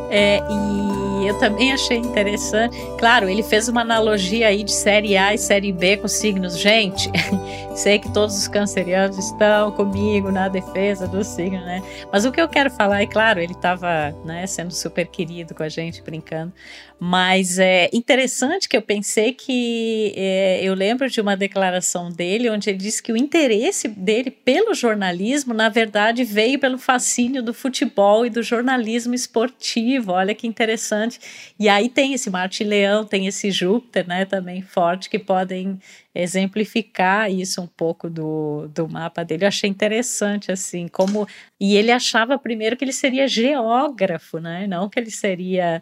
É, 0.09 0.39
e 0.49 1.27
eu 1.27 1.37
também 1.39 1.73
achei 1.73 1.97
interessante. 1.97 2.77
Claro, 2.97 3.29
ele 3.29 3.43
fez 3.43 3.67
uma 3.67 3.81
analogia 3.81 4.47
aí 4.47 4.63
de 4.63 4.71
série 4.71 5.17
A 5.17 5.33
e 5.33 5.37
série 5.37 5.71
B 5.71 5.97
com 5.97 6.07
signos. 6.07 6.57
Gente, 6.57 7.11
sei 7.75 7.99
que 7.99 8.11
todos 8.13 8.37
os 8.37 8.47
cancerianos 8.47 9.17
estão 9.17 9.71
comigo 9.71 10.31
na 10.31 10.47
defesa 10.47 11.07
do 11.07 11.23
signo, 11.23 11.59
né? 11.65 11.83
Mas 12.11 12.25
o 12.25 12.31
que 12.31 12.39
eu 12.39 12.47
quero 12.47 12.71
falar, 12.71 13.01
é 13.01 13.05
claro, 13.05 13.39
ele 13.39 13.51
estava 13.51 14.15
né, 14.23 14.47
sendo 14.47 14.73
super 14.73 15.05
querido 15.07 15.53
com 15.53 15.63
a 15.63 15.69
gente, 15.69 16.01
brincando. 16.01 16.53
Mas 16.99 17.59
é 17.59 17.89
interessante 17.93 18.67
que 18.67 18.75
eu 18.75 18.81
pensei 18.81 19.31
que 19.31 20.13
é, 20.15 20.61
eu 20.63 20.73
lembro 20.73 21.07
de 21.07 21.21
uma 21.21 21.37
declaração 21.37 22.11
dele 22.11 22.49
onde 22.49 22.71
ele 22.71 22.79
disse 22.79 23.03
que 23.03 23.11
o 23.11 23.17
interesse 23.17 23.87
dele 23.87 24.31
pelo 24.31 24.73
jornalismo, 24.73 25.53
na 25.53 25.69
verdade, 25.69 26.23
veio 26.23 26.57
pelo 26.57 26.79
fascínio 26.79 27.43
do 27.43 27.53
futebol 27.53 28.25
e 28.25 28.31
do 28.31 28.41
jornalismo 28.41 29.13
esportivo. 29.13 30.13
Olha 30.13 30.33
que 30.33 30.47
interessante. 30.47 31.19
E 31.59 31.69
aí 31.69 31.87
tem 31.87 32.13
esse 32.13 32.31
Marte 32.31 32.63
Leão, 32.63 33.05
tem 33.05 33.27
esse 33.27 33.51
Júpiter, 33.51 34.07
né, 34.07 34.25
também 34.25 34.63
forte, 34.63 35.07
que 35.07 35.19
podem 35.19 35.79
exemplificar 36.15 37.31
isso 37.31 37.61
um 37.61 37.67
pouco 37.67 38.09
do, 38.09 38.67
do 38.73 38.89
mapa 38.89 39.23
dele. 39.23 39.43
Eu 39.43 39.49
achei 39.49 39.69
interessante, 39.69 40.51
assim, 40.51 40.87
como. 40.87 41.27
E 41.59 41.75
ele 41.75 41.91
achava 41.91 42.39
primeiro 42.39 42.75
que 42.75 42.83
ele 42.83 42.91
seria 42.91 43.27
geógrafo, 43.27 44.39
né? 44.39 44.65
Não 44.65 44.89
que 44.89 44.99
ele 44.99 45.11
seria 45.11 45.81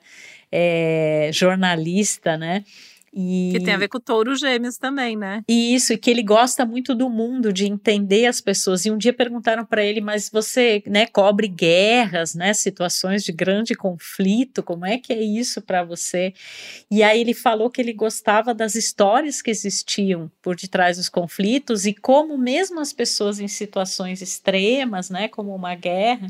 é, 0.58 1.30
jornalista, 1.34 2.38
né? 2.38 2.64
E... 3.18 3.51
Que 3.53 3.62
tem 3.62 3.74
a 3.74 3.78
ver 3.78 3.88
com 3.88 3.97
o 3.97 4.01
touro 4.01 4.36
gêmeos 4.36 4.78
também, 4.78 5.16
né? 5.16 5.41
Isso, 5.47 5.93
e 5.93 5.97
que 5.97 6.12
ele 6.12 6.22
gosta 6.22 6.66
muito 6.66 6.93
do 6.93 7.10
mundo, 7.10 7.53
de 7.53 7.66
entender 7.66 8.26
as 8.26 8.41
pessoas. 8.41 8.86
E 8.86 8.91
um 8.91 8.97
dia 8.97 9.14
perguntaram 9.14 9.66
para 9.66 9.86
ele, 9.86 10.01
mas 10.01 10.30
você 10.30 10.84
né, 10.86 11.06
cobre 11.06 11.47
guerras, 11.47 12.36
né, 12.36 12.53
situações 12.53 13.24
de 13.24 13.32
grande 13.32 13.74
conflito, 13.74 14.62
como 14.62 14.86
é 14.86 14.97
que 14.97 15.14
é 15.14 15.24
isso 15.24 15.62
para 15.62 15.82
você? 15.82 16.34
E 16.91 17.01
aí 17.01 17.22
ele 17.22 17.34
falou 17.34 17.70
que 17.70 17.80
ele 17.80 17.93
gostava 17.93 18.53
das 18.53 18.76
histórias 18.76 19.41
que 19.41 19.49
existiam 19.49 20.30
por 20.41 20.58
detrás 20.58 20.97
dos 20.97 21.08
conflitos 21.08 21.86
e 21.86 21.93
como 21.93 22.38
mesmo 22.38 22.82
as 22.82 22.91
pessoas 22.91 23.39
em 23.39 23.47
situações 23.47 24.22
extremas, 24.22 25.10
né, 25.10 25.30
como 25.30 25.56
uma 25.56 25.74
guerra, 25.74 26.28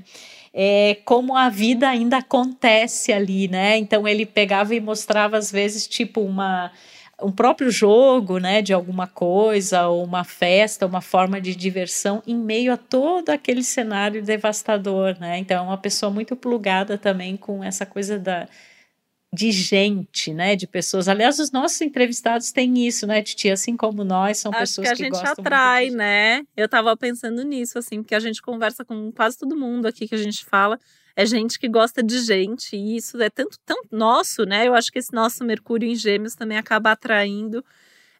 é, 0.58 0.98
como 1.04 1.36
a 1.36 1.50
vida 1.50 1.90
ainda 1.90 2.18
acontece 2.18 3.12
ali, 3.12 3.50
né? 3.50 3.78
Então 3.78 4.08
ele 4.08 4.26
pegava 4.26 4.74
e 4.74 4.80
mostrava 4.80 5.38
às 5.38 5.52
vezes 5.52 5.86
tipo 5.86 6.22
uma 6.22 6.72
um 7.22 7.32
próprio 7.32 7.72
jogo, 7.72 8.40
né, 8.40 8.62
de 8.62 8.74
alguma 8.74 9.08
coisa, 9.08 9.88
ou 9.88 10.04
uma 10.04 10.26
festa, 10.26 10.86
uma 10.86 11.00
forma 11.00 11.40
de 11.40 11.56
diversão 11.56 12.22
em 12.28 12.36
meio 12.36 12.74
a 12.74 12.78
todo 12.78 13.30
aquele 13.30 13.64
cenário 13.64 14.22
devastador, 14.22 15.18
né? 15.20 15.38
Então 15.38 15.58
é 15.58 15.62
uma 15.62 15.78
pessoa 15.78 16.12
muito 16.12 16.36
plugada 16.36 16.98
também 16.98 17.38
com 17.38 17.64
essa 17.64 17.86
coisa 17.86 18.20
da 18.20 18.48
de 19.34 19.52
gente, 19.52 20.34
né, 20.34 20.56
de 20.56 20.66
pessoas. 20.66 21.08
Aliás, 21.08 21.40
os 21.40 21.52
nossos 21.52 21.82
entrevistados 21.82 22.52
têm 22.52 22.88
isso, 22.88 23.06
né, 23.06 23.22
Titi? 23.22 23.50
Assim 23.50 23.76
como 23.76 24.04
nós, 24.04 24.38
são 24.38 24.52
Acho 24.52 24.60
pessoas 24.60 24.88
que 24.88 24.94
a 24.94 24.96
gente 24.96 25.28
atrai, 25.28 25.90
né? 25.90 26.44
Eu 26.56 26.70
tava 26.70 26.96
pensando 26.96 27.44
nisso, 27.44 27.78
assim, 27.78 28.02
porque 28.02 28.16
a 28.16 28.20
gente 28.20 28.42
conversa 28.42 28.86
com 28.86 29.12
quase 29.12 29.38
todo 29.38 29.58
mundo 29.58 29.88
aqui 29.88 30.08
que 30.08 30.16
a 30.16 30.20
gente 30.20 30.46
fala. 30.46 30.80
É 31.16 31.26
gente 31.26 31.60
que 31.60 31.68
gosta 31.68 32.02
de 32.04 32.20
gente, 32.20 32.76
e 32.76 32.98
isso 32.98 33.22
é 33.22 33.30
tanto, 33.30 33.58
tanto 33.66 33.88
nosso, 33.92 34.44
né? 34.44 34.68
Eu 34.68 34.74
acho 34.74 34.92
que 34.92 35.00
esse 35.00 35.14
nosso 35.14 35.44
Mercúrio 35.44 35.90
em 35.90 35.96
Gêmeos 35.96 36.36
também 36.36 36.58
acaba 36.58 36.92
atraindo 36.92 37.64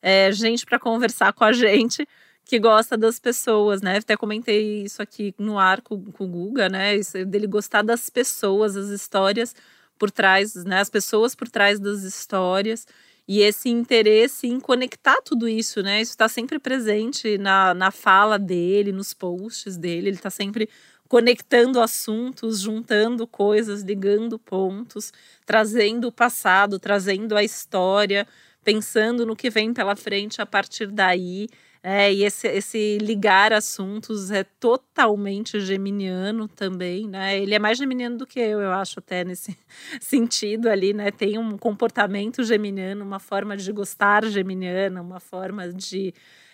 é, 0.02 0.32
gente 0.32 0.66
para 0.66 0.80
conversar 0.80 1.34
com 1.34 1.44
a 1.44 1.52
gente 1.52 2.08
que 2.46 2.60
gosta 2.60 2.96
das 2.96 3.20
pessoas, 3.20 3.82
né? 3.82 3.98
Até 3.98 4.16
comentei 4.16 4.84
isso 4.84 5.02
aqui 5.02 5.34
no 5.38 5.58
ar 5.58 5.82
com, 5.82 6.00
com 6.12 6.26
o 6.26 6.28
Guga, 6.28 6.70
né? 6.70 6.96
Isso, 6.96 7.26
dele 7.26 7.48
gostar 7.48 7.82
das 7.82 8.10
pessoas, 8.10 8.78
as 8.78 8.90
histórias 8.90 9.56
por 9.98 10.12
trás, 10.12 10.56
né, 10.66 10.80
as 10.80 10.90
pessoas 10.90 11.36
por 11.36 11.50
trás 11.50 11.80
das 11.80 12.04
histórias 12.04 12.86
e 13.28 13.42
esse 13.42 13.70
interesse 13.70 14.48
em 14.48 14.60
conectar 14.60 15.20
tudo 15.24 15.48
isso, 15.48 15.82
né? 15.82 16.00
Isso 16.00 16.12
está 16.12 16.28
sempre 16.28 16.60
presente 16.60 17.38
na, 17.40 17.74
na 17.74 17.90
fala 17.90 18.38
dele, 18.38 18.92
nos 18.92 19.14
posts 19.14 19.78
dele, 19.78 20.10
ele 20.10 20.18
está 20.18 20.30
sempre 20.30 20.70
conectando 21.08 21.80
assuntos, 21.82 22.60
juntando 22.60 23.28
coisas, 23.28 23.82
ligando 23.82 24.38
pontos, 24.40 25.12
trazendo 25.46 26.08
o 26.08 26.12
passado, 26.12 26.80
trazendo 26.80 27.36
a 27.36 27.44
história, 27.44 28.28
pensando 28.64 29.26
no 29.26 29.36
que 29.36 29.50
vem 29.50 29.74
pela 29.74 29.96
frente 29.96 30.42
a 30.42 30.46
partir 30.46 30.88
daí. 30.88 31.48
É, 31.88 32.12
e 32.12 32.24
esse, 32.24 32.48
esse 32.48 32.98
ligar 32.98 33.54
assuntos 33.54 34.32
é 34.32 34.44
totalmente 34.44 35.60
geminiano 35.60 36.48
também, 36.48 37.08
né? 37.08 37.40
Ele 37.40 37.54
é 37.54 37.60
mais 37.60 37.78
geminiano 37.78 38.18
do 38.18 38.26
que 38.26 38.40
eu, 38.40 38.60
eu 38.60 38.72
acho, 38.72 38.98
até 38.98 39.24
nesse 39.24 39.56
sentido 40.02 40.68
ali, 40.68 40.94
né? 40.94 41.12
Tem 41.12 41.38
um 41.38 41.56
comportamento 41.60 42.44
geminiano, 42.44 43.06
uma 43.06 43.20
forma 43.20 43.56
de 43.56 43.72
gostar 43.72 44.26
geminiana, 44.26 45.00
uma 45.00 45.20
forma 45.20 45.72
de. 45.72 46.12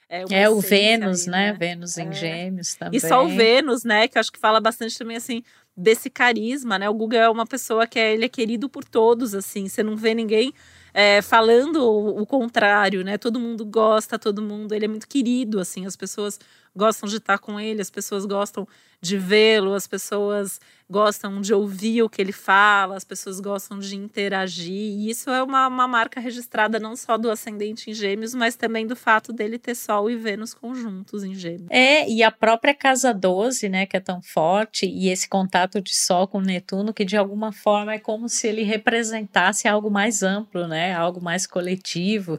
É, 0.10 0.26
é 0.32 0.50
o 0.50 0.60
Vênus, 0.60 1.22
ali, 1.22 1.32
né? 1.32 1.52
né? 1.54 1.58
Vênus 1.58 1.98
em 1.98 2.10
é. 2.10 2.12
Gêmeos 2.12 2.76
também. 2.76 2.98
E 2.98 3.00
só 3.00 3.24
o 3.24 3.30
Vênus, 3.30 3.86
né? 3.86 4.10
Que 4.10 4.18
eu 4.18 4.20
acho 4.20 4.34
que 4.34 4.38
fala 4.38 4.60
bastante 4.60 4.98
também 4.98 5.16
assim 5.16 5.44
desse 5.78 6.10
carisma, 6.10 6.78
né? 6.78 6.90
O 6.90 6.94
Google 6.94 7.20
é 7.20 7.30
uma 7.30 7.48
pessoa 7.48 7.88
que 7.88 7.98
é, 7.98 8.14
ele 8.14 8.26
é 8.26 8.30
querido 8.30 8.68
por 8.68 8.84
todos, 8.84 9.34
assim. 9.34 9.70
Você 9.70 9.82
não 9.82 9.96
vê 9.96 10.14
ninguém 10.14 10.54
é, 10.94 11.22
falando 11.22 11.78
o, 11.78 12.22
o, 12.22 12.26
contrário, 12.26 13.04
né? 13.04 13.18
Todo 13.18 13.40
mundo 13.40 13.66
gosta, 13.66 14.20
todo 14.20 14.42
mundo, 14.42 14.74
ele 14.74 14.86
é 14.86 14.88
muito 14.88 15.08
querido, 15.08 15.60
assim, 15.60 15.86
as 15.86 15.96
pessoas 15.96 16.40
gostam 16.76 17.08
de 17.08 17.18
estar 17.18 17.38
com 17.38 17.60
ele, 17.60 17.82
as 17.82 17.90
pessoas 17.90 18.26
gostam 18.26 18.68
de 19.02 19.18
vê-lo, 19.18 19.74
as 19.74 19.88
pessoas 19.88 20.60
gostam 20.92 21.40
de 21.40 21.54
ouvir 21.54 22.04
o 22.04 22.10
que 22.10 22.22
ele 22.22 22.34
fala, 22.34 22.98
as 22.98 23.06
pessoas 23.06 23.40
gostam 23.40 23.80
de 23.80 23.96
interagir. 23.96 24.72
E 24.72 25.10
isso 25.10 25.30
é 25.30 25.42
uma, 25.42 25.68
uma 25.68 25.88
marca 25.88 26.20
registrada 26.20 26.80
não 26.80 26.96
só 26.98 27.18
do 27.18 27.32
ascendente 27.32 27.90
em 27.90 27.94
Gêmeos, 27.94 28.36
mas 28.36 28.56
também 28.56 28.86
do 28.86 28.96
fato 28.96 29.32
dele 29.32 29.58
ter 29.58 29.74
Sol 29.74 30.12
e 30.12 30.18
Vênus 30.18 30.54
conjuntos 30.54 31.24
em 31.24 31.34
Gêmeos. 31.34 31.68
É, 31.70 32.08
e 32.10 32.22
a 32.22 32.30
própria 32.30 32.74
casa 32.74 33.14
12, 33.14 33.70
né, 33.70 33.86
que 33.86 33.96
é 33.96 34.02
tão 34.02 34.22
forte, 34.22 34.86
e 34.86 35.08
esse 35.08 35.30
contato 35.30 35.82
de 35.82 35.96
Sol 35.96 36.28
com 36.28 36.42
Netuno, 36.42 36.94
que 36.94 37.06
de 37.06 37.16
alguma 37.16 37.54
forma 37.54 37.94
é 37.94 38.00
como 38.00 38.28
se 38.28 38.48
ele 38.48 38.64
representasse 38.64 39.68
algo 39.68 39.90
mais 39.90 40.22
amplo, 40.22 40.68
né, 40.68 40.94
algo 40.94 41.22
mais 41.22 41.48
coletivo. 41.48 42.38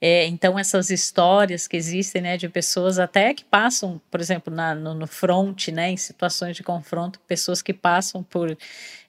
É, 0.00 0.26
então, 0.26 0.58
essas 0.58 0.88
histórias 0.88 1.68
que 1.68 1.76
existem, 1.76 2.22
né, 2.22 2.36
de 2.38 2.48
pessoas 2.48 2.98
até 2.98 3.34
que 3.34 3.44
passam, 3.44 4.00
por 4.10 4.18
exemplo, 4.18 4.52
na, 4.52 4.74
no, 4.74 4.94
no 4.94 5.06
front, 5.06 5.68
né, 5.68 5.90
em 5.90 5.96
situações 5.96 6.56
de 6.56 6.62
confronto, 6.62 7.20
pessoas 7.28 7.60
que 7.60 7.74
passam 7.74 8.22
por 8.22 8.56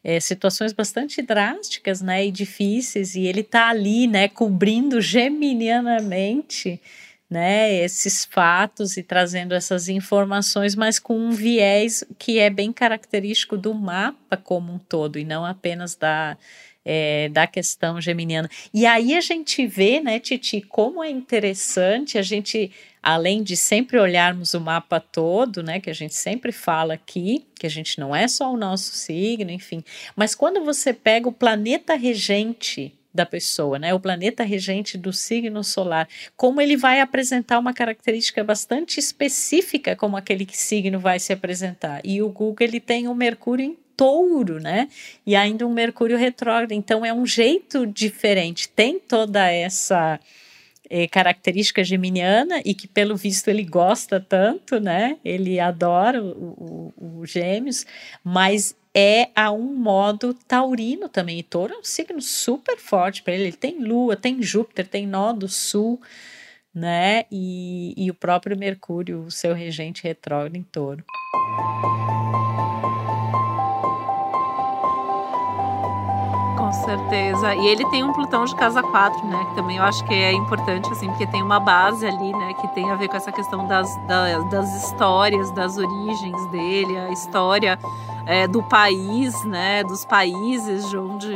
é, 0.03 0.19
situações 0.19 0.73
bastante 0.73 1.21
drásticas, 1.21 2.01
né, 2.01 2.25
e 2.25 2.31
difíceis, 2.31 3.15
e 3.15 3.25
ele 3.25 3.39
está 3.39 3.69
ali, 3.69 4.05
né, 4.05 4.27
cobrindo 4.27 4.99
geminianamente, 4.99 6.81
né, 7.29 7.73
esses 7.73 8.25
fatos 8.25 8.97
e 8.97 9.03
trazendo 9.03 9.53
essas 9.55 9.87
informações, 9.87 10.75
mas 10.75 10.99
com 10.99 11.17
um 11.17 11.31
viés 11.31 12.03
que 12.19 12.37
é 12.37 12.49
bem 12.49 12.73
característico 12.73 13.55
do 13.55 13.73
mapa 13.73 14.35
como 14.35 14.73
um 14.73 14.77
todo 14.77 15.17
e 15.17 15.23
não 15.23 15.45
apenas 15.45 15.95
da 15.95 16.37
é, 16.85 17.29
da 17.29 17.47
questão 17.47 18.01
geminiana. 18.01 18.49
E 18.73 18.85
aí 18.85 19.15
a 19.15 19.21
gente 19.21 19.65
vê, 19.65 19.99
né, 19.99 20.19
Titi, 20.19 20.61
como 20.61 21.03
é 21.03 21.09
interessante 21.09 22.17
a 22.17 22.21
gente, 22.21 22.71
além 23.01 23.43
de 23.43 23.55
sempre 23.55 23.99
olharmos 23.99 24.53
o 24.53 24.61
mapa 24.61 24.99
todo, 24.99 25.61
né, 25.61 25.79
que 25.79 25.89
a 25.89 25.93
gente 25.93 26.15
sempre 26.15 26.51
fala 26.51 26.93
aqui, 26.93 27.45
que 27.59 27.67
a 27.67 27.69
gente 27.69 27.99
não 27.99 28.15
é 28.15 28.27
só 28.27 28.51
o 28.51 28.57
nosso 28.57 28.93
signo, 28.93 29.51
enfim, 29.51 29.83
mas 30.15 30.33
quando 30.33 30.63
você 30.63 30.93
pega 30.93 31.29
o 31.29 31.33
planeta 31.33 31.95
regente 31.95 32.93
da 33.13 33.25
pessoa, 33.25 33.77
né? 33.77 33.93
O 33.93 33.99
planeta 33.99 34.43
regente 34.43 34.97
do 34.97 35.11
signo 35.11 35.63
solar, 35.63 36.07
como 36.37 36.61
ele 36.61 36.77
vai 36.77 37.01
apresentar 37.01 37.59
uma 37.59 37.73
característica 37.73 38.43
bastante 38.43 38.99
específica 38.99 39.95
como 39.95 40.15
aquele 40.15 40.47
signo 40.51 40.99
vai 40.99 41.19
se 41.19 41.33
apresentar. 41.33 42.01
E 42.03 42.21
o 42.21 42.29
Google 42.29 42.65
ele 42.65 42.79
tem 42.79 43.07
o 43.07 43.15
Mercúrio 43.15 43.65
em 43.65 43.77
touro, 44.01 44.59
né? 44.59 44.89
E 45.27 45.35
ainda 45.35 45.67
um 45.67 45.71
Mercúrio 45.71 46.17
retrógrado. 46.17 46.71
Então 46.71 47.05
é 47.05 47.13
um 47.13 47.23
jeito 47.23 47.85
diferente. 47.85 48.67
Tem 48.67 48.97
toda 48.97 49.47
essa 49.47 50.19
é, 50.89 51.07
característica 51.07 51.83
geminiana 51.83 52.63
e 52.65 52.73
que, 52.73 52.87
pelo 52.87 53.15
visto, 53.15 53.47
ele 53.47 53.63
gosta 53.63 54.19
tanto, 54.19 54.79
né? 54.79 55.19
Ele 55.23 55.59
adora 55.59 56.19
o 56.23 57.21
Gêmeos, 57.27 57.85
mas 58.23 58.75
é 58.91 59.29
a 59.35 59.51
um 59.51 59.71
modo 59.75 60.33
taurino 60.33 61.07
também. 61.07 61.37
E 61.37 61.43
touro 61.43 61.75
é 61.75 61.77
um 61.77 61.83
signo 61.83 62.19
super 62.23 62.79
forte 62.79 63.21
para 63.21 63.35
ele. 63.35 63.43
Ele 63.43 63.51
tem 63.51 63.77
Lua, 63.77 64.15
tem 64.15 64.41
Júpiter, 64.41 64.87
tem 64.87 65.05
Nó 65.05 65.31
do 65.31 65.47
Sul, 65.47 66.01
né? 66.73 67.25
E, 67.31 67.93
e 67.95 68.09
o 68.09 68.15
próprio 68.15 68.57
Mercúrio, 68.57 69.25
o 69.25 69.29
seu 69.29 69.53
regente 69.53 70.01
retrógrado 70.03 70.55
em 70.55 70.63
touro. 70.63 71.05
Certeza. 76.81 77.55
E 77.55 77.67
ele 77.67 77.85
tem 77.89 78.03
um 78.03 78.13
Plutão 78.13 78.45
de 78.45 78.55
casa 78.55 78.81
4, 78.81 79.25
né? 79.25 79.45
Que 79.49 79.55
também 79.55 79.77
eu 79.77 79.83
acho 79.83 80.03
que 80.05 80.13
é 80.13 80.31
importante, 80.31 80.89
assim, 80.91 81.07
porque 81.07 81.25
tem 81.27 81.41
uma 81.41 81.59
base 81.59 82.05
ali, 82.05 82.31
né? 82.31 82.53
Que 82.53 82.67
tem 82.69 82.89
a 82.89 82.95
ver 82.95 83.07
com 83.07 83.17
essa 83.17 83.31
questão 83.31 83.67
das, 83.67 83.89
das, 84.07 84.49
das 84.49 84.83
histórias, 84.83 85.51
das 85.51 85.77
origens 85.77 86.45
dele, 86.51 86.97
a 86.97 87.11
história 87.11 87.79
é, 88.25 88.47
do 88.47 88.61
país, 88.63 89.33
né? 89.45 89.83
Dos 89.83 90.05
países 90.05 90.89
de 90.89 90.97
onde 90.97 91.29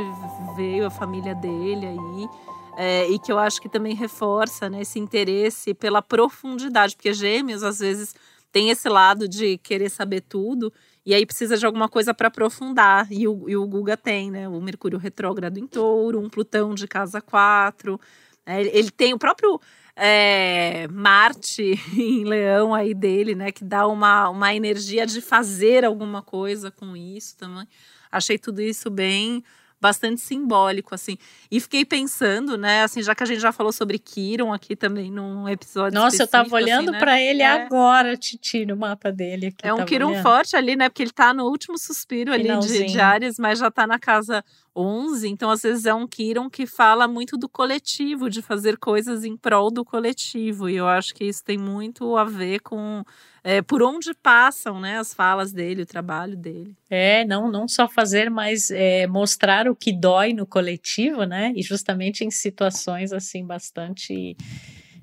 veio 0.56 0.86
a 0.86 0.90
família 0.90 1.34
dele 1.34 1.88
aí. 1.88 2.30
É, 2.78 3.08
e 3.10 3.18
que 3.18 3.32
eu 3.32 3.40
acho 3.40 3.62
que 3.62 3.70
também 3.70 3.96
reforça 3.96 4.70
né, 4.70 4.82
esse 4.82 5.00
interesse 5.00 5.74
pela 5.74 6.02
profundidade, 6.02 6.96
porque 6.96 7.14
gêmeos 7.14 7.64
às 7.64 7.80
vezes 7.80 8.14
tem 8.56 8.70
esse 8.70 8.88
lado 8.88 9.28
de 9.28 9.58
querer 9.58 9.90
saber 9.90 10.22
tudo 10.22 10.72
e 11.06 11.14
aí 11.14 11.26
precisa 11.26 11.58
de 11.58 11.66
alguma 11.66 11.90
coisa 11.90 12.14
para 12.14 12.30
aprofundar. 12.30 13.06
E 13.12 13.28
o, 13.28 13.50
e 13.50 13.58
o 13.58 13.68
Guga 13.68 13.98
tem, 13.98 14.32
né? 14.32 14.48
O 14.48 14.62
Mercúrio 14.62 14.98
retrógrado 14.98 15.58
em 15.58 15.68
touro, 15.68 16.22
um 16.22 16.30
Plutão 16.30 16.74
de 16.74 16.88
casa 16.88 17.20
4. 17.20 18.00
É, 18.46 18.62
ele 18.62 18.90
tem 18.90 19.14
o 19.14 19.20
próprio 19.20 19.60
é, 19.94 20.88
Marte 20.88 21.78
em 22.00 22.24
Leão 22.24 22.74
aí 22.74 22.94
dele, 22.94 23.36
né? 23.36 23.52
Que 23.52 23.66
dá 23.66 23.86
uma, 23.88 24.30
uma 24.30 24.56
energia 24.56 25.06
de 25.06 25.20
fazer 25.20 25.84
alguma 25.84 26.22
coisa 26.22 26.72
com 26.72 26.96
isso 26.96 27.36
também. 27.36 27.68
Achei 28.10 28.38
tudo 28.38 28.62
isso 28.62 28.90
bem 28.90 29.44
bastante 29.80 30.22
simbólico, 30.22 30.96
assim. 30.96 31.18
E 31.52 31.60
fiquei 31.60 31.86
pensando, 31.86 32.58
né, 32.58 32.84
assim, 32.84 33.02
já 33.02 33.14
que 33.14 33.24
a 33.24 33.26
gente 33.26 33.40
já 33.40 33.52
falou 33.52 33.72
sobre 33.72 34.00
Kiron 34.00 34.54
aqui 34.54 34.76
também 34.76 35.12
num 35.12 35.48
episódio 35.48 36.00
Nossa, 36.00 36.24
eu 36.24 36.28
tava 36.28 36.54
olhando 36.56 36.90
assim, 36.90 36.92
né? 36.92 37.00
para 37.00 37.22
ele 37.22 37.42
é. 37.42 37.48
agora, 37.48 38.18
Titi, 38.18 38.66
no 38.66 38.76
mapa 38.76 39.12
dele 39.12 39.48
aqui. 39.48 39.68
É 39.68 39.74
um 39.74 39.86
Kiron 39.86 40.10
olhando. 40.10 40.24
forte 40.24 40.56
ali, 40.56 40.76
né, 40.76 40.90
porque 40.90 41.04
ele 41.04 41.12
tá 41.12 41.34
no 41.34 41.46
último 41.46 41.78
suspiro 41.78 42.34
ali 42.34 42.58
de, 42.60 42.86
de 42.86 43.00
Ares, 43.00 43.38
mas 43.38 43.60
já 43.60 43.70
tá 43.70 43.86
na 43.86 44.00
casa 44.00 44.44
11, 44.76 45.28
então 45.28 45.50
às 45.50 45.62
vezes 45.62 45.86
é 45.86 45.94
um 45.94 46.08
Kiron 46.08 46.50
que 46.50 46.66
fala 46.66 47.08
muito 47.08 47.38
do 47.38 47.48
coletivo, 47.48 48.30
de 48.30 48.42
fazer 48.42 48.78
coisas 48.78 49.24
em 49.24 49.38
prol 49.38 49.72
do 49.72 49.86
coletivo, 49.86 50.70
e 50.70 50.76
eu 50.76 50.88
acho 50.88 51.14
que 51.14 51.24
isso 51.24 51.44
tem 51.44 51.58
muito 51.58 52.18
a 52.18 52.24
ver 52.24 52.60
com 52.60 53.04
é, 53.48 53.62
por 53.62 53.84
onde 53.84 54.12
passam 54.16 54.80
né, 54.80 54.98
as 54.98 55.14
falas 55.14 55.54
dele, 55.54 55.84
o 55.84 55.86
trabalho 55.86 56.36
dele. 56.36 56.76
É, 56.90 57.24
não, 57.26 57.52
não 57.52 57.68
só 57.68 57.88
fazer, 57.88 58.28
mas 58.28 58.72
é, 58.72 59.06
mostrar 59.06 59.70
o 59.70 59.76
que 59.76 59.94
dói 59.94 60.34
no 60.34 60.48
coletivo, 60.48 61.26
né? 61.26 61.54
E 61.56 61.62
justamente 61.62 62.26
em 62.26 62.32
situações 62.32 63.14
assim 63.14 63.46
bastante, 63.46 64.36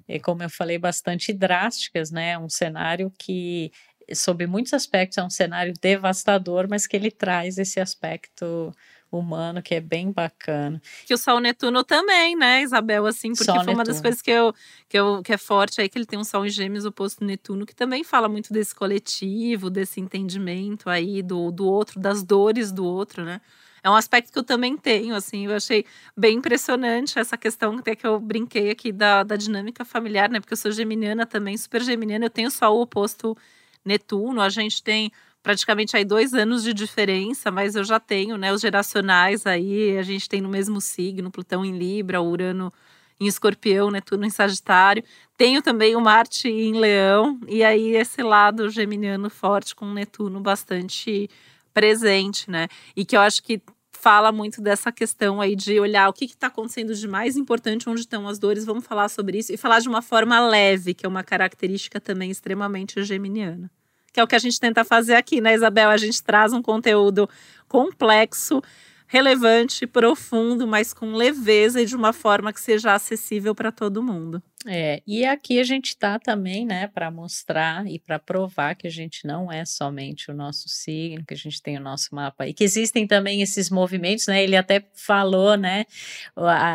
é, 0.09 0.18
como 0.18 0.43
eu 0.43 0.51
falei, 0.51 0.76
bastante 0.76 1.32
drásticas, 1.32 2.11
né? 2.11 2.36
Um 2.36 2.49
cenário 2.49 3.12
que 3.16 3.70
sob 4.12 4.45
muitos 4.49 4.74
aspectos 4.74 5.18
é 5.18 5.22
um 5.22 5.30
cenário 5.30 5.72
devastador, 5.80 6.66
mas 6.68 6.84
que 6.84 6.97
ele 6.97 7.12
traz 7.12 7.59
esse 7.59 7.78
aspecto 7.78 8.74
humano 9.18 9.62
que 9.62 9.74
é 9.74 9.80
bem 9.80 10.10
bacana. 10.10 10.80
Que 11.06 11.14
o 11.14 11.18
Sol 11.18 11.40
Netuno 11.40 11.84
também, 11.84 12.36
né, 12.36 12.62
Isabel, 12.62 13.06
assim, 13.06 13.32
porque 13.32 13.44
Sol 13.44 13.56
foi 13.56 13.64
Netuno. 13.66 13.78
uma 13.78 13.84
das 13.84 14.00
coisas 14.00 14.22
que 14.22 14.30
eu, 14.30 14.54
que 14.88 14.98
eu 14.98 15.22
que 15.22 15.32
é 15.32 15.38
forte 15.38 15.80
aí 15.80 15.88
que 15.88 15.98
ele 15.98 16.06
tem 16.06 16.18
um 16.18 16.24
Sol 16.24 16.44
em 16.46 16.48
Gêmeos 16.48 16.84
oposto 16.84 17.24
Netuno, 17.24 17.66
que 17.66 17.74
também 17.74 18.04
fala 18.04 18.28
muito 18.28 18.52
desse 18.52 18.74
coletivo, 18.74 19.70
desse 19.70 20.00
entendimento 20.00 20.88
aí 20.88 21.22
do, 21.22 21.50
do 21.50 21.66
outro, 21.66 22.00
das 22.00 22.22
dores 22.22 22.72
do 22.72 22.84
outro, 22.84 23.24
né? 23.24 23.40
É 23.84 23.90
um 23.90 23.96
aspecto 23.96 24.32
que 24.32 24.38
eu 24.38 24.44
também 24.44 24.76
tenho, 24.76 25.12
assim, 25.14 25.46
eu 25.46 25.56
achei 25.56 25.84
bem 26.16 26.36
impressionante 26.36 27.18
essa 27.18 27.36
questão 27.36 27.78
até 27.78 27.96
que 27.96 28.06
eu 28.06 28.20
brinquei 28.20 28.70
aqui 28.70 28.92
da, 28.92 29.24
da 29.24 29.34
dinâmica 29.34 29.84
familiar, 29.84 30.30
né? 30.30 30.38
Porque 30.38 30.52
eu 30.52 30.56
sou 30.56 30.70
geminiana 30.70 31.26
também, 31.26 31.56
super 31.56 31.82
geminiana, 31.82 32.26
eu 32.26 32.30
tenho 32.30 32.50
só 32.50 32.72
o 32.72 32.80
oposto 32.80 33.36
Netuno, 33.84 34.40
a 34.40 34.48
gente 34.48 34.82
tem 34.82 35.10
praticamente 35.43 35.97
aí 35.97 36.05
dois 36.05 36.32
anos 36.32 36.62
de 36.62 36.72
diferença, 36.72 37.51
mas 37.51 37.74
eu 37.74 37.84
já 37.84 37.99
tenho, 37.99 38.36
né, 38.36 38.53
os 38.53 38.61
geracionais 38.61 39.47
aí, 39.47 39.99
a 39.99 40.03
gente 40.03 40.28
tem 40.28 40.40
no 40.40 40.49
mesmo 40.49 40.80
signo, 40.80 41.30
Plutão 41.30 41.64
em 41.64 41.76
Libra, 41.76 42.22
Urano 42.22 42.72
em 43.20 43.26
Escorpião, 43.26 43.90
Netuno 43.90 44.24
em 44.24 44.30
Sagitário. 44.30 45.05
Tenho 45.36 45.62
também 45.62 45.95
o 45.97 46.01
Marte 46.01 46.49
em 46.49 46.74
Leão, 46.74 47.38
e 47.49 47.62
aí 47.62 47.95
esse 47.97 48.22
lado 48.22 48.68
geminiano 48.70 49.30
forte 49.30 49.74
com 49.74 49.93
Netuno 49.93 50.40
bastante 50.40 51.28
presente, 51.72 52.51
né? 52.51 52.68
E 52.97 53.05
que 53.05 53.16
eu 53.16 53.20
acho 53.20 53.43
que 53.43 53.61
fala 53.93 54.32
muito 54.32 54.61
dessa 54.61 54.90
questão 54.90 55.40
aí 55.40 55.55
de 55.55 55.78
olhar 55.78 56.09
o 56.09 56.12
que 56.12 56.24
está 56.24 56.49
acontecendo 56.49 56.95
de 56.95 57.07
mais 57.07 57.36
importante, 57.36 57.88
onde 57.88 58.01
estão 58.01 58.26
as 58.26 58.38
dores, 58.38 58.64
vamos 58.64 58.84
falar 58.84 59.09
sobre 59.09 59.38
isso 59.38 59.53
e 59.53 59.57
falar 59.57 59.80
de 59.80 59.88
uma 59.88 60.03
forma 60.03 60.40
leve, 60.40 60.95
que 60.95 61.07
é 61.07 61.09
uma 61.09 61.22
característica 61.22 62.01
também 62.01 62.30
extremamente 62.30 63.03
geminiana 63.05 63.70
que 64.12 64.20
é 64.20 64.22
o 64.22 64.26
que 64.26 64.36
a 64.36 64.38
gente 64.38 64.60
tenta 64.60 64.84
fazer 64.84 65.14
aqui, 65.14 65.40
né, 65.40 65.54
Isabel? 65.54 65.88
A 65.88 65.96
gente 65.96 66.22
traz 66.22 66.52
um 66.52 66.60
conteúdo 66.60 67.28
complexo, 67.68 68.62
relevante, 69.06 69.86
profundo, 69.86 70.66
mas 70.66 70.94
com 70.94 71.12
leveza 71.12 71.82
e 71.82 71.86
de 71.86 71.94
uma 71.94 72.12
forma 72.12 72.52
que 72.52 72.60
seja 72.60 72.94
acessível 72.94 73.54
para 73.54 73.70
todo 73.70 74.02
mundo. 74.02 74.42
É, 74.66 75.02
e 75.06 75.24
aqui 75.24 75.58
a 75.58 75.64
gente 75.64 75.88
está 75.88 76.18
também, 76.18 76.64
né, 76.64 76.86
para 76.86 77.10
mostrar 77.10 77.86
e 77.86 77.98
para 77.98 78.18
provar 78.18 78.74
que 78.76 78.86
a 78.86 78.90
gente 78.90 79.26
não 79.26 79.50
é 79.50 79.64
somente 79.64 80.30
o 80.30 80.34
nosso 80.34 80.68
signo, 80.68 81.24
que 81.26 81.34
a 81.34 81.36
gente 81.36 81.60
tem 81.60 81.76
o 81.76 81.80
nosso 81.80 82.14
mapa 82.14 82.46
e 82.46 82.54
que 82.54 82.62
existem 82.62 83.06
também 83.06 83.42
esses 83.42 83.68
movimentos, 83.70 84.28
né? 84.28 84.42
Ele 84.42 84.56
até 84.56 84.86
falou, 84.94 85.56
né? 85.56 85.84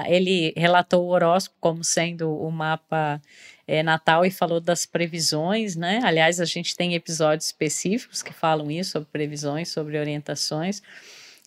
Ele 0.07 0.53
relatou 0.57 1.05
o 1.05 1.09
horóscopo 1.09 1.57
como 1.61 1.83
sendo 1.83 2.29
o 2.29 2.51
mapa 2.51 3.21
é, 3.67 3.83
Natal 3.83 4.25
e 4.25 4.31
falou 4.31 4.61
das 4.61 4.85
previsões, 4.85 5.75
né? 5.75 5.99
Aliás, 6.03 6.39
a 6.39 6.45
gente 6.45 6.75
tem 6.75 6.95
episódios 6.95 7.47
específicos 7.47 8.23
que 8.23 8.33
falam 8.33 8.71
isso, 8.71 8.91
sobre 8.91 9.09
previsões, 9.11 9.67
sobre 9.69 9.99
orientações. 9.99 10.81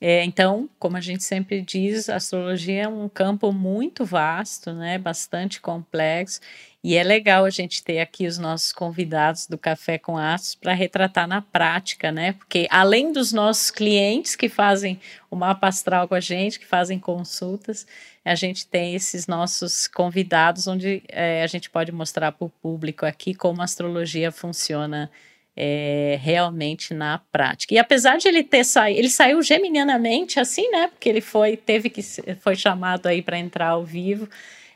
É, 0.03 0.25
então, 0.25 0.68
como 0.79 0.97
a 0.97 1.01
gente 1.01 1.23
sempre 1.23 1.61
diz, 1.61 2.09
a 2.09 2.16
astrologia 2.16 2.85
é 2.85 2.89
um 2.89 3.09
campo 3.09 3.53
muito 3.53 4.05
vasto, 4.05 4.73
né? 4.73 4.99
Bastante 4.99 5.61
complexo. 5.61 6.41
E 6.83 6.97
é 6.97 7.03
legal 7.03 7.45
a 7.45 7.51
gente 7.51 7.85
ter 7.85 8.01
aqui 8.01 8.26
os 8.26 8.39
nossos 8.39 8.72
convidados 8.72 9.47
do 9.47 9.59
Café 9.59 9.99
com 9.99 10.16
Astros 10.16 10.55
para 10.55 10.72
retratar 10.72 11.28
na 11.28 11.43
prática, 11.43 12.11
né? 12.11 12.33
Porque 12.33 12.66
além 12.70 13.12
dos 13.12 13.35
nossos 13.35 13.70
clientes 13.70 14.35
que 14.35 14.49
fazem 14.49 14.99
o 15.31 15.37
mapa 15.37 15.68
astral 15.68 16.09
com 16.09 16.14
a 16.14 16.20
gente, 16.20 16.59
que 16.59 16.66
fazem 16.66 16.99
consultas, 16.99 17.87
a 18.24 18.35
gente 18.35 18.66
tem 18.66 18.95
esses 18.95 19.26
nossos 19.26 19.87
convidados 19.87 20.66
onde 20.66 21.03
é, 21.09 21.43
a 21.43 21.47
gente 21.47 21.68
pode 21.68 21.93
mostrar 21.93 22.33
para 22.33 22.47
o 22.47 22.51
público 22.51 23.05
aqui 23.05 23.35
como 23.35 23.61
a 23.61 23.64
astrologia 23.64 24.33
funciona 24.33 25.11
é, 25.55 26.18
realmente 26.22 26.95
na 26.95 27.18
prática. 27.31 27.74
E 27.74 27.78
apesar 27.78 28.16
de 28.16 28.26
ele 28.26 28.43
ter 28.43 28.64
saído, 28.64 28.99
ele 28.99 29.11
saiu 29.11 29.43
geminianamente 29.43 30.41
assim, 30.41 30.70
né? 30.70 30.87
Porque 30.89 31.11
ele 31.11 31.20
foi, 31.20 31.59
teve 31.59 31.91
que 31.91 32.03
foi 32.41 32.57
chamado 32.57 33.07
aí 33.07 33.20
para 33.20 33.39
entrar 33.39 33.68
ao 33.68 33.85
vivo 33.85 34.26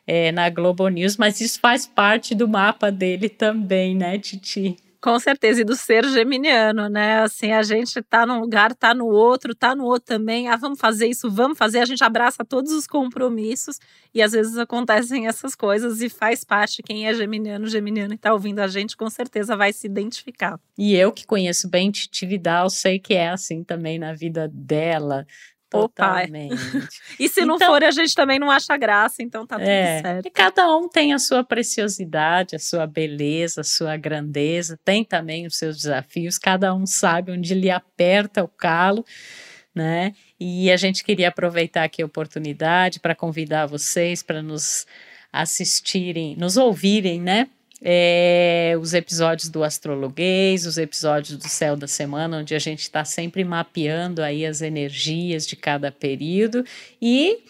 é, 0.06 0.32
na 0.32 0.48
Globo 0.50 0.88
News, 0.88 1.16
mas 1.16 1.40
isso 1.40 1.60
faz 1.60 1.86
parte 1.86 2.34
do 2.34 2.48
mapa 2.48 2.90
dele 2.90 3.28
também, 3.28 3.94
né, 3.94 4.18
Titi? 4.18 4.76
Com 5.04 5.18
certeza, 5.18 5.60
e 5.60 5.64
do 5.64 5.76
ser 5.76 6.02
geminiano, 6.08 6.88
né? 6.88 7.18
Assim, 7.18 7.52
a 7.52 7.62
gente 7.62 8.00
tá 8.00 8.24
num 8.24 8.40
lugar, 8.40 8.74
tá 8.74 8.94
no 8.94 9.04
outro, 9.04 9.54
tá 9.54 9.76
no 9.76 9.84
outro 9.84 10.06
também. 10.06 10.48
Ah, 10.48 10.56
vamos 10.56 10.80
fazer 10.80 11.06
isso, 11.06 11.30
vamos 11.30 11.58
fazer. 11.58 11.80
A 11.80 11.84
gente 11.84 12.02
abraça 12.02 12.42
todos 12.42 12.72
os 12.72 12.86
compromissos 12.86 13.78
e 14.14 14.22
às 14.22 14.32
vezes 14.32 14.56
acontecem 14.56 15.26
essas 15.26 15.54
coisas 15.54 16.00
e 16.00 16.08
faz 16.08 16.42
parte. 16.42 16.82
Quem 16.82 17.06
é 17.06 17.12
geminiano, 17.12 17.66
geminiano 17.66 18.14
e 18.14 18.16
tá 18.16 18.32
ouvindo 18.32 18.60
a 18.60 18.66
gente, 18.66 18.96
com 18.96 19.10
certeza 19.10 19.54
vai 19.54 19.74
se 19.74 19.86
identificar. 19.86 20.58
E 20.78 20.96
eu 20.96 21.12
que 21.12 21.26
conheço 21.26 21.68
bem 21.68 21.90
Titi 21.90 22.24
Vidal, 22.24 22.70
sei 22.70 22.98
que 22.98 23.12
é 23.12 23.28
assim 23.28 23.62
também 23.62 23.98
na 23.98 24.14
vida 24.14 24.48
dela, 24.50 25.26
Totalmente. 25.80 26.54
e 27.18 27.28
se 27.28 27.44
não 27.44 27.56
então, 27.56 27.68
for, 27.68 27.82
a 27.82 27.90
gente 27.90 28.14
também 28.14 28.38
não 28.38 28.50
acha 28.50 28.76
graça, 28.76 29.22
então 29.22 29.46
tá 29.46 29.56
tudo 29.56 29.68
é, 29.68 30.00
certo. 30.00 30.26
E 30.26 30.30
cada 30.30 30.76
um 30.76 30.88
tem 30.88 31.12
a 31.12 31.18
sua 31.18 31.42
preciosidade, 31.44 32.56
a 32.56 32.58
sua 32.58 32.86
beleza, 32.86 33.60
a 33.60 33.64
sua 33.64 33.96
grandeza, 33.96 34.78
tem 34.84 35.04
também 35.04 35.46
os 35.46 35.56
seus 35.56 35.76
desafios, 35.76 36.38
cada 36.38 36.74
um 36.74 36.86
sabe 36.86 37.32
onde 37.32 37.54
lhe 37.54 37.70
aperta 37.70 38.42
o 38.42 38.48
calo, 38.48 39.04
né? 39.74 40.12
E 40.38 40.70
a 40.70 40.76
gente 40.76 41.02
queria 41.02 41.28
aproveitar 41.28 41.84
aqui 41.84 42.02
a 42.02 42.06
oportunidade 42.06 43.00
para 43.00 43.14
convidar 43.14 43.66
vocês 43.66 44.22
para 44.22 44.42
nos 44.42 44.86
assistirem, 45.32 46.36
nos 46.36 46.56
ouvirem, 46.56 47.20
né? 47.20 47.48
É, 47.86 48.74
os 48.80 48.94
episódios 48.94 49.50
do 49.50 49.62
Astrologuês, 49.62 50.64
os 50.64 50.78
episódios 50.78 51.36
do 51.36 51.46
Céu 51.46 51.76
da 51.76 51.86
Semana, 51.86 52.38
onde 52.38 52.54
a 52.54 52.58
gente 52.58 52.80
está 52.80 53.04
sempre 53.04 53.44
mapeando 53.44 54.22
aí 54.22 54.46
as 54.46 54.62
energias 54.62 55.46
de 55.46 55.54
cada 55.54 55.92
período 55.92 56.64
e 57.00 57.42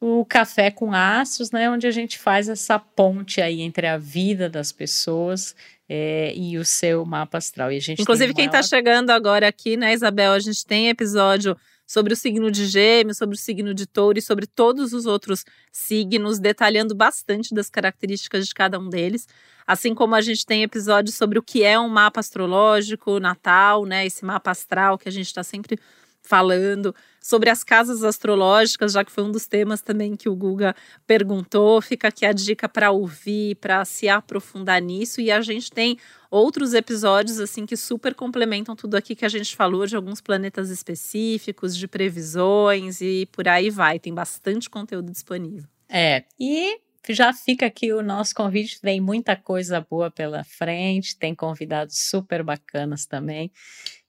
o 0.00 0.24
Café 0.24 0.70
com 0.70 0.94
Astros, 0.94 1.50
né, 1.50 1.68
onde 1.68 1.88
a 1.88 1.90
gente 1.90 2.18
faz 2.18 2.48
essa 2.48 2.78
ponte 2.78 3.40
aí 3.40 3.60
entre 3.60 3.88
a 3.88 3.98
vida 3.98 4.48
das 4.48 4.70
pessoas 4.70 5.56
é, 5.88 6.32
e 6.36 6.56
o 6.56 6.64
seu 6.64 7.04
mapa 7.04 7.38
astral. 7.38 7.72
E 7.72 7.76
a 7.76 7.80
gente 7.80 8.00
Inclusive, 8.00 8.32
quem 8.32 8.46
está 8.46 8.62
chegando 8.62 9.10
agora 9.10 9.48
aqui, 9.48 9.76
né, 9.76 9.92
Isabel, 9.92 10.32
a 10.32 10.38
gente 10.38 10.64
tem 10.64 10.88
episódio 10.88 11.56
sobre 11.84 12.12
o 12.12 12.16
signo 12.16 12.52
de 12.52 12.66
Gêmeos, 12.66 13.18
sobre 13.18 13.34
o 13.34 13.38
signo 13.38 13.74
de 13.74 13.84
Touro 13.84 14.16
e 14.16 14.22
sobre 14.22 14.46
todos 14.46 14.92
os 14.92 15.06
outros 15.06 15.44
signos, 15.72 16.38
detalhando 16.38 16.94
bastante 16.94 17.52
das 17.52 17.68
características 17.68 18.46
de 18.46 18.54
cada 18.54 18.78
um 18.78 18.88
deles. 18.88 19.26
Assim 19.70 19.94
como 19.94 20.16
a 20.16 20.20
gente 20.20 20.44
tem 20.44 20.64
episódios 20.64 21.14
sobre 21.14 21.38
o 21.38 21.42
que 21.42 21.62
é 21.62 21.78
um 21.78 21.88
mapa 21.88 22.18
astrológico, 22.18 23.20
natal, 23.20 23.86
né? 23.86 24.04
Esse 24.04 24.24
mapa 24.24 24.50
astral 24.50 24.98
que 24.98 25.08
a 25.08 25.12
gente 25.12 25.26
está 25.26 25.44
sempre 25.44 25.78
falando 26.20 26.92
sobre 27.22 27.48
as 27.48 27.62
casas 27.62 28.02
astrológicas, 28.02 28.92
já 28.92 29.04
que 29.04 29.12
foi 29.12 29.22
um 29.22 29.30
dos 29.30 29.46
temas 29.46 29.80
também 29.80 30.16
que 30.16 30.28
o 30.28 30.34
Guga 30.34 30.74
perguntou. 31.06 31.80
Fica 31.80 32.08
aqui 32.08 32.26
a 32.26 32.32
dica 32.32 32.68
para 32.68 32.90
ouvir, 32.90 33.54
para 33.56 33.84
se 33.84 34.08
aprofundar 34.08 34.82
nisso. 34.82 35.20
E 35.20 35.30
a 35.30 35.40
gente 35.40 35.70
tem 35.70 35.96
outros 36.28 36.74
episódios 36.74 37.38
assim 37.38 37.64
que 37.64 37.76
super 37.76 38.12
complementam 38.12 38.74
tudo 38.74 38.96
aqui 38.96 39.14
que 39.14 39.24
a 39.24 39.28
gente 39.28 39.54
falou 39.54 39.86
de 39.86 39.94
alguns 39.94 40.20
planetas 40.20 40.68
específicos, 40.68 41.76
de 41.76 41.86
previsões 41.86 43.00
e 43.00 43.28
por 43.30 43.46
aí 43.46 43.70
vai. 43.70 44.00
Tem 44.00 44.12
bastante 44.12 44.68
conteúdo 44.68 45.12
disponível. 45.12 45.68
É, 45.88 46.24
e 46.40 46.80
já 47.12 47.32
fica 47.32 47.66
aqui 47.66 47.92
o 47.92 48.02
nosso 48.02 48.34
convite, 48.34 48.78
vem 48.82 49.00
muita 49.00 49.36
coisa 49.36 49.80
boa 49.80 50.10
pela 50.10 50.44
frente, 50.44 51.16
tem 51.16 51.34
convidados 51.34 51.98
super 52.08 52.42
bacanas 52.42 53.06
também 53.06 53.50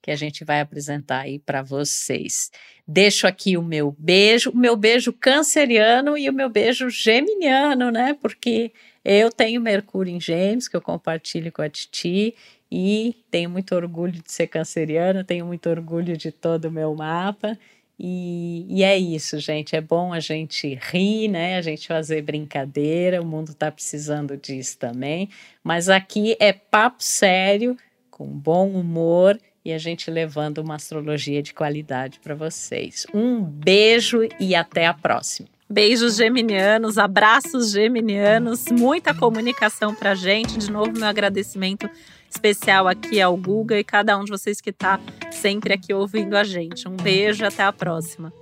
que 0.02 0.10
a 0.10 0.16
gente 0.16 0.44
vai 0.44 0.60
apresentar 0.60 1.22
aí 1.22 1.38
para 1.38 1.62
vocês. 1.62 2.50
Deixo 2.88 3.28
aqui 3.28 3.56
o 3.56 3.62
meu 3.62 3.96
beijo, 3.98 4.50
o 4.50 4.58
meu 4.58 4.76
beijo 4.76 5.14
canceriano 5.14 6.18
e 6.18 6.28
o 6.30 6.34
meu 6.34 6.50
beijo 6.50 6.90
geminiano, 6.90 7.92
né? 7.92 8.18
Porque 8.20 8.72
eu 9.06 9.32
tenho 9.32 9.62
Mercúrio 9.62 10.14
em 10.14 10.20
Gêmeos, 10.20 10.68
que 10.68 10.76
eu 10.76 10.82
compartilho 10.82 11.52
com 11.52 11.62
a 11.62 11.70
Titi, 11.70 12.36
e 12.72 13.16
tenho 13.30 13.50
muito 13.50 13.76
orgulho 13.76 14.14
de 14.14 14.32
ser 14.32 14.48
canceriana, 14.48 15.24
tenho 15.24 15.46
muito 15.46 15.70
orgulho 15.70 16.18
de 16.18 16.32
todo 16.32 16.66
o 16.66 16.72
meu 16.72 16.96
mapa. 16.96 17.58
E, 18.04 18.66
e, 18.68 18.84
é 18.84 18.98
isso, 18.98 19.40
gente. 19.40 19.76
É 19.76 19.82
bom 19.82 20.12
a 20.12 20.20
gente 20.20 20.80
rir, 20.92 21.28
né? 21.28 21.58
A 21.58 21.62
gente 21.62 21.88
fazer 21.88 22.24
brincadeira. 22.24 23.22
O 23.22 23.26
mundo 23.26 23.52
está 23.52 23.72
precisando 23.72 24.36
disso 24.36 24.80
também. 24.80 25.30
Mas 25.64 25.88
aqui 25.88 26.36
é 26.40 26.52
papo 26.52 27.04
sério, 27.04 27.78
com 28.10 28.26
bom 28.26 28.70
humor 28.70 29.40
e 29.64 29.72
a 29.72 29.78
gente 29.78 30.10
levando 30.10 30.58
uma 30.58 30.78
astrologia 30.78 31.44
de 31.44 31.54
qualidade 31.54 32.20
para 32.20 32.34
vocês. 32.34 33.06
Um 33.14 33.40
beijo 33.44 34.28
e 34.40 34.56
até 34.56 34.88
a 34.88 34.96
próxima. 34.96 35.48
Beijos 35.70 36.18
geminianos, 36.18 36.98
abraços 36.98 37.72
geminianos, 37.72 38.66
muita 38.72 39.14
comunicação 39.14 39.94
para 39.94 40.16
gente. 40.16 40.58
De 40.58 40.72
novo, 40.72 40.92
meu 40.92 41.06
agradecimento 41.06 41.88
especial 42.32 42.88
aqui 42.88 43.22
ao 43.22 43.36
Guga 43.36 43.78
e 43.78 43.84
cada 43.84 44.18
um 44.18 44.24
de 44.24 44.32
vocês 44.32 44.62
que 44.62 44.70
está 44.70 45.00
sempre 45.30 45.74
aqui 45.74 45.94
ouvindo 45.94 46.36
a 46.36 46.44
gente. 46.44 46.88
Um 46.88 46.96
beijo 46.96 47.46
até 47.46 47.64
a 47.64 47.74
próxima. 47.74 48.34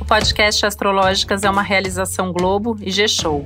O 0.00 0.04
podcast 0.04 0.66
Astrológicas 0.66 1.44
é 1.44 1.50
uma 1.50 1.62
realização 1.62 2.32
Globo 2.32 2.76
e 2.80 2.90
G-Show. 2.90 3.44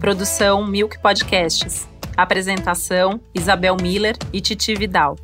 Produção 0.00 0.66
Milk 0.66 1.00
Podcasts. 1.00 1.88
Apresentação: 2.16 3.20
Isabel 3.34 3.76
Miller 3.80 4.16
e 4.32 4.40
Titi 4.40 4.74
Vidal. 4.74 5.16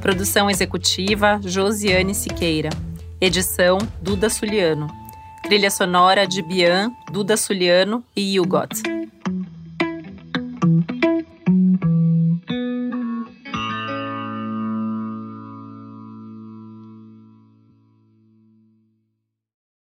Produção 0.00 0.48
executiva: 0.48 1.38
Josiane 1.42 2.14
Siqueira. 2.14 2.70
Edição: 3.20 3.78
Duda 4.00 4.30
Suliano. 4.30 4.88
Trilha 5.42 5.70
sonora 5.70 6.26
de 6.26 6.42
Bian, 6.42 6.90
Duda 7.12 7.36
Suliano 7.36 8.02
e 8.16 8.38
Hugot. 8.40 8.95